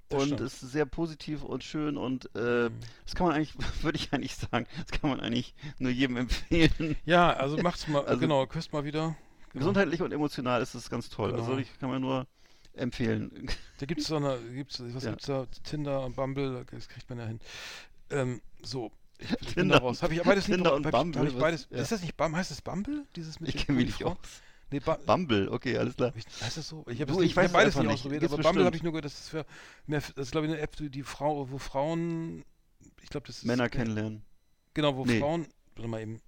[0.09, 0.41] Das und stimmt.
[0.41, 2.69] ist sehr positiv und schön und äh,
[3.05, 3.53] das kann man eigentlich,
[3.83, 6.95] würde ich eigentlich sagen, das kann man eigentlich nur jedem empfehlen.
[7.05, 9.15] Ja, also macht's mal, Also- genau, küsst mal wieder.
[9.53, 9.59] Genau.
[9.65, 11.33] Gesundheitlich und emotional ist es ganz toll.
[11.33, 11.57] Also Genau.
[11.57, 12.27] ich kann man nur
[12.73, 13.49] empfehlen.
[13.79, 15.09] Da gibt's so eine, gibt's, was Ja.
[15.11, 15.45] gibt's da?
[15.63, 17.39] Tinder und Bumble, das kriegt man ja hin.
[18.11, 18.91] Ähm, so.
[19.19, 20.03] Ich, ich bin Tinder- da raus.
[20.03, 21.67] Habe ich beides Tinder nie und ich- Bumble, ich was- beides.
[21.71, 21.77] ja.
[21.79, 22.37] Ist das nicht Bumble?
[22.39, 23.05] Heißt das Bumble?
[23.15, 24.17] Dieses mit Ich kenne mich nicht aus.
[24.69, 26.11] Nee, ba Bumble, okay, alles klar.
[26.15, 26.83] Ich, heißt das so?
[26.89, 29.17] Ich habe hab es beides nicht ausprobiert, Gibt's aber Bumble habe ich nur gehört, das
[29.19, 29.45] ist für
[29.85, 32.43] mehr, das ist glaube ich eine App, die, Frau, wo Frauen,
[33.01, 34.23] ich glaube das ist Männer kennenlernen.
[34.73, 35.19] Genau, wo Nee.
[35.19, 36.21] Frauen, warte mal eben,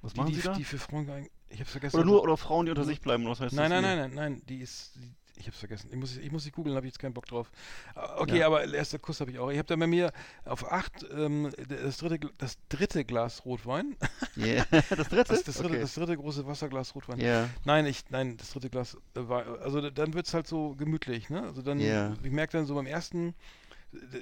[0.00, 0.52] Was die, machen die, da?
[0.54, 1.96] die für Frauen geeignet, ich hab's vergessen.
[1.96, 3.80] Oder nur oder Frauen, die unter sich bleiben, was heißt Nein, das?
[3.82, 4.00] nein, Nee.
[4.02, 5.88] nein, nein, nein, die ist, die, ich hab's vergessen.
[5.90, 7.50] Ich muss, ich muss sie googeln, habe ich jetzt keinen Bock drauf.
[7.94, 8.46] Ah, Okay, Ja.
[8.46, 9.50] aber erster Kuss habe ich auch.
[9.50, 10.12] Ich habe da bei mir
[10.44, 13.96] auf acht ähm, das, dritte, das dritte Glas Rotwein.
[14.36, 14.66] Yeah.
[14.90, 15.24] Das dritte?
[15.32, 15.80] Das, das, dritte, okay.
[15.80, 17.18] das dritte große Wasserglas Rotwein.
[17.20, 17.48] Ja.
[17.64, 21.30] Nein, ich, nein, das dritte Glas äh, war, also da- dann wird's halt so gemütlich,
[21.30, 21.42] ne?
[21.42, 22.14] Also dann, Ja.
[22.22, 23.34] ich merke dann so beim ersten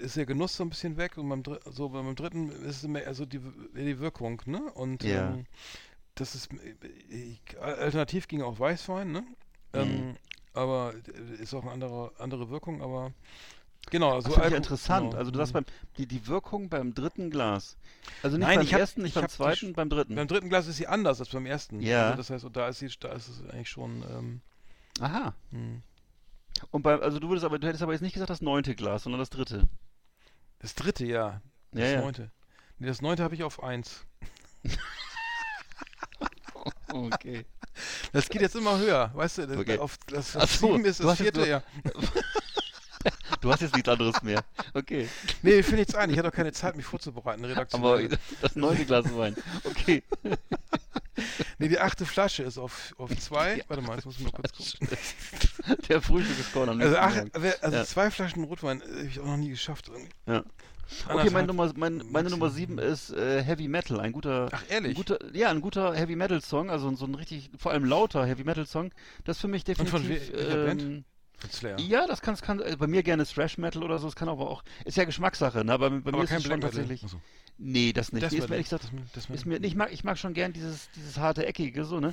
[0.03, 2.89] ist der Genuss so ein bisschen weg und beim, dr- so beim dritten ist es
[2.89, 3.39] mehr, also die,
[3.75, 4.63] die Wirkung, ne?
[4.75, 5.47] Und ähm,
[6.17, 6.75] das ist, äh,
[7.09, 9.21] ich, alternativ ging auch Weißwein, ne?
[9.21, 9.81] Mhm.
[9.81, 10.17] Ähm,
[10.53, 13.13] aber äh, ist auch eine andere, andere Wirkung, aber
[13.91, 15.11] genau, also interessant.
[15.11, 15.19] genau.
[15.19, 15.59] Also du sagst Mhm.
[15.59, 15.65] beim,
[15.99, 17.77] die, die Wirkung beim dritten Glas.
[18.23, 20.15] Also nicht Nein, beim hab- ersten, nicht ich beim die zweiten, Sch- beim dritten.
[20.15, 21.81] beim dritten Glas ist sie anders als beim ersten.
[21.81, 22.05] Ja.
[22.07, 24.41] Also das heißt, und da ist sie, da ist es eigentlich schon, ähm,
[25.01, 25.35] Aha.
[25.51, 25.83] hm.
[26.73, 29.05] Und beim, also du würdest aber, du hättest aber jetzt nicht gesagt das neunte Glas,
[29.05, 29.69] sondern das dritte.
[30.59, 31.41] das dritte, ja.
[31.73, 32.01] Das Ja, ja.
[32.03, 32.31] neunte.
[32.79, 34.05] Nee, das neunte habe ich auf eins.
[36.93, 37.45] Okay.
[38.13, 39.47] Das geht jetzt immer höher, weißt du?
[39.47, 39.79] Das, Okay.
[39.79, 41.63] auf, das Ach so, sieben ist du das hast jetzt vierte, ja.
[43.41, 44.45] Du hast jetzt nichts anderes mehr.
[44.75, 45.09] Okay.
[45.41, 46.11] Nee, ich finde nichts ein.
[46.11, 48.05] Ich hatte auch keine Zeit, mich vorzubereiten, redaktionell.
[48.07, 49.35] Aber das neunte Glas Wein.
[49.65, 50.03] Okay.
[51.59, 53.63] Nee, die achte Flasche ist auf, auf zwei.
[53.69, 54.89] Warte mal, jetzt muss ich mal kurz gucken.
[55.89, 57.31] Der Frühstück ist am Also, nächsten ach, Morgen.
[57.39, 57.85] wer- also Ja.
[57.87, 59.89] zwei Flaschen Rotwein äh, habe ich auch noch nie geschafft.
[59.89, 60.11] Irgendwie.
[60.27, 60.45] Ja.
[61.09, 62.31] Okay, meine Nummer, mein, meine.
[62.31, 64.95] Nummer sieben ist äh, Heavy Metal, ein guter, Ach, ein ehrlich?
[64.95, 68.45] guter, ja, ein guter Heavy Metal Song, also so ein richtig, vor allem lauter Heavy
[68.45, 68.91] Metal Song.
[69.25, 70.33] Das ist für mich definitiv.
[70.35, 71.05] ähm.
[71.79, 74.51] Ja, das kann, kann äh, bei mir gerne Thrash Metal oder so, es kann aber
[74.51, 75.73] auch, ist ja Geschmackssache, ne?
[75.73, 77.03] Aber bei Aber mir ist es schon tatsächlich.
[77.03, 77.19] Achso.
[77.57, 78.23] Nee, das nicht.
[78.23, 78.57] Death Nee, ist mir Metal.
[78.57, 78.85] ehrlich gesagt,
[79.15, 81.99] Das- das ist mir, ich mag, ich mag schon gern dieses, dieses harte Eckige, so,
[82.01, 82.13] ne?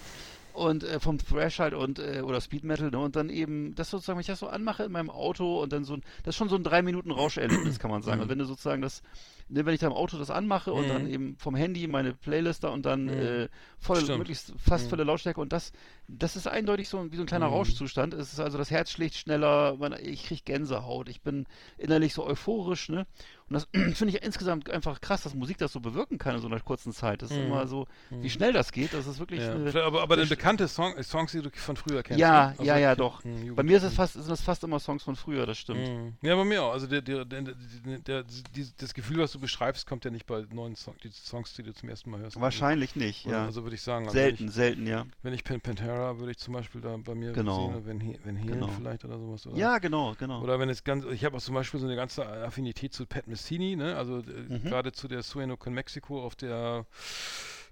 [0.57, 2.97] Und äh, vom Thrash halt und äh, oder Speed Metal, ne?
[2.97, 5.83] Und dann eben, das sozusagen, wenn ich das so anmache in meinem Auto und dann
[5.83, 8.17] so ein, das ist schon so ein drei Minuten Rauscherlebnis, kann man sagen.
[8.17, 8.23] Mhm.
[8.23, 9.03] Und wenn du sozusagen das,
[9.49, 10.89] ne, wenn ich da im Auto das anmache und Mhm.
[10.89, 13.09] dann eben vom Handy meine Playlist da und dann Mhm.
[13.11, 14.17] äh, voll, Stimmt.
[14.17, 14.89] möglichst fast Mhm.
[14.89, 15.73] volle Lautstärke und das,
[16.07, 17.53] das ist eindeutig so ein- wie so ein kleiner Mhm.
[17.53, 18.15] Rauschzustand.
[18.15, 21.45] Es ist also das Herz schlägt schneller, man, ich krieg Gänsehaut, ich bin
[21.77, 23.05] innerlich so euphorisch, ne?
[23.49, 23.67] Und das
[23.97, 26.91] finde ich insgesamt einfach krass, dass Musik das so bewirken kann in so einer kurzen
[26.91, 27.21] Zeit.
[27.21, 27.45] Das ist Mhm.
[27.45, 28.93] immer so, wie schnell das geht.
[28.93, 29.53] Das ist wirklich Ja.
[29.53, 32.19] eine, Aber, aber dann bekannte Song, Songs, die du von früher kennst.
[32.19, 32.49] ja, ne?
[32.51, 33.23] Also, ja, ja, doch.
[33.23, 35.57] Hm, Bei mir ist es Jugend- fast, sind das fast immer Songs von früher, das
[35.57, 35.87] stimmt.
[35.87, 36.13] Mhm.
[36.21, 36.73] Ja, bei mir auch.
[36.73, 37.53] Also der, der, der, der,
[37.99, 38.23] der,
[38.55, 41.63] die, das Gefühl, was du beschreibst, kommt ja nicht bei neuen Songs, die Songs, die
[41.63, 42.39] du zum ersten Mal hörst.
[42.39, 43.37] Wahrscheinlich nicht, Oder?
[43.37, 43.45] ja.
[43.45, 44.05] Also würde ich sagen.
[44.05, 45.05] Also selten, ich, selten, ja.
[45.23, 47.71] wenn ich Pen Pantera würde ich zum Beispiel da bei mir Genau.
[47.71, 48.67] sehen, wenn, He- wenn Helen Genau.
[48.75, 49.45] vielleicht oder sowas.
[49.47, 49.57] Oder?
[49.57, 50.41] Ja, genau, genau.
[50.41, 53.27] Oder wenn es ganz, ich habe auch zum Beispiel so eine ganze Affinität zu Pat
[53.37, 53.95] Messini, ne?
[53.95, 54.63] Also äh, Mhm.
[54.63, 56.85] gerade zu der Suenoco in Mexiko auf der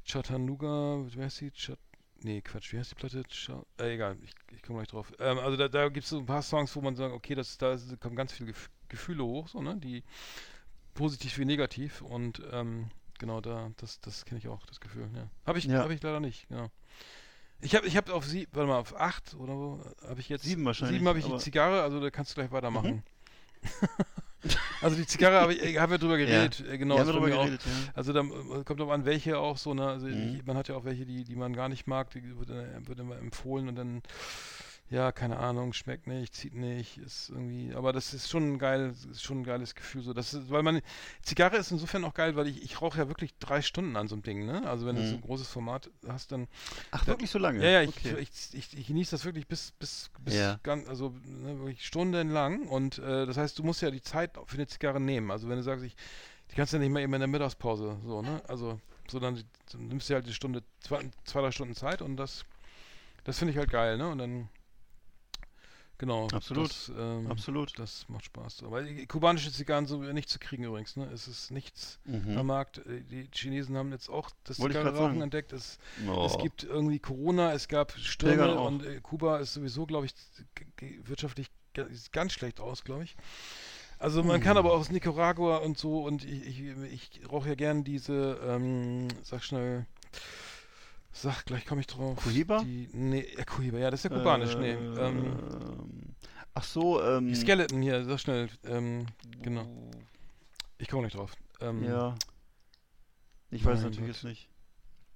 [0.08, 1.52] Chattanooga, wie heißt die?
[1.52, 1.80] Chat
[2.22, 3.24] nee, Quatsch, wie heißt die Platte?
[3.28, 5.12] Cha äh, egal, ich, ich komme gleich drauf.
[5.20, 7.58] Ähm, also da, da gibt es so ein paar Songs, wo man sagt, okay, das,
[7.58, 9.78] da kommen ganz viele Gef Gefühle hoch, so, ne?
[9.78, 10.04] Die
[10.94, 15.28] positiv wie negativ und ähm, genau da, das, das kenne ich auch, das Gefühl, ja.
[15.48, 15.80] Habe ich, Ja.
[15.80, 16.70] habe ich leider nicht, genau.
[17.62, 20.44] Ich habe ich hab auf sie, warte mal, auf acht oder wo habe ich jetzt
[20.44, 23.04] Sieben wahrscheinlich, Sieben habe ich die Zigarre, also da kannst du gleich weitermachen.
[24.82, 26.98] also die Zigarre habe ich, äh, haben wir drüber geredet, äh, genau.
[26.98, 27.72] ja, drüber geredet, ja.
[27.94, 29.88] Also da äh, kommt auch an, welche auch so, ne?
[29.88, 30.36] Also Mhm.
[30.38, 33.00] ich, man hat ja auch welche, die, die man gar nicht mag, die wird, wird
[33.00, 34.02] immer empfohlen und dann,
[34.90, 38.94] ja, keine Ahnung, schmeckt nicht, zieht nicht, ist irgendwie, aber das ist schon ein geil,
[39.10, 40.14] ist schon ein geiles Gefühl so.
[40.14, 40.82] Das ist, weil man,
[41.24, 44.14] Zigarre ist insofern auch geil, weil ich, ich rauche ja wirklich drei Stunden an so
[44.16, 44.68] einem Ding, ne?
[44.68, 45.08] Also wenn du Mhm.
[45.08, 46.48] so ein großes Format hast, dann
[46.92, 47.64] Ach, da- wirklich so lange?
[47.64, 48.18] ja, ja, ich, okay.
[48.20, 50.60] ich, ich, ich genieße das wirklich bis, bis, bis Ja.
[50.62, 54.56] ganz, also ne, wirklich stundenlang und äh, das heißt, du musst ja die Zeit für
[54.56, 55.32] eine Zigarre nehmen.
[55.32, 55.96] Also wenn du sagst, ich,
[56.52, 58.40] die kannst du ja nicht mal eben in der Mittagspause, so, ne?
[58.48, 58.80] Also,
[59.10, 62.46] so dann, dann nimmst du halt die Stunde, zwei, zwei, drei Stunden Zeit und das,
[63.24, 64.08] das finde ich halt geil, ne?
[64.10, 64.50] Und dann,
[65.98, 66.28] genau.
[66.32, 67.78] Absolut, Das, ähm, Absolut.
[67.80, 68.64] Das macht Spaß.
[68.64, 71.06] Aber kubanische Zigarren so nicht zu kriegen übrigens, ne?
[71.14, 72.38] Es ist nichts Mhm.
[72.38, 72.80] am Markt.
[72.80, 75.54] Äh, Die Chinesen haben jetzt auch das Zigarrenrauchen entdeckt.
[75.54, 75.78] Es,
[76.08, 76.26] Oh.
[76.26, 80.14] es gibt irgendwie Corona, es gab Stürme und äh, Kuba ist sowieso, glaube ich,
[81.04, 81.50] wirtschaftlich
[82.12, 83.16] ganz schlecht aus, glaube ich.
[83.98, 84.44] Also man Hm.
[84.44, 88.40] kann aber auch aus Nicaragua und so und ich, ich, ich rauche ja gern diese,
[88.46, 89.86] ähm, sag schnell,
[91.22, 92.18] sag, gleich komme ich drauf.
[92.24, 92.62] Cohiba?
[92.64, 94.72] Die, nee, ja, Cohiba, ja, das ist ja kubanisch, nee.
[94.74, 96.16] Ähm, Ähm,
[96.54, 97.28] ach so, ähm.
[97.28, 99.06] die Skeleton hier, sag schnell, ähm,
[99.42, 99.68] genau.
[100.78, 101.34] Ich komme nicht drauf.
[101.62, 102.16] Ähm, Ja.
[103.52, 104.08] Ich weiß natürlich Gott.
[104.08, 104.50] jetzt nicht.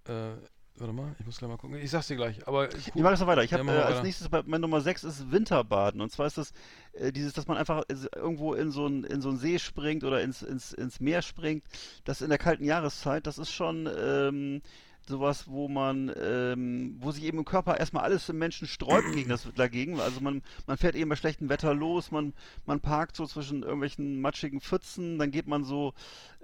[0.05, 0.37] Äh,
[0.75, 1.75] warte mal, ich muss gleich mal gucken.
[1.77, 2.47] Ich sag's dir gleich.
[2.47, 3.43] Aber Ich mache das noch weiter.
[3.43, 5.99] Ich Ja, habe mach äh, als nächstes bei mein Nummer 6 ist Winterbaden.
[5.99, 6.53] Und zwar ist das
[6.93, 10.05] äh, dieses, dass man einfach äh, irgendwo in so einen in so einen See springt
[10.05, 11.65] oder ins, ins, ins Meer springt.
[12.05, 14.61] Das in der kalten Jahreszeit, das ist schon ähm,
[15.10, 19.30] sowas, wo man, ähm, wo sich eben im Körper erstmal alles im Menschen sträubt gegen
[19.30, 19.99] das dagegen.
[19.99, 22.34] Also man, man fährt eben bei schlechtem Wetter los, man,
[22.66, 25.93] man parkt so zwischen irgendwelchen matschigen Pfützen, dann geht man so,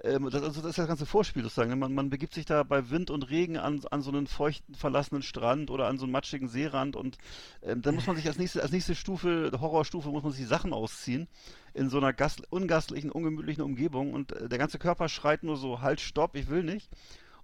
[0.04, 1.70] ähm, das, also das ist das ganze Vorspiel sozusagen.
[1.70, 1.76] ne?
[1.76, 5.22] Man, man begibt sich da bei Wind und Regen an, an so einen feuchten, verlassenen
[5.22, 7.16] Strand oder an so einen matschigen Seerand und
[7.62, 10.46] ähm, dann muss man sich als nächste, als nächste Stufe, Horrorstufe, muss man sich die
[10.46, 11.28] Sachen ausziehen
[11.74, 15.80] in so einer gast, ungastlichen, ungemütlichen Umgebung und äh, der ganze Körper schreit nur so,
[15.80, 16.90] halt, stopp, ich will nicht.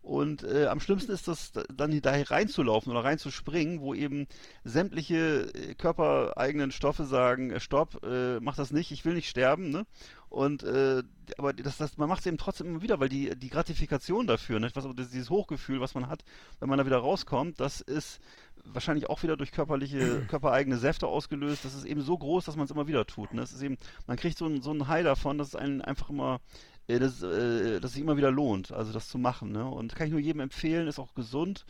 [0.02, 4.26] Und äh, am schlimmsten ist das da- dann da reinzulaufen oder reinzuspringen, wo eben
[4.64, 9.70] sämtliche äh, körpereigenen Stoffe sagen, äh, stopp, äh, mach das nicht, ich will nicht sterben,
[9.70, 9.86] ne?
[10.28, 11.02] Und äh,
[11.36, 14.60] aber das, das, man macht es eben trotzdem immer wieder, weil die, die Gratifikation dafür,
[14.60, 14.70] ne?
[14.74, 16.24] was, das, dieses Hochgefühl, was man hat,
[16.58, 18.18] wenn man da wieder rauskommt, das ist
[18.64, 21.64] wahrscheinlich auch wieder durch körperliche, körpereigene Säfte ausgelöst.
[21.64, 23.34] Das ist eben so groß, dass man es immer wieder tut.
[23.34, 23.42] Ne?
[23.42, 23.76] Das ist eben,
[24.06, 26.40] man kriegt so, ein, so einen High davon, dass es einen einfach immer
[26.88, 29.52] äh, das, äh, dass sich immer wieder lohnt, also das zu machen.
[29.52, 29.64] Ne?
[29.64, 31.64] Und kann ich nur jedem empfehlen, ist auch gesund.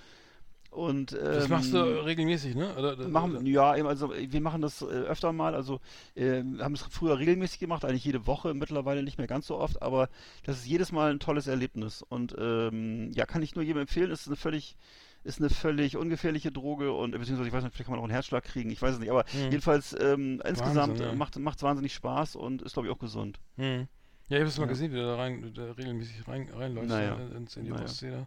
[0.73, 2.75] Und, ähm, das machst du regelmäßig, ne?
[2.75, 5.81] Oder, oder, Machen, ja, eben, also wir machen das äh, öfter mal, also
[6.15, 9.83] äh, haben es früher regelmäßig gemacht, eigentlich jede Woche, mittlerweile nicht mehr ganz so oft,
[9.83, 10.09] aber
[10.45, 14.11] das ist jedes Mal ein tolles Erlebnis und ähm, ja, kann ich nur jedem empfehlen,
[14.11, 14.79] ist eine völlig
[15.25, 18.15] ist eine völlig ungefährliche Droge und beziehungsweise ich weiß nicht, vielleicht kann man auch einen
[18.15, 19.51] Herzschlag kriegen, ich weiß es nicht, aber Hm.
[19.51, 21.11] jedenfalls ähm, insgesamt ja.
[21.11, 23.41] äh, macht es wahnsinnig Spaß und ist glaube ich auch gesund.
[23.57, 23.89] Hm.
[24.33, 24.69] Ja, ich habe es mal Ja.
[24.71, 27.17] gesehen, wie du da rein, da regelmäßig rein, reinläufst Naja.
[27.17, 27.85] ne, ins, in die Naja.
[27.85, 28.27] Ostsee.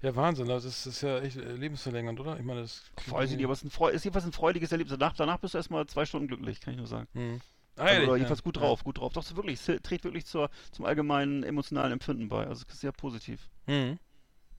[0.00, 2.38] Ja, Wahnsinn, das ist, das ist ja echt äh, lebensverlängernd, oder?
[2.38, 4.72] Ich meine, das Weiß ich nicht, aber es ist, ein Freu ist jedenfalls ein freudiges
[4.72, 4.96] Erlebnis.
[4.98, 7.08] Danach, danach bist du erstmal zwei Stunden glücklich, kann ich nur sagen.
[7.12, 7.42] Hm.
[7.76, 8.16] Ah, Also, oder ja.
[8.16, 8.62] jedenfalls gut Ja.
[8.62, 9.12] drauf, gut drauf.
[9.12, 12.46] Doch, ist wirklich, es trägt wirklich zur, zum allgemeinen emotionalen Empfinden bei.
[12.46, 13.50] Also es ist sehr positiv.
[13.66, 13.98] Hm.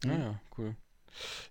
[0.04, 0.12] Hm.
[0.12, 0.76] Naja, cool.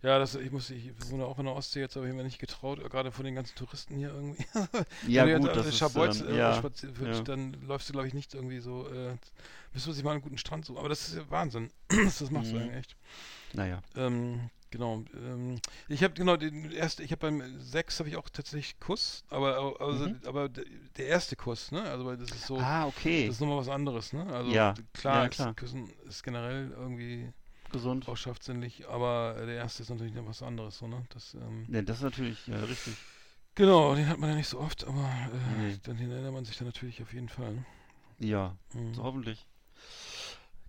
[0.03, 2.39] Ja, das, ich muss, ich wohne auch in der Ostsee, jetzt habe ich mir nicht
[2.39, 4.45] getraut, gerade von den ganzen Touristen hier irgendwie.
[5.09, 7.23] Ja, Wenn du gut, jetzt das auf ist, Schabolz, ähm, äh, ja, ja.
[7.23, 9.17] dann läufst du, glaube ich, nicht irgendwie so, äh,
[9.73, 10.79] müsste man sich mal einen guten Strand suchen.
[10.79, 11.71] Aber das ist ja Wahnsinn.
[11.89, 12.63] das das machst du Mhm.
[12.63, 12.97] eigentlich echt.
[13.55, 13.83] Naja.
[13.97, 15.05] Ähm, genau.
[15.15, 19.25] Ähm, ich habe genau den erste, ich habe beim Sex habe ich auch tatsächlich Kuss,
[19.29, 20.21] aber also, Mhm.
[20.27, 21.83] aber der erste Kuss, ne?
[21.83, 23.27] Also weil das ist so, Ah, okay.
[23.27, 24.27] das ist nochmal was anderes, ne?
[24.27, 25.55] Also Ja, klar, ja, klar.
[25.55, 27.33] Küssen ist generell irgendwie
[27.71, 28.09] Gesund.
[28.09, 31.03] auch schaftsinnlich, aber der erste ist natürlich noch was anderes, so, ne?
[31.13, 32.97] Das, ähm, Ne, das ist natürlich ja, richtig.
[33.55, 35.79] genau, den hat man ja nicht so oft, aber äh, Nee.
[35.85, 37.55] dann erinnert man sich dann natürlich auf jeden Fall.
[37.55, 37.65] Ne?
[38.19, 38.95] Ja, Mhm.
[38.95, 39.47] so hoffentlich.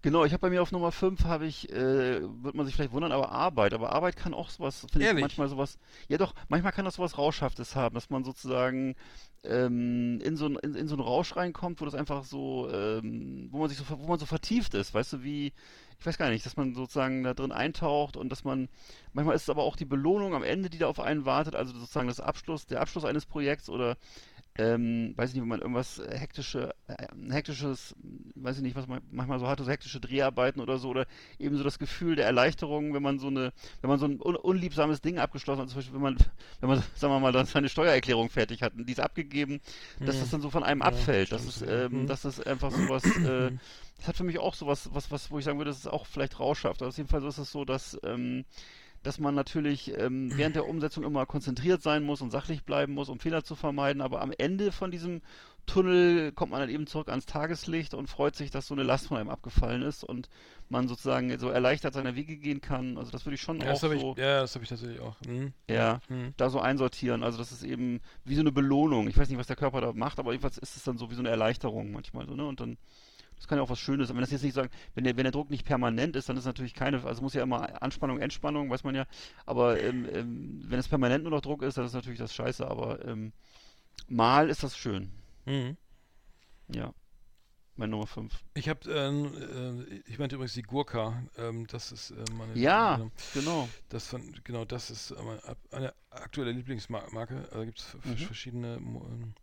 [0.02, 2.94] Genau, ich habe bei mir auf Nummer 5 habe ich, äh, wird man sich vielleicht
[2.94, 3.74] wundern, aber Arbeit.
[3.74, 5.78] Aber Arbeit kann auch sowas, finde ich manchmal sowas,
[6.08, 8.96] ja doch, manchmal kann das sowas Rauschhaftes haben, dass man sozusagen
[9.44, 13.50] ähm, in, so ein, in, in so einen Rausch reinkommt, wo das einfach so, ähm,
[13.52, 15.52] wo man sich so, wo man so vertieft ist, weißt du, wie,
[16.00, 18.70] ich weiß gar nicht, dass man sozusagen da drin eintaucht und dass man,
[19.12, 21.74] manchmal ist es aber auch die Belohnung am Ende, die da auf einen wartet, also
[21.78, 23.98] sozusagen das Abschluss, der Abschluss eines Projekts oder
[24.60, 28.76] ähm, weiß ich nicht, wenn man irgendwas äh, hektische, äh, hektisches, mh, weiß ich nicht,
[28.76, 31.06] was man manchmal so hatte, so hektische Dreharbeiten oder so, oder
[31.40, 34.36] eben so das Gefühl der Erleichterung, wenn man so eine, wenn man so ein un
[34.36, 36.18] unliebsames Ding abgeschlossen hat, zum Beispiel, wenn man,
[36.60, 39.62] wenn man, sagen wir mal, dann seine Steuererklärung fertig hat und die ist abgegeben,
[40.06, 40.20] dass Mhm.
[40.20, 42.08] das dann so von einem Ja, abfällt, das ist, ähm, Mhm.
[42.08, 43.52] das ist einfach sowas, äh,
[43.98, 46.06] das hat für mich auch sowas, was, was, wo ich sagen würde, das ist auch
[46.06, 46.82] vielleicht rauschhaft.
[46.82, 48.46] Also auf jeden Fall ist es so, dass, ähm,
[49.04, 53.10] dass man natürlich ähm, während der Umsetzung immer konzentriert sein muss und sachlich bleiben muss,
[53.10, 55.22] um Fehler zu vermeiden, aber am Ende von diesem
[55.66, 59.08] Tunnel kommt man dann eben zurück ans Tageslicht und freut sich, dass so eine Last
[59.08, 60.28] von einem abgefallen ist und
[60.68, 62.98] man sozusagen so erleichtert seine Wege gehen kann.
[62.98, 65.16] Also das würde ich schon Ja, auch so, ich, ja, das habe ich tatsächlich auch.
[65.28, 65.54] Mhm.
[65.70, 66.34] ja, Mhm.
[66.38, 67.24] da so einsortieren.
[67.24, 69.08] Also das ist eben wie so eine Belohnung.
[69.08, 71.16] Ich weiß nicht, was der Körper da macht, aber jedenfalls ist es dann so wie
[71.16, 72.46] so eine Erleichterung manchmal so, ne?
[72.46, 72.78] Und dann
[73.40, 74.16] das kann ja auch was Schönes sein.
[74.18, 76.46] Wenn das jetzt nicht sagen, wenn der, wenn der Druck nicht permanent ist, dann ist
[76.46, 79.06] natürlich keine, also muss ja immer Anspannung, Entspannung, weiß man ja.
[79.46, 82.68] Aber ähm, ähm, wenn es permanent nur noch Druck ist, dann ist natürlich das scheiße.
[82.68, 83.32] Aber ähm,
[84.08, 85.12] mal ist das schön.
[85.46, 85.78] Mhm.
[86.74, 86.94] Ja.
[87.76, 88.34] Mein Nummer 5.
[88.56, 91.24] Ich habe, ähm, äh, ich meinte übrigens die Gurka.
[91.38, 92.54] Ähm, das ist äh, meine.
[92.60, 93.70] Ja, meine- genau.
[93.88, 95.40] Das von, genau, das ist äh, meine,
[95.72, 97.48] eine aktuelle Lieblingsmarke.
[97.54, 98.18] Also gibt es Mhm.
[98.18, 99.34] verschiedene, ähm,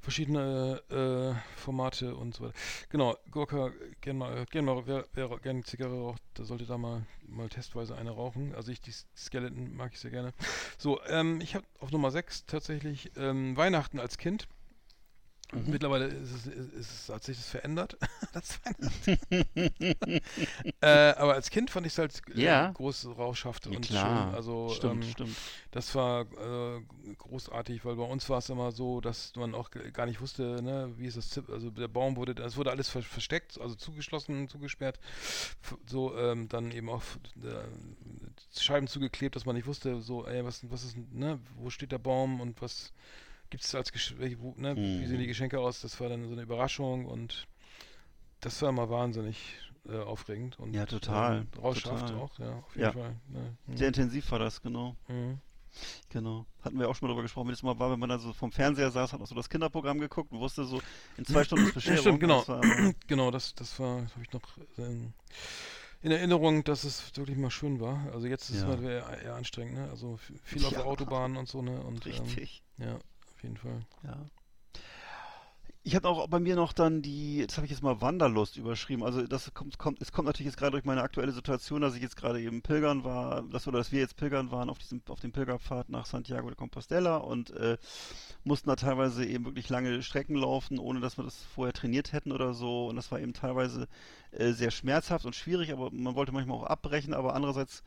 [0.00, 2.54] verschiedene äh, Formate und so weiter.
[2.90, 3.70] Genau, Gurka,
[4.00, 7.96] gern mal, gern mal, wer, wer gerne Zigarre raucht, der sollte da mal, mal testweise
[7.96, 8.54] eine rauchen.
[8.54, 10.32] Also ich, die Skeleton mag ich sehr gerne.
[10.78, 14.48] So, ähm, ich habe auf Nummer 6 tatsächlich ähm, Weihnachten als Kind.
[15.52, 15.70] Mhm.
[15.70, 17.96] Mittlerweile ist es, ist es, hat sich das verändert,
[18.32, 18.58] das
[20.80, 22.70] äh, aber als Kind fand ich es halt Ja.
[22.74, 24.26] groß rauschhaft Ja, und klar.
[24.26, 24.34] schön.
[24.34, 25.36] Also stimmt, ähm, stimmt.
[25.70, 26.80] das war äh,
[27.18, 30.92] großartig, weil bei uns war es immer so, dass man auch gar nicht wusste, ne,
[30.96, 34.48] wie ist das Zip, also der Baum wurde, es wurde alles ver versteckt, also zugeschlossen,
[34.48, 34.98] zugesperrt,
[35.86, 37.02] so ähm, dann eben auch
[37.42, 41.92] äh, Scheiben zugeklebt, dass man nicht wusste, so, ey, was, was ist, ne, wo steht
[41.92, 42.92] der Baum und was
[43.50, 44.28] gibt es als Gesch ne,
[44.76, 45.06] wie Mhm.
[45.06, 47.46] sehen die Geschenke aus, das war dann so eine Überraschung und
[48.40, 52.20] das war immer wahnsinnig äh, aufregend und Ja, total, ähm, rauschhaft total.
[52.20, 52.92] auch, ja, auf jeden Ja.
[52.92, 53.16] Fall.
[53.28, 53.76] Ne, mhm.
[53.76, 54.96] Sehr intensiv war das, genau.
[55.08, 55.38] Mhm.
[56.08, 56.46] Genau.
[56.62, 58.32] Hatten wir auch schon mal darüber gesprochen, wie das mal war, wenn man da so
[58.32, 60.80] vom Fernseher saß, hat auch so das Kinderprogramm geguckt und wusste so,
[61.18, 62.00] in zwei Stunden ist Bescherung.
[62.00, 62.38] stimmt, genau.
[62.38, 64.42] Das war Genau, das, das war, habe ich noch
[64.78, 65.12] ähm,
[66.02, 68.10] in Erinnerung, dass es wirklich mal schön war.
[68.12, 68.72] Also jetzt ist Ja.
[68.74, 69.88] es mal eher, eher anstrengend, ne?
[69.90, 70.78] Also viel auf Ja.
[70.78, 71.78] der Autobahn und so, ne?
[71.82, 72.62] Und, Richtig.
[72.80, 72.98] Ähm, ja,
[73.46, 73.80] jeden Fall.
[74.04, 74.16] Ja.
[75.82, 79.04] Ich habe auch bei mir noch dann die, das habe ich jetzt mal Wanderlust überschrieben.
[79.04, 82.02] Also das kommt, kommt, es kommt natürlich jetzt gerade durch meine aktuelle Situation, dass ich
[82.02, 85.20] jetzt gerade eben pilgern war, dass, oder dass wir jetzt pilgern waren auf diesem, auf
[85.20, 87.78] dem Pilgerpfad nach Santiago de Compostela und äh,
[88.42, 92.32] mussten da teilweise eben wirklich lange Strecken laufen, ohne dass wir das vorher trainiert hätten
[92.32, 92.88] oder so.
[92.88, 93.86] Und das war eben teilweise
[94.32, 97.84] äh, sehr schmerzhaft und schwierig, aber man wollte manchmal auch abbrechen, aber andererseits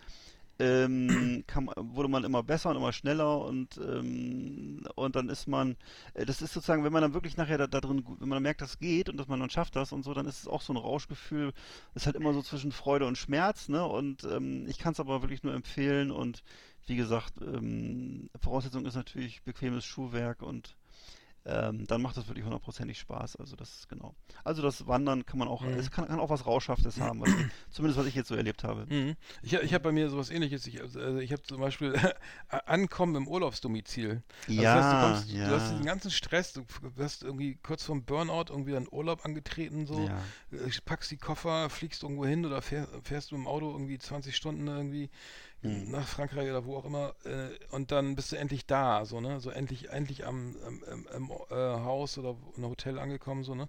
[0.60, 5.78] ähm, kam, wurde man immer besser und immer schneller und ähm, und dann ist man,
[6.14, 8.62] äh, das ist sozusagen, wenn man dann wirklich nachher da, da drin, wenn man merkt,
[8.62, 10.74] das geht und dass man dann schafft das und so, dann ist es auch so
[10.74, 11.54] ein Rauschgefühl,
[11.96, 13.86] ist halt immer so zwischen Freude und Schmerz, ne?
[13.86, 16.44] Und ähm, ich kann es aber wirklich nur empfehlen und
[16.88, 20.76] wie gesagt, ähm, Voraussetzung ist natürlich bequemes Schuhwerk und
[21.46, 23.38] ähm, dann macht das wirklich hundertprozentig Spaß.
[23.38, 24.14] Also das ist genau.
[24.44, 25.80] Also das Wandern kann man auch, Mhm.
[25.80, 27.30] es kann, kann auch was Rauschhaftes haben, was
[27.72, 28.86] zumindest was ich jetzt so erlebt habe.
[28.94, 29.16] Mhm.
[29.42, 30.68] Ich, ich habe bei mir sowas ähnliches.
[30.68, 31.94] Ich, also ich habe zum Beispiel
[32.50, 34.22] Ankommen im Urlaubsdomizil.
[34.48, 35.48] Also Ja, das heißt, du, kommst, ja.
[35.50, 36.64] du hast diesen ganzen Stress, du
[37.00, 40.18] hast irgendwie kurz vorm Burnout irgendwie deinen Urlaub angetreten, so, Ja.
[40.52, 44.36] äh, packst die Koffer, fliegst irgendwo hin oder fähr, fährst mit dem Auto irgendwie 20
[44.36, 45.10] Stunden irgendwie
[45.62, 45.92] Mhm.
[45.92, 49.40] nach Frankreich oder wo auch immer äh, und dann bist du endlich da, so, ne?
[49.42, 53.68] So endlich, endlich am, am, am, äh, Haus oder im Hotel angekommen, so, ne?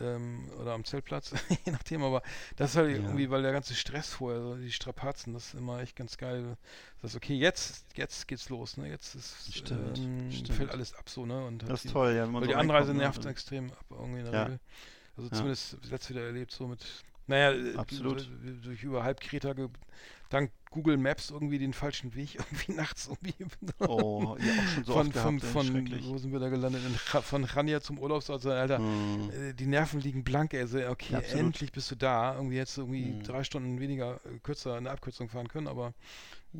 [0.00, 1.32] Ähm, oder am Zeltplatz,
[1.66, 2.22] je nachdem, aber
[2.56, 2.96] das ist halt Ja.
[3.02, 6.56] irgendwie, weil der ganze Stress vorher, so die Strapazen, das ist immer echt ganz geil.
[7.02, 8.88] Das ist okay, jetzt, jetzt geht's los, ne?
[8.88, 10.56] Jetzt ist, Stimmt, ähm, stimmt.
[10.56, 11.44] fällt alles ab so, ne?
[11.44, 12.22] Und Das ist die- toll, ja.
[12.22, 14.42] Wenn man weil so die Anreise ne, nervt dann- extrem ab, irgendwie in der Ja.
[14.44, 14.60] Regel.
[15.16, 15.36] Also Ja.
[15.36, 16.86] zumindest letzt wieder erlebt, so mit,
[17.26, 18.28] naja, äh, Absolut.
[18.42, 19.54] durch- durch über halb Kreta,
[20.30, 23.34] dank Google Maps irgendwie den falschen Weg, irgendwie nachts irgendwie.
[23.80, 26.06] Oh, ja, auch schon so von, oft von, gehabt, von, schrecklich.
[26.06, 26.82] wo sind wir da gelandet?
[26.82, 29.30] Von Chania zum Urlaubsort, so, Alter, Hm.
[29.30, 32.78] äh, die Nerven liegen blank, ey, so, okay, Ja, endlich bist du da, irgendwie jetzt
[32.78, 33.22] irgendwie Mhm.
[33.24, 35.92] drei Stunden weniger, äh, kürzer eine Abkürzung fahren können, aber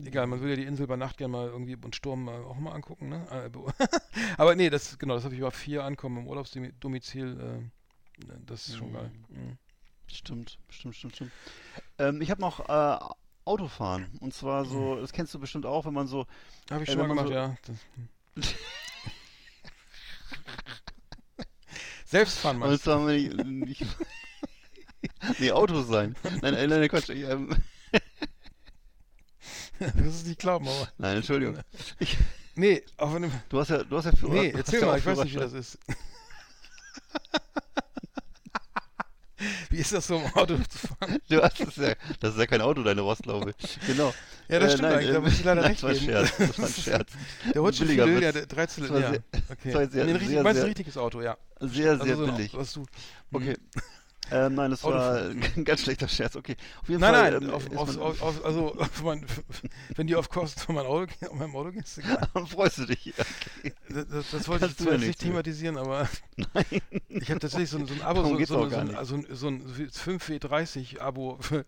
[0.05, 2.73] egal, man will ja die Insel bei Nacht gerne mal irgendwie und Sturm auch mal
[2.73, 3.27] angucken, ne?
[3.53, 3.65] Be-
[4.39, 7.61] aber nee, das, genau, das habe ich über vier Ankommen im Urlaubsdomizil,
[8.47, 8.95] das ist schon Mhm.
[8.95, 9.11] geil.
[9.29, 9.59] Mhm.
[10.13, 11.33] Stimmt, stimmt, stimmt, stimmt.
[11.99, 12.99] Ähm, ich habe noch äh,
[13.45, 14.11] Autofahren.
[14.21, 16.27] Und zwar so, das kennst du bestimmt auch, wenn man so.
[16.71, 17.57] Habe ich Äh, schon mal gemacht, so- ja.
[18.37, 18.55] Das,
[22.07, 22.91] Selbstfahren Und meinst du?
[22.91, 23.85] zwar, wenn ich,
[25.39, 26.17] nee, Autos sein.
[26.43, 27.09] Nein, nein, nein, Quatsch.
[27.11, 27.51] Ich, ähm,
[29.79, 30.89] Du wirst es nicht glauben, aber.
[30.99, 31.59] nein, Entschuldigung.
[32.01, 32.19] Ich,
[32.57, 33.33] Nee, auf einem.
[33.49, 35.53] du hast ja, du hast ja Führer- Nee, erzähl mal, ich weiß nicht, wie das
[35.55, 35.79] ist.
[39.70, 41.18] Wie ist das so im Auto zu fahren?
[41.28, 43.55] Du hast es ja, das ist ja kein Auto, deine Rostlaube.
[43.86, 44.12] Genau.
[44.49, 45.91] Ja, das Äh, stimmt nein, eigentlich, da ähm, muss ich leider nein, recht das war
[45.91, 46.26] ein geben.
[46.26, 47.12] Scherz, das war ein Scherz.
[47.55, 48.22] Der Rutsche Fidel, Witz.
[48.22, 49.11] ja, der 13 Das war ja.
[49.11, 49.59] sehr- Okay.
[49.64, 51.36] das war sehr- nee, ein richtig, sehr, meinst du ein richtiges Auto, ja.
[51.61, 52.55] Sehr, sehr also so ein, billig.
[52.55, 52.84] Was du,
[53.32, 53.57] Okay.
[54.33, 55.16] Ähm, nein, das war
[55.57, 56.37] ein ganz schlechter Scherz.
[56.37, 56.57] Okay.
[56.89, 57.31] Nein, Fall.
[57.33, 59.24] nein, ähm, auf, auf, auf, auf, also auf mein,
[59.97, 62.28] wenn die auf Kosten von meinem Auto, meinem Auto gehst, egal.
[62.47, 63.12] freust du dich.
[63.18, 63.72] Okay.
[63.89, 66.64] Das, das, das wollte ich Kannst ja jetzt nicht thematisieren, aber Nein.
[67.09, 69.49] ich habe tatsächlich so, ein- so ein Abo, Darum so, so, so, ein, also so
[69.49, 71.64] ein 5W30-Abo für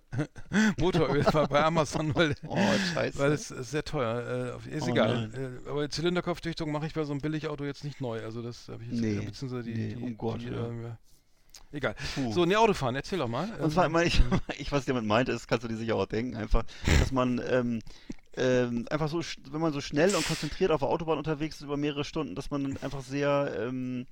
[0.79, 2.59] Motoröl bei- Amazon, weil, Oh,
[2.95, 3.19] scheiße.
[3.19, 4.59] weil es ist sehr teuer.
[4.67, 5.31] Äh, ist Oh egal.
[5.67, 8.23] Äh, aber Zylinderkopfdichtung mache ich bei so einem Billigauto jetzt nicht neu.
[8.25, 9.17] Also das habe ich jetzt, Nee.
[9.19, 10.53] äh, beziehungsweise die, Nee, die, um Gott, die, ja.
[10.67, 10.99] ja.
[11.73, 11.95] Egal.
[12.15, 12.33] Puh.
[12.33, 13.49] So, ne, Autofahren, erzähl doch mal.
[13.61, 14.21] Und zwar, Ähm, meine ich,
[14.59, 16.65] ich, was ich damit meinte, ist, kannst du dir sicher auch denken, einfach,
[17.01, 17.81] dass man ähm,
[18.37, 19.21] ähm, einfach so,
[19.51, 22.51] wenn man so schnell und konzentriert auf der Autobahn unterwegs ist über mehrere Stunden, dass
[22.51, 24.07] man einfach sehr, ähm,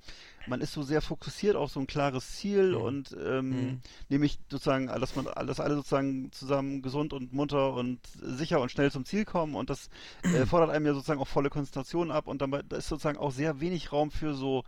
[0.47, 2.81] man ist so sehr fokussiert auf so ein klares Ziel Mhm.
[2.81, 3.81] und ähm, Mhm.
[4.09, 8.91] nämlich sozusagen, dass man, dass alle sozusagen zusammen gesund und munter und sicher und schnell
[8.91, 9.89] zum Ziel kommen und das
[10.23, 13.31] äh, fordert einem ja sozusagen auch volle Konzentration ab und dann da ist sozusagen auch
[13.31, 14.63] sehr wenig Raum für so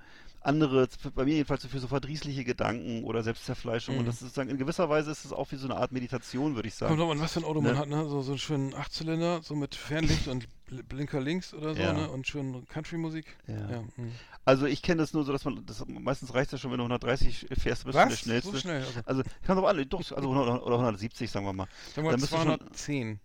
[0.46, 4.06] andere, bei mir jedenfalls für so verdrießliche Gedanken oder Selbstzerfleischung und Mhm.
[4.08, 6.68] das ist sozusagen in gewisser Weise ist es auch wie so eine Art Meditation, würde
[6.68, 6.90] ich sagen.
[6.90, 7.78] Kommt drauf an, was für ein Auto man Ne?
[7.80, 8.06] hat, ne?
[8.10, 11.94] So, so einen schönen Achtzylinder, so mit Fernlicht und Bl- Blinker links oder so, Ja.
[11.94, 12.10] ne?
[12.10, 13.26] Und schön Country-Musik.
[13.48, 13.70] Ja.
[13.70, 13.82] Ja.
[13.96, 14.12] mhm.
[14.46, 16.78] Also ich kenne das nur so, dass man, das, meistens reicht es ja schon, wenn
[16.80, 18.20] du 130 fährst, bist du der Was?
[18.20, 18.52] schnellste.
[18.52, 18.84] So schnell?
[18.84, 21.68] Also, Also, kann doch an, doch, also 100 oder 170, sagen wir mal.
[21.96, 23.20] sagen wir schon- 210.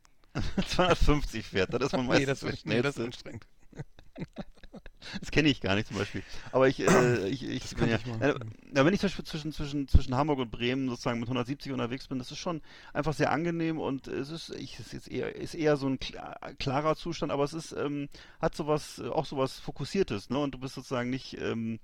[0.69, 3.05] 250 fährt, dann ist man meistens nee, das der ist, nee, das ist schnellste.
[3.05, 3.47] anstrengend.
[5.21, 6.23] Das kenne ich gar nicht zum Beispiel.
[6.53, 8.21] Aber ich, äh, ich, ich, ja, ich mal.
[8.23, 8.35] äh,
[8.75, 12.07] ja, wenn ich zum Beispiel zwischen, zwischen, zwischen Hamburg und Bremen sozusagen mit 170 unterwegs
[12.09, 12.61] bin, das ist schon
[12.93, 16.55] einfach sehr angenehm und es ist, ich, es ist eher, ist eher so ein kla-
[16.59, 18.09] klarer Zustand, aber es ist, ähm,
[18.41, 20.39] hat sowas, äh, auch sowas Fokussiertes, ne?
[20.39, 21.79] Und du bist sozusagen nicht, ähm,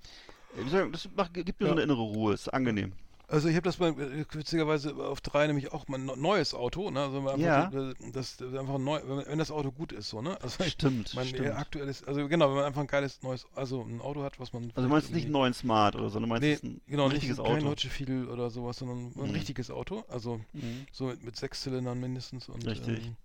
[0.52, 1.69] wie soll ich sagen, das macht, gibt mir Ja.
[1.69, 2.93] so eine innere Ruhe, ist angenehm.
[3.35, 6.55] Also ich habe das mal äh, witzigerweise auf drei nämlich auch mal ein neu- neues
[6.55, 7.01] Auto, ne?
[7.01, 7.69] Also einfach, Ja.
[7.70, 10.40] äh, das, das einfach neu, wenn, wenn das Auto gut ist, so, ne?
[10.40, 11.48] Also ich, Stimmt, mein stimmt.
[11.48, 14.52] äh, aktuelles, also genau, wenn man einfach ein geiles neues, also ein Auto hat, was
[14.52, 17.06] man Also du meinst nicht einen neuen Smart oder so, du meinst Nee, ein, genau,
[17.09, 17.66] nicht richtiges kein Auto.
[17.66, 19.31] Deutsche Fiedel oder sowas, sondern ein Mhm.
[19.31, 20.86] richtiges Auto, also Mhm.
[20.93, 23.05] so mit, mit sechs Zylindern mindestens und Richtig.
[23.06, 23.16] ähm,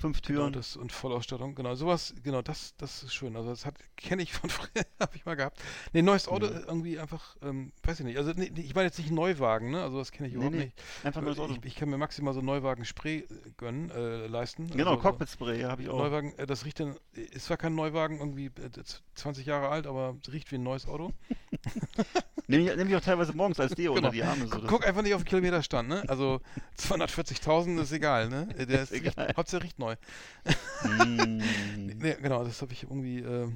[0.00, 0.52] Fünf genau, Türen.
[0.52, 3.36] das und Vollausstattung, genau, sowas, genau, das, das ist schön.
[3.36, 5.58] Also das hat kenne ich von früher, habe ich mal gehabt.
[5.92, 6.64] Nee, neues Auto Mhm.
[6.66, 8.18] irgendwie einfach, ähm, weiß ich nicht.
[8.18, 9.82] Also nee, ich meine jetzt nicht Neuwagen, ne?
[9.82, 10.82] Also das kenne ich Nee, überhaupt nee, nicht.
[11.04, 11.54] Einfach nur das Auto.
[11.54, 13.26] Ich, ich kann mir maximal so einen Neuwagen Spray äh,
[13.56, 14.68] gönnen, äh, leisten.
[14.70, 15.98] Genau, also, Cockpit-Spray, ja, habe ich auch.
[15.98, 19.86] Neuwagen, äh, das riecht dann, ist zwar kein Neuwagen, irgendwie äh, z- 20 Jahre alt,
[19.86, 21.12] aber riecht wie ein neues Auto.
[22.46, 24.08] Nehme ich, nehm ich auch teilweise morgens als Deo Genau.
[24.08, 24.46] unter die Arme.
[24.46, 26.02] So, Guck, guck einfach nicht auf den Kilometerstand, ne?
[26.08, 26.40] Also
[26.78, 28.48] 240.000 ist egal, ne?
[28.58, 29.32] Äh, Der ist, Ist egal.
[29.36, 29.96] Hauptsache riecht neu.
[30.80, 31.86] Mm.
[31.96, 33.48] Nee, genau, das habe ich irgendwie äh,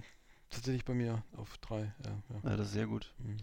[0.51, 1.93] tatsächlich bei mir auf drei.
[2.05, 2.11] Ja,
[2.43, 2.51] ja.
[2.51, 3.12] Ja, das ist sehr gut.
[3.19, 3.37] Mhm.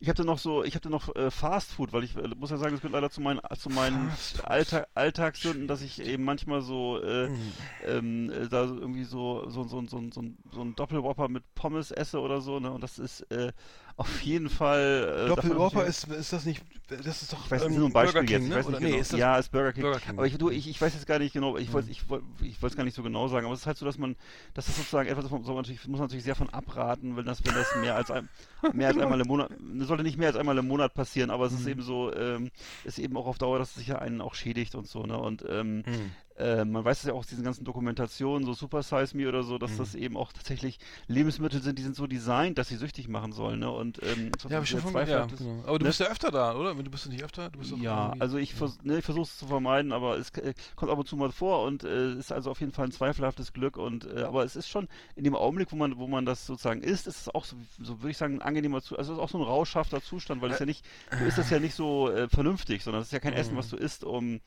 [0.00, 2.56] Ich habe noch so, ich habe noch äh, Fast Food, weil ich äh, muss ja
[2.56, 4.10] sagen, es gehört leider zu meinen, zu meinen.
[4.42, 7.52] Alltag, Alltagssünden, dass ich eben manchmal so äh, Mhm.
[7.86, 10.22] ähm, äh, da so irgendwie so so so so so,
[10.52, 12.70] so ein Doppelwhopper mit Pommes esse oder so, ne?
[12.72, 13.52] Und das ist äh,
[14.00, 15.26] auf jeden Fall.
[15.26, 17.76] Äh, Doppel ich Whopper ist, ist das nicht, das ist doch Ich weiß, ähm, ist
[17.78, 18.44] nur ein Beispiel King, jetzt.
[18.44, 18.56] Ich ne?
[18.56, 19.00] weiß Oder nicht nee, genau.
[19.02, 19.82] ist ja, ist Burger King.
[19.82, 20.16] Burger King.
[20.16, 21.92] Aber ich, du, ich, ich weiß jetzt gar nicht genau, ich wollte Mhm.
[21.92, 23.84] ich, wollt- ich wollte es gar nicht so genau sagen, aber es ist halt so,
[23.84, 24.16] dass man,
[24.54, 27.44] das ist sozusagen etwas, das man, natürlich, muss man natürlich sehr von abraten, wenn das,
[27.44, 28.28] wenn das mehr als ein,
[28.72, 31.44] mehr als einmal im Monat, das sollte nicht mehr als einmal im Monat passieren, aber
[31.46, 31.68] es ist Mhm.
[31.68, 32.50] eben so, ähm,
[32.84, 35.18] ist eben auch auf Dauer, dass es sich ja einen auch schädigt und so, ne?
[35.18, 36.10] Und ähm, Mhm.
[36.40, 39.42] Äh, man weiß es ja auch aus diesen ganzen Dokumentationen, so Super Size Me oder
[39.42, 39.78] so, dass Mhm.
[39.78, 43.60] das eben auch tatsächlich Lebensmittel sind, die sind so designt, dass sie süchtig machen sollen,
[43.60, 43.70] ne?
[43.70, 45.60] Und ähm, Ja, habe ich schon von ja, genau.
[45.66, 45.88] Aber du ne?
[45.90, 46.74] bist ja öfter da, oder?
[46.74, 47.50] Du bist du nicht öfter?
[47.50, 50.30] Du bist doch Ja, also ich, vers ne, ich versuche es zu vermeiden, aber es
[50.30, 52.92] äh, kommt ab und zu mal vor und äh, ist also auf jeden Fall ein
[52.92, 56.24] zweifelhaftes Glück und äh, aber es ist schon in dem Augenblick, wo man wo man
[56.24, 59.12] das sozusagen isst, ist es auch so, so würde ich sagen, ein angenehmer Zustand, also
[59.12, 60.84] es ist auch so ein rauschhafter Zustand, weil es ja nicht,
[61.16, 63.68] du isst das ja nicht so äh, vernünftig, sondern es ist ja kein Essen, was
[63.68, 64.40] du isst, um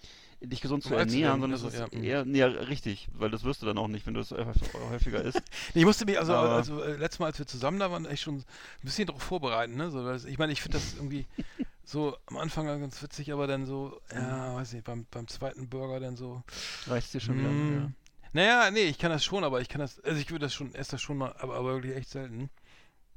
[0.45, 2.03] dich gesund zu ernähren, sondern also, es ist ja, mhm.
[2.03, 4.45] eher, nee, ja, richtig, weil das wirst du dann auch nicht, wenn du es äh,
[4.89, 5.41] häufiger isst.
[5.73, 8.05] Nee, ich musste mich, also, Aber- also äh, letztes Mal, als wir zusammen da waren,
[8.05, 8.43] echt schon ein
[8.81, 9.89] bisschen darauf vorbereiten, ne?
[9.91, 11.25] So, es- ich meine, ich finde das irgendwie
[11.85, 15.99] so am Anfang ganz witzig, aber dann so, ja, weiß nicht, beim, beim zweiten Burger
[15.99, 16.43] dann so.
[16.87, 17.49] Reicht dir schon wieder.
[17.49, 17.91] mm, Ja.
[18.35, 20.73] Naja, nee, ich kann das schon, aber ich kann das, also ich würde das schon,
[20.73, 22.49] esse das schon mal, aber, aber wirklich echt selten.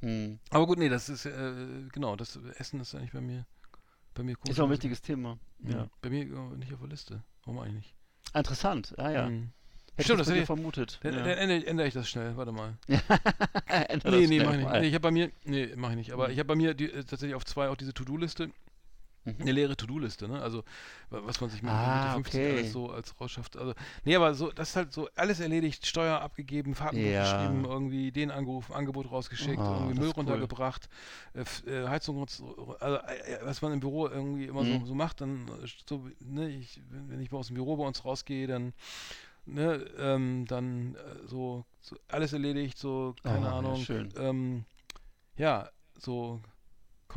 [0.02, 0.38] Hm.
[0.50, 1.52] Aber gut, nee, das ist, äh,
[1.90, 3.46] genau, das Essen ist eigentlich bei mir,
[4.16, 5.38] bei mir Ist auch ein wichtiges Thema.
[5.60, 5.70] Ja.
[5.76, 5.88] Ja.
[6.02, 7.22] Bei mir äh, nicht auf der Liste.
[7.44, 7.94] Warum eigentlich
[8.34, 9.28] Interessant, ah ja.
[9.30, 9.50] Mhm.
[9.94, 10.98] Hätte Stimmt, ich das hätte ich- vermutet.
[11.02, 11.20] Dann, ja.
[11.20, 12.76] dann ändere, ändere ich das schnell, warte mal.
[14.04, 14.70] Nee, nee, mach ich nicht.
[14.72, 16.12] Nee, ich habe bei mir, nee, mach ich nicht.
[16.12, 18.50] Aber ich habe bei mir die, äh, tatsächlich auf zwei auch diese To-Do-Liste.
[19.26, 19.34] Mhm.
[19.40, 20.40] Eine leere To-Do-Liste, ne?
[20.40, 20.62] Also,
[21.10, 22.50] wa- was man sich mit Ah, Mitte 50 okay.
[22.52, 23.56] alles so als rausschafft.
[23.56, 23.74] Also,
[24.04, 27.20] nee, aber so, das ist halt so alles erledigt, Steuer abgegeben, Fahrtenbuch Ja.
[27.20, 30.14] geschrieben, irgendwie den angerufen, Angebot rausgeschickt, Ah, irgendwie Müll cool.
[30.14, 30.88] runtergebracht,
[31.34, 31.40] äh,
[31.70, 34.80] äh, Heizung, also, äh, was man im Büro irgendwie immer Mhm.
[34.80, 37.84] so, so macht, dann, äh, so, ne, ich, wenn ich mal aus dem Büro bei
[37.84, 38.74] uns rausgehe, dann
[39.44, 44.12] ne, ähm, dann äh, so, so alles erledigt, so, keine Oh, ja, Ahnung, schön.
[44.16, 44.64] ähm,
[45.36, 46.40] ja, so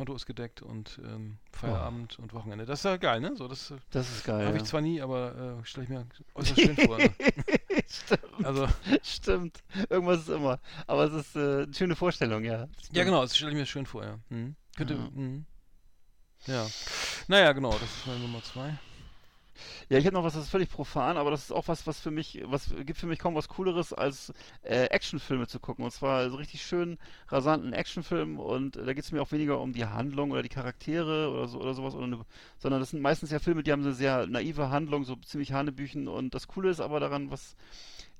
[0.00, 2.64] Konto ist gedeckt und ähm, Feierabend und Wochenende.
[2.64, 3.36] Das ist ja geil, ne?
[3.36, 4.46] So, das äh, Das ist geil.
[4.46, 4.62] habe ja.
[4.62, 6.96] ich zwar nie, aber äh, stelle ich mir äußerst schön vor.
[6.96, 7.10] Ne?
[7.86, 8.66] Stimmt, Also,
[9.02, 9.58] stimmt.
[9.90, 10.58] Irgendwas ist immer.
[10.86, 12.66] Aber es ist äh, eine schöne Vorstellung, ja.
[12.92, 14.18] ja genau, das stelle ich mir schön vor, ja.
[14.30, 14.56] Mhm.
[14.74, 15.00] Könnte, Ja.
[15.12, 15.44] mhm.
[16.46, 16.66] ja.
[17.28, 18.78] Naja, genau, das ist meine Nummer zwei.
[19.88, 22.00] Ja, ich hätte noch was, das ist völlig profan, aber das ist auch was, was
[22.00, 24.32] für mich, was gibt für mich kaum was Cooleres, als
[24.62, 25.84] äh, Actionfilme zu gucken.
[25.84, 29.60] Und zwar so richtig schön rasanten Actionfilm und äh, da geht es mir auch weniger
[29.60, 32.20] um die Handlung oder die Charaktere oder so oder sowas, oder eine,
[32.58, 36.08] sondern das sind meistens ja Filme, die haben eine sehr naive Handlung, so ziemlich Hanebüchen
[36.08, 37.56] und das Coole ist aber daran, was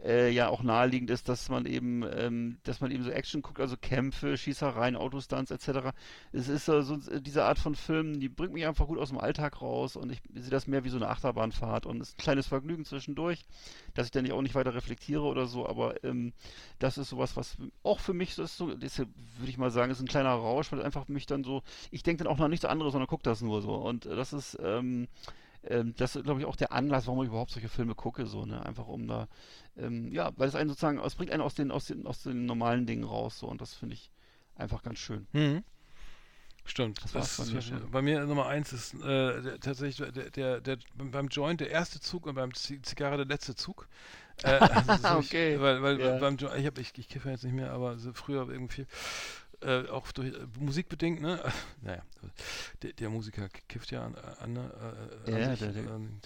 [0.05, 3.61] äh, ja auch naheliegend ist, dass man eben, ähm, dass man eben so Action guckt,
[3.61, 5.91] also Kämpfe, Schießereien, Autostunts etc.
[6.33, 9.19] Es ist so, so diese Art von Filmen, die bringt mich einfach gut aus dem
[9.19, 12.23] Alltag raus und ich sehe das mehr wie so eine Achterbahnfahrt und es ist ein
[12.23, 13.45] kleines Vergnügen zwischendurch,
[13.95, 16.33] dass ich dann auch nicht weiter reflektiere oder so, aber ähm,
[16.79, 19.09] das ist sowas, was auch für mich so ist, so, das würde
[19.47, 22.33] ich mal sagen, ist ein kleiner Rausch, weil einfach mich dann so, ich denke dann
[22.33, 25.09] auch noch nichts anderes, sondern gucke das nur so und äh, das ist, ähm,
[25.65, 28.47] ähm, das ist, glaube ich, auch der Anlass, warum ich überhaupt solche Filme gucke, so,
[28.47, 28.65] ne?
[28.65, 29.29] Einfach um da,
[29.77, 32.47] ähm, ja, weil es einen sozusagen, es bringt einen aus den, aus den, aus den
[32.47, 34.11] normalen Dingen raus, so, und das finde ich
[34.57, 35.27] einfach ganz schön.
[35.33, 35.65] Mhm.
[36.65, 37.03] Stimmt.
[37.03, 40.79] Das Das bei mir bei mir Nummer eins ist äh, der, tatsächlich der, der, der,
[40.95, 43.89] beim Joint der erste Zug und beim Zigarre der letzte Zug.
[44.45, 45.61] Äh, also Okay.
[45.61, 46.19] Weil, weil Ja.
[46.19, 48.87] beim ich, hab, ich, ich kiffe jetzt nicht mehr, aber so früher irgendwie
[49.63, 51.41] äh, auch durch äh, musikbedingt, ne?
[51.83, 52.03] naja,
[52.83, 54.71] der, der Musiker kifft ja an, an, ne,
[55.27, 56.21] äh, Ja, an sich, der- der- ähm,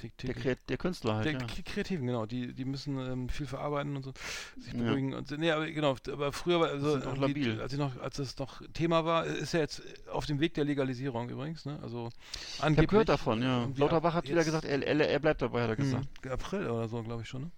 [0.45, 1.47] Der, der Künstler halt, Der ja.
[1.65, 4.13] Kreativen, genau, die, die müssen ähm, viel verarbeiten und so,
[4.59, 4.83] sich Ja.
[4.83, 5.37] beruhigen und so.
[5.37, 7.61] Nee, aber genau, aber früher war also irgendwie, labil.
[7.61, 10.65] als ich noch, als das noch Thema war, ist ja jetzt auf dem Weg der
[10.65, 11.79] Legalisierung übrigens, ne?
[11.83, 12.11] Also
[12.55, 12.79] Ich angeblich.
[12.79, 13.69] habe gehört davon, ja.
[13.77, 16.07] Lauterbach hat wieder gesagt, er, er, er bleibt dabei, hat er gesagt.
[16.23, 17.51] hm, April oder so, glaube ich schon, ne?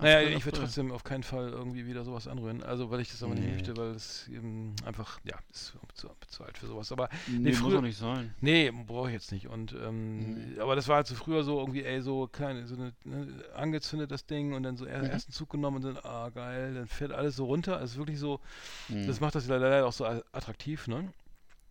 [0.00, 2.62] Naja, April, ich würde trotzdem auf keinen Fall irgendwie wieder sowas anrühren.
[2.62, 3.52] Also, weil ich das aber nicht Nee.
[3.52, 6.90] möchte, weil es eben einfach, ja, ist zu, zu alt für sowas.
[6.92, 8.34] Aber Nee, muss früher- doch nicht sein.
[8.40, 9.48] Nee, brauche ich jetzt nicht.
[9.48, 12.92] Und ähm, aber das war halt so früher so irgendwie, ey, so kleine, so eine,
[13.04, 15.10] ne, angezündet das Ding und dann so er, Mhm.
[15.10, 17.78] ersten Zug genommen und dann, ah geil, dann fährt alles so runter.
[17.78, 18.40] Also wirklich so,
[18.88, 19.06] Mhm.
[19.06, 21.12] das macht das leider leider auch so attraktiv, ne?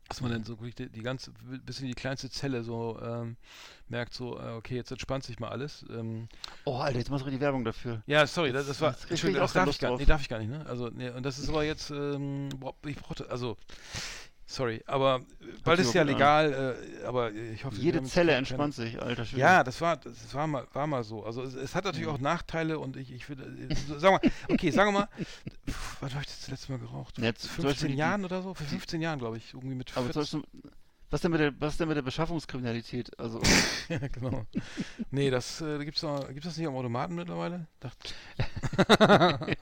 [0.09, 1.31] Dass man dann so wirklich die, die ganze,
[1.65, 3.35] bis in die kleinste Zelle so ähm,
[3.89, 5.85] merkt, so, äh, okay, jetzt entspannt sich mal alles.
[5.89, 6.29] Ähm,
[6.63, 8.01] Oh, Alter, jetzt machst du die Werbung dafür.
[8.05, 9.99] ja, sorry, das, das war, Jetzt Entschuldigung, auch das darf ich gar drauf.
[9.99, 10.65] nee, darf ich gar nicht, ne?
[10.67, 13.57] Also, nee, und das ist aber jetzt, ähm, boah, ich brauchte, also,
[14.47, 15.21] sorry, aber
[15.63, 18.99] bald sich ist ja aber legal, äh, aber ich hoffe, Jede Zelle keine- entspannt sich,
[19.01, 19.41] alter Schwede.
[19.41, 21.23] Ja, das war, das war mal, war mal so.
[21.23, 21.89] Also es, es hat Mhm.
[21.91, 25.07] natürlich auch Nachteile und ich, ich würde, äh, sagen wir, okay, sagen wir mal,
[25.99, 27.17] wann habe ich das letzte Mal geraucht?
[27.19, 28.53] Jetzt, Vor zum Beispiel 15 die- Jahren oder so?
[28.53, 30.25] Vor 15 Jahren, glaube ich, irgendwie mit Aber 14.
[30.25, 30.71] zum Beispiel,
[31.09, 33.17] was denn mit der, was denn mit der Beschaffungskriminalität?
[33.19, 33.41] Also,
[33.89, 34.45] ja, genau.
[35.11, 37.67] Nee, das äh, gibt's noch, gibt's das nicht am Automaten mittlerweile?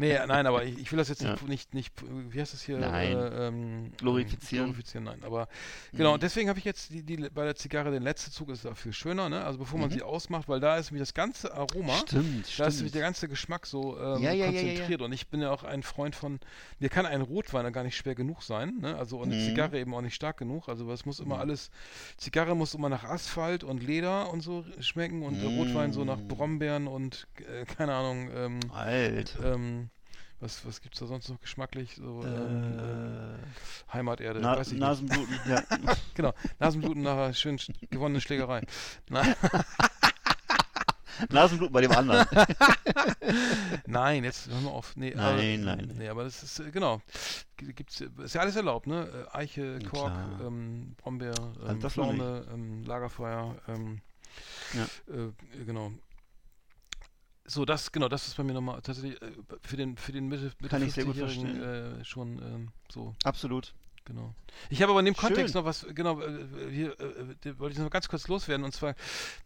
[0.00, 1.34] Nee, nein, aber ich, ich will das jetzt Ja.
[1.46, 1.92] nicht, nicht,
[2.30, 2.78] wie heißt das hier?
[2.78, 3.18] Nein.
[3.18, 4.66] Äh, ähm, Glorifizieren.
[4.66, 5.24] Glorifizieren, nein.
[5.24, 5.48] Aber
[5.92, 6.20] genau, Mhm.
[6.20, 8.92] deswegen habe ich jetzt die, die, bei der Zigarre den letzten Zug ist da viel
[8.92, 9.44] schöner, ne?
[9.44, 9.94] Also bevor man Mhm.
[9.94, 11.94] sie ausmacht, weil da ist nämlich das ganze Aroma.
[11.94, 12.94] stimmt, Da ist stimmt.
[12.94, 16.14] der ganze Geschmack so ähm, Ja, ja, konzentriert und ich bin ja auch ein Freund
[16.14, 16.38] von,
[16.78, 18.96] mir kann ein Rotwein gar nicht schwer genug sein, ne?
[18.96, 19.40] also und eine Mhm.
[19.40, 21.70] Zigarre eben auch nicht stark genug, also es muss immer alles,
[22.16, 26.18] Zigarre muss immer nach Asphalt und Leder und so schmecken und der Rotwein so nach
[26.18, 26.28] Mhm.
[26.28, 29.54] Brombeeren und äh, keine Ahnung, ähm, Alter.
[29.54, 29.90] ähm,
[30.40, 34.80] was, was gibt's da sonst noch geschmacklich, so ähm, Äh, Heimaterde, Na, weiß ich nicht.
[34.80, 35.62] Nasenbluten, ja.
[36.14, 38.62] Genau, Nasenbluten nach einer schön sch- gewonnenen Schlägerei.
[39.08, 39.22] Na,
[41.30, 42.26] Nasenbluten bei dem anderen.
[43.86, 44.96] Nein, jetzt hören wir auf.
[44.96, 45.94] Nee, Nein, aber, nein.
[45.96, 47.00] Nee, aber das ist, äh, genau.
[47.56, 49.26] Gibt's, ist ja alles erlaubt, ne?
[49.32, 50.40] Äh, Eiche, Kork, klar.
[50.46, 51.90] ähm, Brombeer, Also ähm, nicht.
[51.90, 54.00] Pflaume, ähm, Lagerfeuer, ähm,
[54.74, 54.84] Ja.
[55.14, 55.32] äh,
[55.64, 55.92] genau.
[57.44, 59.32] So, das, genau, das ist bei mir nochmal tatsächlich äh,
[59.62, 63.14] für den, für den Mitte, Mitte Kann ich sehr gut 50-Jährigen äh, schon ähm, so,
[63.24, 63.72] Absolut.
[64.08, 64.34] Genau.
[64.70, 65.60] Ich habe aber in dem Kontext Schön.
[65.60, 68.94] noch was, genau, äh, hier äh, äh, wollte ich noch ganz kurz loswerden und zwar,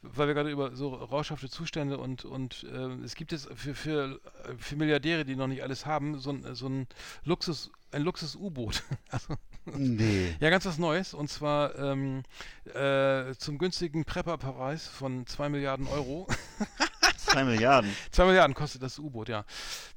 [0.01, 4.21] weil wir gerade über so rauschhafte Zustände und, und äh, es gibt jetzt für, für,
[4.45, 6.87] äh, für Milliardäre, die noch nicht alles haben, so ein, so ein
[7.25, 8.83] Luxus, ein Luxus-U-Boot.
[9.11, 10.35] also, Nee.
[10.41, 12.25] ja, ganz was Neues und zwar ähm,
[12.75, 16.27] äh, zum günstigen Prepper-Preis von 2 Milliarden Euro.
[17.33, 17.91] Zwei Milliarden.
[18.11, 19.45] 2 Milliarden kostet das U-Boot, ja.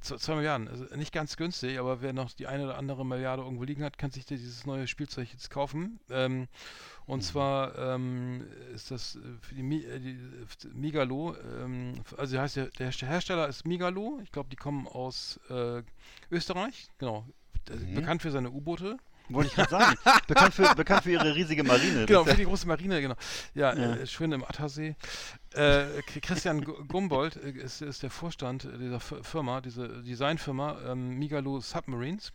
[0.02, 3.64] 2 Milliarden, also nicht ganz günstig, aber wer noch die eine oder andere Milliarde irgendwo
[3.64, 6.00] liegen hat, kann sich dieses neue Spielzeug jetzt kaufen.
[6.10, 6.48] Ähm,
[7.08, 12.40] und zwar ähm, ist das äh, für die, Mi äh, die äh, Migalo, ähm, also
[12.40, 15.84] heißt der, der Hersteller ist Migalo, ich glaube, die kommen aus äh,
[16.32, 17.26] Österreich, genau.
[17.70, 17.96] Mhm.
[17.96, 18.98] Bekannt für seine U-Boote.
[19.30, 19.96] Wollte ich gerade sagen.
[20.28, 22.06] bekannt, für, bekannt für ihre riesige Marine.
[22.06, 23.16] Genau, für die große Marine, genau.
[23.54, 23.96] Ja, Ja.
[23.96, 24.96] Äh, schön im Attersee.
[25.54, 31.60] Äh, Christian Gu- Gumboldt äh, ist, ist der Vorstand dieser Firma, diese Designfirma ähm, Migalo
[31.60, 32.34] Submarines.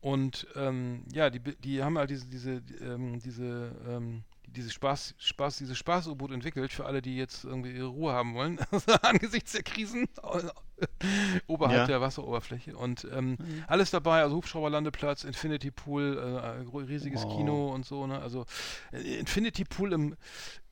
[0.00, 4.22] Und ähm, ja, die, die haben halt diese, diese, die, ähm, diese, ähm,
[4.52, 8.58] diese Spaß, Spaß, dieses Spaß-U-Boot entwickelt für alle, die jetzt irgendwie ihre Ruhe haben wollen,
[9.02, 10.06] angesichts der Krisen
[11.46, 11.86] oberhalb Ja.
[11.86, 12.76] der Wasseroberfläche.
[12.76, 17.36] Und ähm, alles dabei, also Hubschrauberlandeplatz, Infinity Pool, äh, gro- riesiges Wow.
[17.36, 18.20] Kino und so, ne?
[18.20, 18.46] Also
[18.92, 20.16] äh, Infinity Pool im,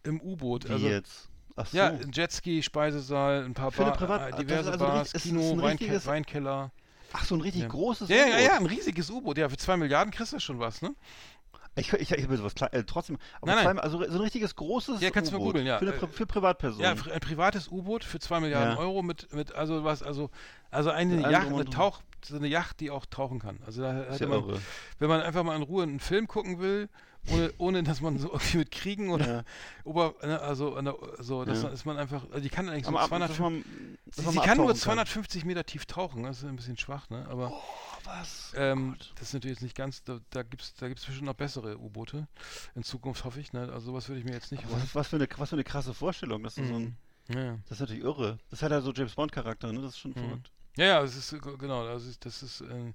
[0.02, 0.68] im U-Boot.
[0.68, 1.28] Wie Also jetzt?
[1.56, 1.76] Ach so.
[1.76, 5.62] ja, ein Jetski, Speisesaal, ein paar Bar, Privat- äh, diverse also Bars, richtig- Kino, ein
[5.62, 6.70] Weinke richtiges- Weinkeller.
[7.12, 7.68] Ach, so ein richtig Ja.
[7.68, 8.40] großes Ja, ja, U-Boot.
[8.44, 9.36] ja, ein riesiges U-Boot.
[9.38, 10.94] Ja, für zwei Milliarden kriegst du schon was, ne?
[11.80, 13.64] Ich, ich, ich habe sowas klein, äh, trotzdem, aber Nein, nein.
[13.64, 15.78] zweimal, also so ein richtiges großes Ja, kannst du mal U-Boot googeln, ja.
[15.78, 16.96] Für, eine, Äh, für Privatpersonen.
[16.96, 18.78] Ja, ein privates U-Boot für 2 Milliarden Ja.
[18.78, 20.30] Euro mit, mit also was, also,
[20.70, 21.64] also eine und eine.
[21.70, 22.00] Tauch,
[22.32, 23.58] eine Yacht, die auch tauchen kann.
[23.66, 24.60] Also da hätte man, irre.
[24.98, 26.88] wenn man einfach mal in Ruhe einen Film gucken will,
[27.28, 29.42] ohne, ohne dass man so irgendwie mit Kriegen oder Ja.
[29.84, 31.68] Ober, ne, also der, so, dass Ja.
[31.68, 33.64] ist man einfach, also die kann eigentlich so Aber ab- 200, dass man,
[34.06, 37.26] sie, sie kann nur abtauchen 250 Meter tief tauchen, das ist ein bisschen schwach, ne,
[37.28, 37.52] aber
[38.04, 38.52] Was?
[38.56, 41.34] ähm, Oh das ist natürlich jetzt nicht ganz, da, da gibt's da gibt's bestimmt noch
[41.34, 42.26] bessere U-Boote
[42.74, 45.16] in Zukunft, hoffe ich, ne, also sowas würde ich mir jetzt nicht was, was, für
[45.16, 46.96] eine, was für eine krasse Vorstellung, dass du so ein,
[47.28, 47.36] Mhm.
[47.36, 47.58] Ja.
[47.68, 48.38] das ist natürlich irre.
[48.50, 49.80] Das hat ja so James Bond Charakter, ne?
[49.82, 50.14] Das ist schon Mhm.
[50.16, 50.50] verrückt.
[50.76, 52.92] Ja, ja, das ist äh, g- genau, das ist, das ist äh,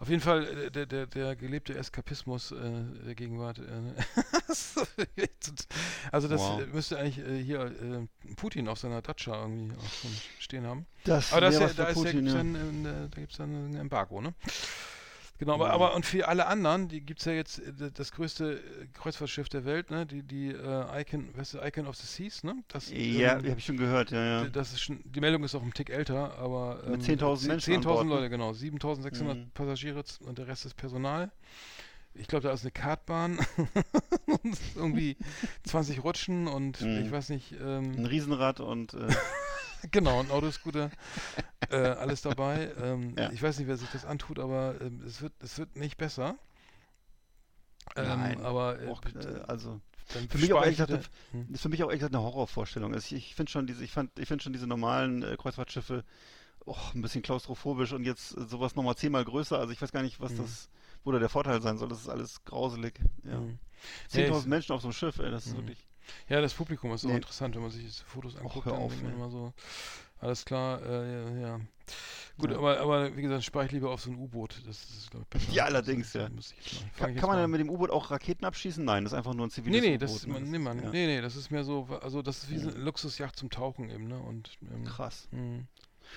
[0.00, 2.56] auf jeden Fall äh, der, der, der gelebte Eskapismus äh,
[3.06, 3.58] der Gegenwart.
[3.58, 3.94] Äh,
[6.12, 6.66] also das Wow.
[6.72, 10.86] müsste eigentlich äh, hier äh, Putin auf seiner Datscha irgendwie auch schon stehen haben.
[11.04, 12.38] Das Aber das, ja, da, ja, Putin, gibt's ja.
[12.38, 14.34] dann, äh, da gibt es dann ein Embargo, ne?
[15.38, 15.72] Genau, aber, Ja.
[15.72, 19.48] aber und für alle anderen, die gibt es ja jetzt äh, das größte äh, Kreuzfahrtschiff
[19.48, 20.06] der Welt, ne?
[20.06, 22.54] Die, die äh, Icon, was ist Icon of the Seas, ne?
[22.68, 24.48] Das, Ja, ähm, habe ich schon gehört, ja, ja.
[24.48, 26.82] das ist schon, die Meldung ist auch ein Tick älter, aber.
[26.88, 28.14] Mit ähm, 10.000 zehn- Menschen an 10.000 Bord, ne?
[28.14, 28.50] Leute, genau.
[28.52, 29.50] 7.600 Mhm.
[29.52, 31.32] Passagiere und der Rest ist Personal.
[32.14, 33.38] Ich glaube, da ist eine Kartbahn
[34.26, 35.16] und irgendwie
[35.64, 36.98] 20 Rutschen und Mhm.
[37.06, 39.08] ich weiß nicht, Ein ähm, Riesenrad und äh,
[39.90, 40.90] genau, ein Autoscooter,
[41.70, 42.72] äh, alles dabei.
[42.80, 43.30] Ähm, Ja.
[43.32, 46.36] Ich weiß nicht, wer sich das antut, aber ähm, es, wird, es wird nicht besser.
[47.96, 49.80] Ähm, Nein, aber äh, auch, äh, also
[50.28, 52.94] für mich auch ehrlich ich gesagt, eine- ist für mich auch ehrlich gesagt eine Horrorvorstellung.
[52.94, 56.04] Also ich, ich finde schon diese, ich fand, ich finde schon diese normalen äh, Kreuzfahrtschiffe
[56.64, 59.58] oh, ein bisschen klaustrophobisch und jetzt äh, sowas nochmal zehnmal größer.
[59.58, 60.38] Also ich weiß gar nicht, was Mhm.
[60.38, 60.68] das,
[61.04, 61.88] wo da der Vorteil sein soll.
[61.88, 62.94] Das ist alles grauselig.
[63.24, 63.40] Ja.
[63.40, 63.58] Mhm.
[64.10, 65.58] 10.000 Ja, ich- Menschen auf so einem Schiff, ey, das ist Mhm.
[65.58, 65.86] wirklich.
[66.28, 67.16] Ja, das Publikum ist auch Nee.
[67.16, 69.10] interessant, wenn man sich diese Fotos anguckt, dann auf, ey.
[69.10, 69.52] immer so,
[70.20, 71.60] alles klar, äh, ja, ja.
[72.38, 72.58] Gut, Ja.
[72.58, 74.62] aber, aber wie gesagt, spare ich lieber auf so ein U-Boot.
[74.66, 75.52] Das ist, glaube ich, besser.
[75.52, 76.78] Ja, allerdings, das, ja.
[76.96, 77.50] Kann, kann man an.
[77.50, 78.84] mit dem U-Boot auch Raketen abschießen?
[78.84, 80.02] Nein, das ist einfach nur ein Nee, ziviles nee, U-Boot.
[80.02, 80.32] das, ne?
[80.32, 80.90] man, nee, man, ja.
[80.90, 83.90] nee, nee, das ist mehr so, also das ist wie so eine Luxusjacht zum Tauchen
[83.90, 84.18] eben, ne?
[84.18, 85.28] Und ähm, Krass.
[85.32, 85.64] mh,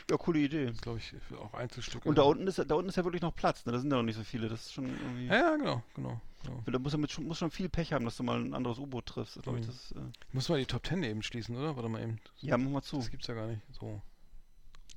[0.09, 0.65] Ja, coole Idee.
[0.67, 2.07] das glaube ich für auch Einzelstücke.
[2.07, 3.71] Und da unten ist, da unten ist ja wirklich noch Platz, ne?
[3.71, 4.47] Da sind ja noch nicht so viele.
[4.49, 5.27] Das ist schon irgendwie.
[5.27, 6.21] Ja, ja, genau, genau.
[6.43, 6.61] genau.
[6.65, 8.77] Da musst du mit, schon- musst schon viel Pech haben, dass du mal ein anderes
[8.79, 9.41] U-Boot triffst.
[9.43, 9.71] Glaube ich, Mhm.
[9.71, 9.91] das.
[9.91, 11.75] Äh, muss mal die Top Ten eben schließen, oder?
[11.75, 12.19] Warte mal eben.
[12.41, 12.97] ja, mach mal zu.
[12.97, 13.61] Das gibt's ja gar nicht.
[13.71, 14.01] So.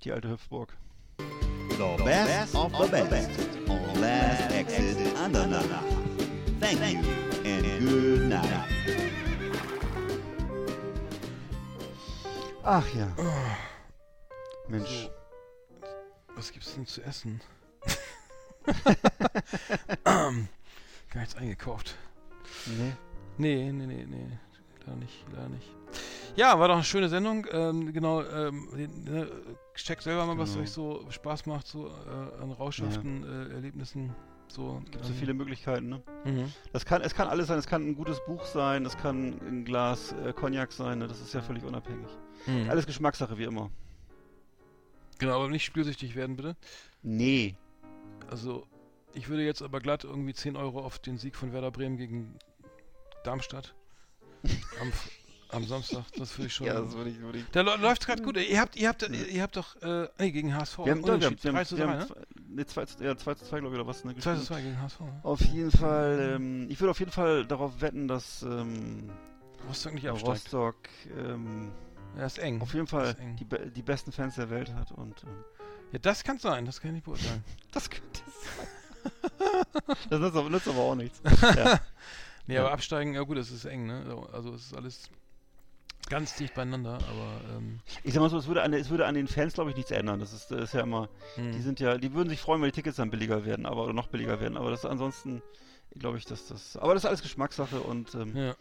[0.05, 0.77] Die alte Hüpfburg.
[1.19, 3.31] The best of the best
[3.69, 5.63] on Last Exit Andernach.
[6.61, 7.01] Thank you
[7.45, 8.65] and good night.
[12.65, 13.09] Ach ja.
[14.69, 15.05] Mensch.
[15.05, 15.11] So.
[16.37, 17.41] Was gibt's denn zu essen?
[20.05, 20.33] Gar
[21.15, 21.97] nichts eingekauft.
[22.67, 22.93] Nee.
[23.39, 24.39] Nee, nee, nee, nee.
[24.87, 25.75] Leider nicht, leider nicht.
[26.37, 27.47] Ja, war doch eine schöne Sendung.
[27.51, 28.69] Ähm, genau, ähm,
[29.05, 29.29] ne,
[29.75, 30.63] check selber mal, was Genau.
[30.63, 34.15] euch so Spaß macht, so äh, an Rauschhaften äh, Erlebnissen.
[34.49, 36.03] So, Gibt so ähm, viele Möglichkeiten, ne?
[36.25, 36.53] Mhm.
[36.73, 37.59] Das kann, es kann alles sein.
[37.59, 41.07] Es kann ein gutes Buch sein, es kann ein Glas äh, Cognac sein, ne?
[41.09, 42.09] Das ist ja völlig unabhängig.
[42.47, 42.71] Mhm.
[42.71, 43.71] Alles Geschmackssache, wie immer.
[45.19, 46.57] Genau, aber nicht spielsüchtig werden, bitte.
[47.03, 47.57] Nee.
[48.31, 48.67] Also,
[49.15, 52.39] ich würde jetzt aber glatt irgendwie 10 Euro auf den Sieg von Werder Bremen gegen
[53.25, 53.75] Darmstadt
[54.81, 54.93] am,
[55.51, 56.67] am Samstag, das würde ich schon.
[56.67, 57.45] Ja, das würde ich, würde ich.
[57.51, 58.37] da läuft gerade gut.
[58.37, 60.79] Ihr habt, ihr habt, ihr habt doch, äh, nee, gegen HSV.
[60.79, 62.07] Wir haben, wir haben, wir haben, 3 zu wir 3, haben ne?
[62.07, 62.17] zwei,
[62.49, 64.05] nee, 2 zu, ja, 2 zu 2, glaube ich, oder was?
[64.05, 64.47] Ne, 2 zu gespielt.
[64.47, 65.01] 2 gegen HSV.
[65.01, 65.21] ne?
[65.25, 69.11] Auf jeden Fall, ähm, ich würde auf jeden Fall darauf wetten, dass ähm,
[69.67, 70.45] Rostock nicht absteigt.
[70.45, 70.77] Rostock
[71.17, 71.73] ähm,
[72.19, 72.61] Ja, ist eng.
[72.61, 73.37] auf jeden Fall ist eng.
[73.37, 75.45] die, be die besten Fans der Welt hat und ähm,
[75.93, 77.45] Ja, das kann sein, das kann ich nicht beurteilen.
[77.73, 78.21] das könnte
[78.57, 78.67] sein.
[80.11, 81.23] das nützt aber, nützt aber auch nichts.
[81.57, 81.81] Ja.
[82.47, 82.61] Nee, Ja.
[82.63, 84.27] aber absteigen, ja gut, es ist eng, ne?
[84.33, 85.11] Also es ist alles
[86.09, 89.15] ganz dicht beieinander, aber ähm, Ich sag mal so, es würde an, es würde an
[89.15, 90.19] den Fans, glaube ich, nichts ändern.
[90.21, 91.53] Das ist, das ist ja immer, hm.
[91.53, 93.93] die sind ja, die würden sich freuen, weil die Tickets dann billiger werden, aber oder
[93.93, 94.57] noch billiger werden.
[94.57, 95.43] Aber das ansonsten,
[95.99, 98.55] glaube ich, dass das, aber das ist alles Geschmackssache und ähm, ja.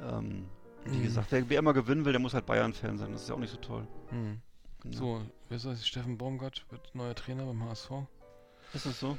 [0.00, 0.48] ähm,
[0.84, 1.02] wie Mhm.
[1.02, 3.12] gesagt, wer, immer gewinnen will, der muss halt Bayern-Fan sein.
[3.12, 3.86] Das ist ja auch nicht so toll.
[4.10, 4.40] Hm.
[4.82, 4.96] Genau.
[4.96, 5.86] So, wer ist das?
[5.86, 7.90] Steffen Baumgart wird neuer Trainer beim HSV.
[8.74, 9.16] Ist das so?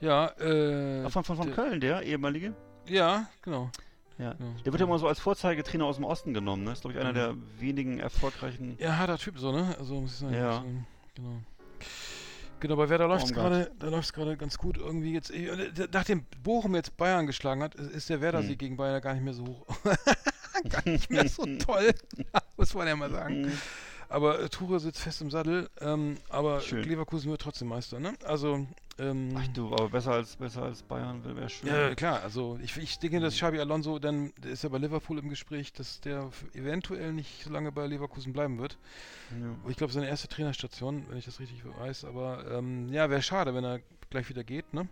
[0.00, 1.04] Ja, äh.
[1.06, 2.54] Ach, von, von, von der- Köln, der ehemalige?
[2.86, 3.70] Ja, genau.
[4.18, 4.34] Ja.
[4.34, 4.50] genau.
[4.64, 6.72] Der wird ja mal so als Vorzeigetrainer aus dem Osten genommen, ne?
[6.72, 7.14] Ist, glaube ich, einer Mhm.
[7.14, 8.76] der wenigen erfolgreichen.
[8.78, 9.74] Ja, harter Typ so, ne?
[9.78, 10.34] Also muss ich sagen.
[10.34, 10.58] Ja.
[10.60, 10.64] So,
[11.14, 11.38] genau.
[12.60, 15.30] Genau, bei Werder läuft es gerade, da läuft es gerade ganz gut irgendwie jetzt.
[15.30, 18.58] äh, Nachdem Bochum jetzt Bayern geschlagen hat, ist der Werder-Sieg Hm.
[18.58, 19.66] gegen Bayern gar nicht mehr so hoch.
[20.68, 21.94] gar nicht mehr so toll.
[22.56, 23.42] muss man ja mal sagen.
[23.42, 23.52] Mhm.
[24.08, 26.84] Aber äh, Ture sitzt fest im Sattel, ähm, aber Schön.
[26.84, 28.14] Leverkusen wird trotzdem Meister, ne?
[28.24, 28.64] Also,
[28.98, 31.68] ähm, Ach du, aber besser als, besser als Bayern wäre schön.
[31.68, 35.18] ja, klar, also ich, ich denke, dass Xabi Alonso dann, der ist ja bei Liverpool
[35.18, 38.78] im Gespräch, dass der eventuell nicht so lange bei Leverkusen bleiben wird.
[39.32, 39.56] Ja.
[39.68, 43.54] Ich glaube, seine erste Trainerstation, wenn ich das richtig weiß, aber ähm, ja, wäre schade,
[43.56, 44.88] wenn er gleich wieder geht, ne?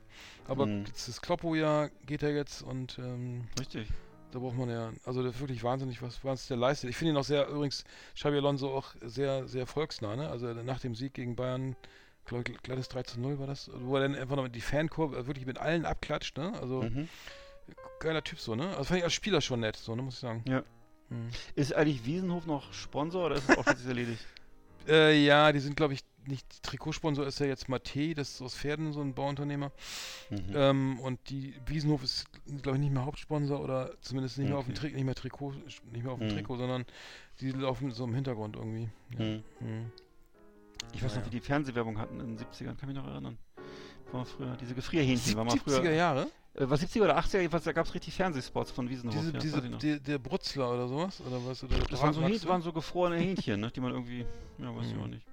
[0.48, 0.86] Aber Mhm.
[0.86, 3.88] jetzt das Kloppo ja geht ja jetzt und ähm, Richtig.
[4.34, 6.90] Da braucht man ja, also das ist wirklich wahnsinnig, was, was der leistet.
[6.90, 7.84] Ich finde ihn auch sehr, übrigens,
[8.16, 10.28] Xabi Alonso auch sehr, sehr volksnah, ne?
[10.28, 11.76] Also nach dem Sieg gegen Bayern,
[12.24, 15.28] glaube ich, glattes 3 zu 0 war das, wo er dann einfach noch die Fankurve
[15.28, 16.52] wirklich mit allen abklatscht, ne?
[16.60, 17.08] Also Mhm.
[18.00, 18.70] geiler Typ so, ne?
[18.70, 20.42] Also fand ich als Spieler schon nett, so, ne, muss ich sagen.
[20.48, 20.64] Ja.
[21.10, 21.28] Mhm.
[21.54, 24.26] Ist eigentlich Wiesenhof noch Sponsor oder ist es auch schon erledigt?
[24.88, 28.54] Äh, ja, die sind, glaube ich, nicht Trikotsponsor ist ja jetzt Mate, das ist aus
[28.56, 29.70] Pferden, so ein Bauunternehmer.
[30.30, 30.38] Mhm.
[30.54, 32.26] Ähm, und die Wiesenhof ist,
[32.62, 34.88] glaube ich, nicht mehr Hauptsponsor oder zumindest nicht mehr auf dem Okay.
[34.88, 35.52] Tri nicht mehr Trikot,
[35.92, 36.32] nicht mehr auf dem Mhm.
[36.32, 36.84] Trikot, sondern
[37.40, 38.88] die laufen so im Hintergrund irgendwie.
[39.18, 39.24] Ja.
[39.24, 39.42] Mhm.
[39.60, 39.90] Mhm.
[40.92, 43.36] Ich weiß noch, wie die Fernsehwerbung hatten in den 70ern, kann mich noch erinnern.
[44.12, 45.80] War mal früher, diese Gefrierhähnchen, war mal früher.
[45.82, 46.28] 70er Jahre?
[46.54, 49.16] Äh, war 70er oder 80er, jedenfalls, da gab es richtig Fernsehspots von Wiesenhof.
[49.16, 51.20] Diese, ja, diese, ich die, der Brutzler oder sowas?
[51.26, 51.64] Oder was?
[51.64, 54.24] Oder das waren so, waren so gefrorene Hähnchen, ne, die man irgendwie,
[54.58, 55.02] ja, weiß ich Mhm.
[55.02, 55.26] auch nicht.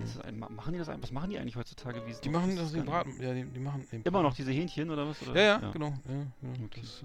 [0.00, 2.20] Das ein, ma- machen die das ein, was machen die eigentlich heutzutage, Wiesenhof?
[2.22, 5.06] Die machen das, gar Braten, ja, die, die machen eben Immer noch diese Hähnchen oder
[5.06, 5.20] was?
[5.22, 5.34] Oder?
[5.38, 5.88] Ja, ja, genau.
[5.88, 6.64] Ja, genau.
[6.64, 6.80] Okay.
[6.80, 7.02] Das,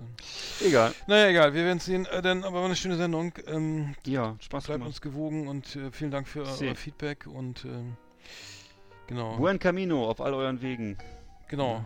[0.61, 0.93] äh, Egal.
[1.07, 2.05] naja, egal, wir werden sehen.
[2.05, 3.33] Äh, dann aber eine schöne Sendung.
[3.47, 7.97] Ähm, Ja, Spaß bleibt uns gewogen und äh, vielen Dank für euer Feedback und ähm,
[9.07, 9.35] genau.
[9.35, 10.97] Buen Camino auf all euren Wegen.
[11.49, 11.73] Genau.
[11.73, 11.85] Ja.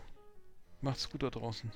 [0.82, 1.72] Macht's gut da draußen.